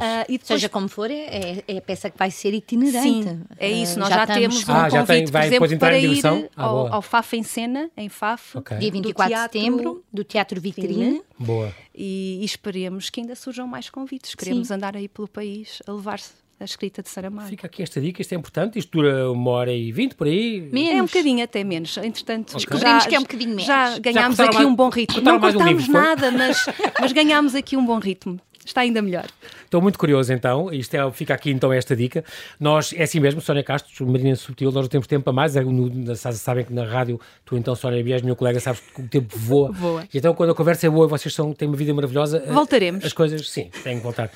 Ah, 0.00 0.24
e 0.28 0.32
depois 0.38 0.46
Seja 0.60 0.68
como 0.68 0.88
for, 0.88 1.08
é, 1.10 1.62
é 1.68 1.78
a 1.78 1.80
peça 1.82 2.10
que 2.10 2.18
vai 2.18 2.30
ser 2.30 2.52
itinerante. 2.54 3.02
Sim, 3.28 3.40
é 3.58 3.70
isso. 3.70 3.96
Ah, 3.98 4.00
Nós 4.00 4.08
já, 4.08 4.22
estamos 4.24 4.40
temos 4.40 4.68
um 4.68 4.72
Ah, 4.72 4.88
já 4.88 5.04
tem- 5.04 5.16
convite, 5.20 5.32
vai 5.32 5.42
por 5.46 5.50
depois 5.52 5.70
exemplo, 5.70 5.74
entrar 5.74 5.88
para 5.88 5.98
em 5.98 6.04
ir 6.04 6.08
direção? 6.08 6.48
Ah, 6.56 6.64
ao, 6.64 6.94
ao 6.94 7.02
FAF 7.02 7.36
em 7.36 7.42
cena, 7.44 7.90
em 7.96 8.08
FAF, 8.08 8.58
Ok. 8.58 8.76
Dia 8.78 8.90
do 8.90 8.94
24 8.94 9.22
de 9.22 9.36
teatro, 9.38 9.60
setembro, 9.60 10.04
do 10.12 10.24
Teatro 10.24 10.60
Vitrine. 10.60 11.22
Boa. 11.38 11.72
E, 11.94 12.38
e 12.40 12.44
esperemos 12.44 13.10
que 13.10 13.20
ainda 13.20 13.36
surjam 13.36 13.68
mais 13.68 13.88
convites. 13.90 14.34
Queremos 14.34 14.68
Sim. 14.68 14.74
andar 14.74 14.96
aí 14.96 15.06
pelo 15.08 15.28
país 15.28 15.80
a 15.86 15.92
levar 15.92 16.18
a 16.60 16.64
escrita 16.64 17.02
de 17.02 17.08
Saramago. 17.08 17.48
Fica 17.48 17.66
aqui 17.66 17.82
esta 17.82 18.00
dica, 18.00 18.22
isto 18.22 18.32
é 18.32 18.36
importante. 18.36 18.78
Isto 18.78 18.98
dura 18.98 19.30
uma 19.32 19.50
hora 19.50 19.72
e 19.72 19.90
vinte 19.90 20.14
por 20.14 20.26
aí. 20.28 20.60
Menos. 20.72 20.98
É 20.98 21.02
um 21.02 21.06
bocadinho 21.06 21.42
até 21.44 21.64
menos. 21.64 21.96
Entretanto, 21.96 22.54
Descobrimos 22.54 23.06
que 23.06 23.14
é 23.14 23.18
um 23.18 23.22
bocadinho 23.22 23.50
menos. 23.50 23.64
Já 23.64 23.98
ganhámos 23.98 24.36
cortaram 24.36 24.50
aqui 24.50 24.58
mais- 24.58 24.68
um 24.68 24.74
bom 24.76 24.88
ritmo. 24.88 25.20
Não 25.22 25.36
um 25.36 25.40
cortámos 25.40 25.84
foi? 25.86 25.94
nada, 25.94 26.30
mas, 26.30 26.66
mas 27.00 27.12
ganhámos 27.12 27.54
aqui 27.54 27.76
um 27.76 27.84
bom 27.84 27.98
ritmo. 27.98 28.40
Está 28.64 28.82
ainda 28.82 29.02
melhor. 29.02 29.24
Estou 29.64 29.80
muito 29.82 29.98
curioso 29.98 30.32
então, 30.32 30.72
isto 30.72 30.94
é, 30.94 31.10
fica 31.10 31.34
aqui 31.34 31.50
então 31.50 31.72
esta 31.72 31.96
dica. 31.96 32.24
Nós, 32.60 32.92
é 32.96 33.02
assim 33.02 33.18
mesmo, 33.18 33.40
Sónia 33.40 33.64
Castro, 33.64 34.06
Marina 34.06 34.36
Subtil, 34.36 34.70
nós 34.70 34.82
não 34.84 34.88
temos 34.88 35.06
tempo 35.06 35.24
para 35.24 35.32
mais. 35.32 35.56
É, 35.56 35.62
no- 35.62 36.14
sabem 36.16 36.64
que 36.64 36.72
na 36.72 36.84
rádio, 36.84 37.20
tu 37.44 37.56
então, 37.56 37.74
Sónia 37.74 38.02
Bias, 38.04 38.22
meu 38.22 38.36
colega, 38.36 38.60
sabes 38.60 38.80
que 38.80 39.00
o 39.02 39.08
tempo 39.08 39.36
voa. 39.36 39.72
Voa. 39.72 40.04
E 40.12 40.18
então, 40.18 40.32
quando 40.34 40.50
a 40.50 40.54
conversa 40.54 40.86
é 40.86 40.90
boa 40.90 41.06
e 41.06 41.08
vocês 41.10 41.34
são, 41.34 41.52
têm 41.52 41.66
uma 41.66 41.76
vida 41.76 41.92
maravilhosa, 41.92 42.42
eh, 42.46 42.52
Voltaremos. 42.52 43.04
As 43.04 43.12
coisas, 43.12 43.48
sim, 43.50 43.70
têm 43.82 43.96
que 43.96 44.02
voltar. 44.02 44.30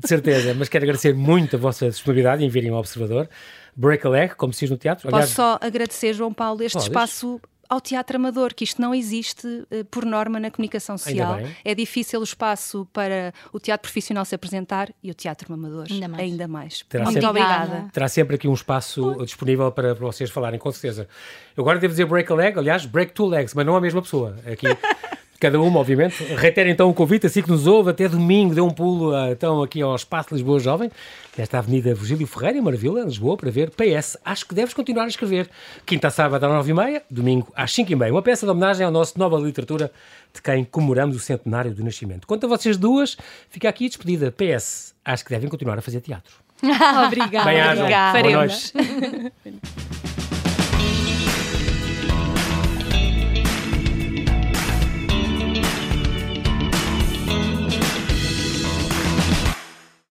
De 0.00 0.08
certeza. 0.08 0.54
Mas 0.54 0.68
quero 0.68 0.84
agradecer 0.84 1.14
muito 1.14 1.56
a 1.56 1.58
vossa 1.58 1.88
disponibilidade 1.88 2.44
em 2.44 2.48
virem 2.48 2.70
ao 2.70 2.78
Observador. 2.78 3.28
Break 3.76 4.06
a 4.06 4.10
leg, 4.10 4.34
como 4.34 4.52
se 4.52 4.60
diz 4.60 4.70
no 4.70 4.76
teatro. 4.76 5.08
Posso 5.08 5.34
só 5.34 5.58
agradecer, 5.60 6.12
João 6.12 6.32
Paulo, 6.34 6.62
este 6.62 6.74
Podes. 6.74 6.88
espaço 6.88 7.40
ao 7.72 7.80
teatro 7.80 8.16
amador, 8.16 8.52
que 8.52 8.64
isto 8.64 8.80
não 8.82 8.94
existe 8.94 9.64
eh, 9.70 9.82
por 9.90 10.04
norma 10.04 10.38
na 10.38 10.50
comunicação 10.50 10.98
social. 10.98 11.36
bem. 11.36 11.56
É 11.64 11.74
difícil 11.74 12.20
o 12.20 12.22
espaço 12.22 12.86
para 12.92 13.32
o 13.52 13.58
teatro 13.58 13.82
profissional 13.82 14.24
se 14.26 14.34
apresentar 14.34 14.90
e 15.02 15.10
o 15.10 15.14
teatro 15.14 15.52
amador 15.54 15.86
Ainda 15.90 16.06
mais. 16.08 16.22
ainda 16.22 16.46
mais. 16.48 16.84
Terá 16.88 17.04
Muito 17.04 17.14
sempre- 17.14 17.28
obrigada. 17.30 17.88
terá 17.92 18.08
sempre 18.08 18.36
aqui 18.36 18.46
um 18.46 18.52
espaço 18.54 19.14
disponível 19.24 19.72
para, 19.72 19.94
para 19.94 20.04
vocês 20.06 20.28
falarem, 20.30 20.58
com 20.58 20.70
certeza. 20.70 21.08
Eu 21.56 21.62
agora 21.62 21.78
devo 21.78 21.92
dizer 21.92 22.04
break 22.04 22.30
a 22.30 22.34
leg, 22.34 22.58
aliás, 22.58 22.84
break 22.84 23.12
two 23.12 23.26
legs, 23.26 23.54
mas 23.54 23.64
não 23.64 23.74
a 23.74 23.80
mesma 23.80 24.02
pessoa. 24.02 24.36
Aqui, 24.46 24.66
cada 25.42 25.60
uma, 25.60 25.80
obviamente. 25.80 26.22
Reitero 26.22 26.70
então 26.70 26.88
o 26.88 26.94
convite, 26.94 27.26
assim 27.26 27.42
que 27.42 27.50
nos 27.50 27.66
ouve, 27.66 27.90
até 27.90 28.08
domingo, 28.08 28.54
dê 28.54 28.60
um 28.60 28.70
pulo 28.70 29.12
ah, 29.12 29.32
então 29.32 29.60
aqui 29.60 29.82
ao 29.82 29.96
Espaço 29.96 30.32
Lisboa 30.32 30.60
Jovem, 30.60 30.88
nesta 31.36 31.58
Avenida 31.58 31.92
Virgílio 31.92 32.28
Ferreira, 32.28 32.58
em 32.58 32.60
Maravilha, 32.60 33.00
em 33.00 33.04
Lisboa, 33.04 33.36
para 33.36 33.50
ver 33.50 33.70
PS. 33.70 34.16
Acho 34.24 34.46
que 34.46 34.54
deves 34.54 34.72
continuar 34.72 35.04
a 35.04 35.08
escrever. 35.08 35.50
Quinta 35.84 36.06
a 36.06 36.10
sábado 36.12 36.44
às 36.44 36.52
nove 36.52 36.70
e 36.70 36.74
meia, 36.74 37.02
domingo 37.10 37.52
às 37.56 37.72
cinco 37.72 37.90
e 37.90 37.96
meia. 37.96 38.12
Uma 38.12 38.22
peça 38.22 38.46
de 38.46 38.52
homenagem 38.52 38.86
ao 38.86 38.92
nosso 38.92 39.18
Nova 39.18 39.36
Literatura, 39.36 39.90
de 40.32 40.40
quem 40.40 40.62
comemoramos 40.64 41.16
o 41.16 41.18
centenário 41.18 41.74
do 41.74 41.82
nascimento. 41.82 42.24
Quanto 42.24 42.46
a 42.46 42.48
vocês 42.48 42.76
duas, 42.76 43.16
fica 43.50 43.68
aqui 43.68 43.88
despedida. 43.88 44.30
PS. 44.30 44.94
Acho 45.04 45.24
que 45.24 45.30
devem 45.30 45.48
continuar 45.48 45.76
a 45.76 45.82
fazer 45.82 46.00
teatro. 46.00 46.34
Obrigada. 46.62 47.50
Bem-ajam. 47.50 47.82
Obrigada. 47.82 48.22
Boa 48.22 48.32
Faremos. 48.32 48.72
noite. 48.72 49.92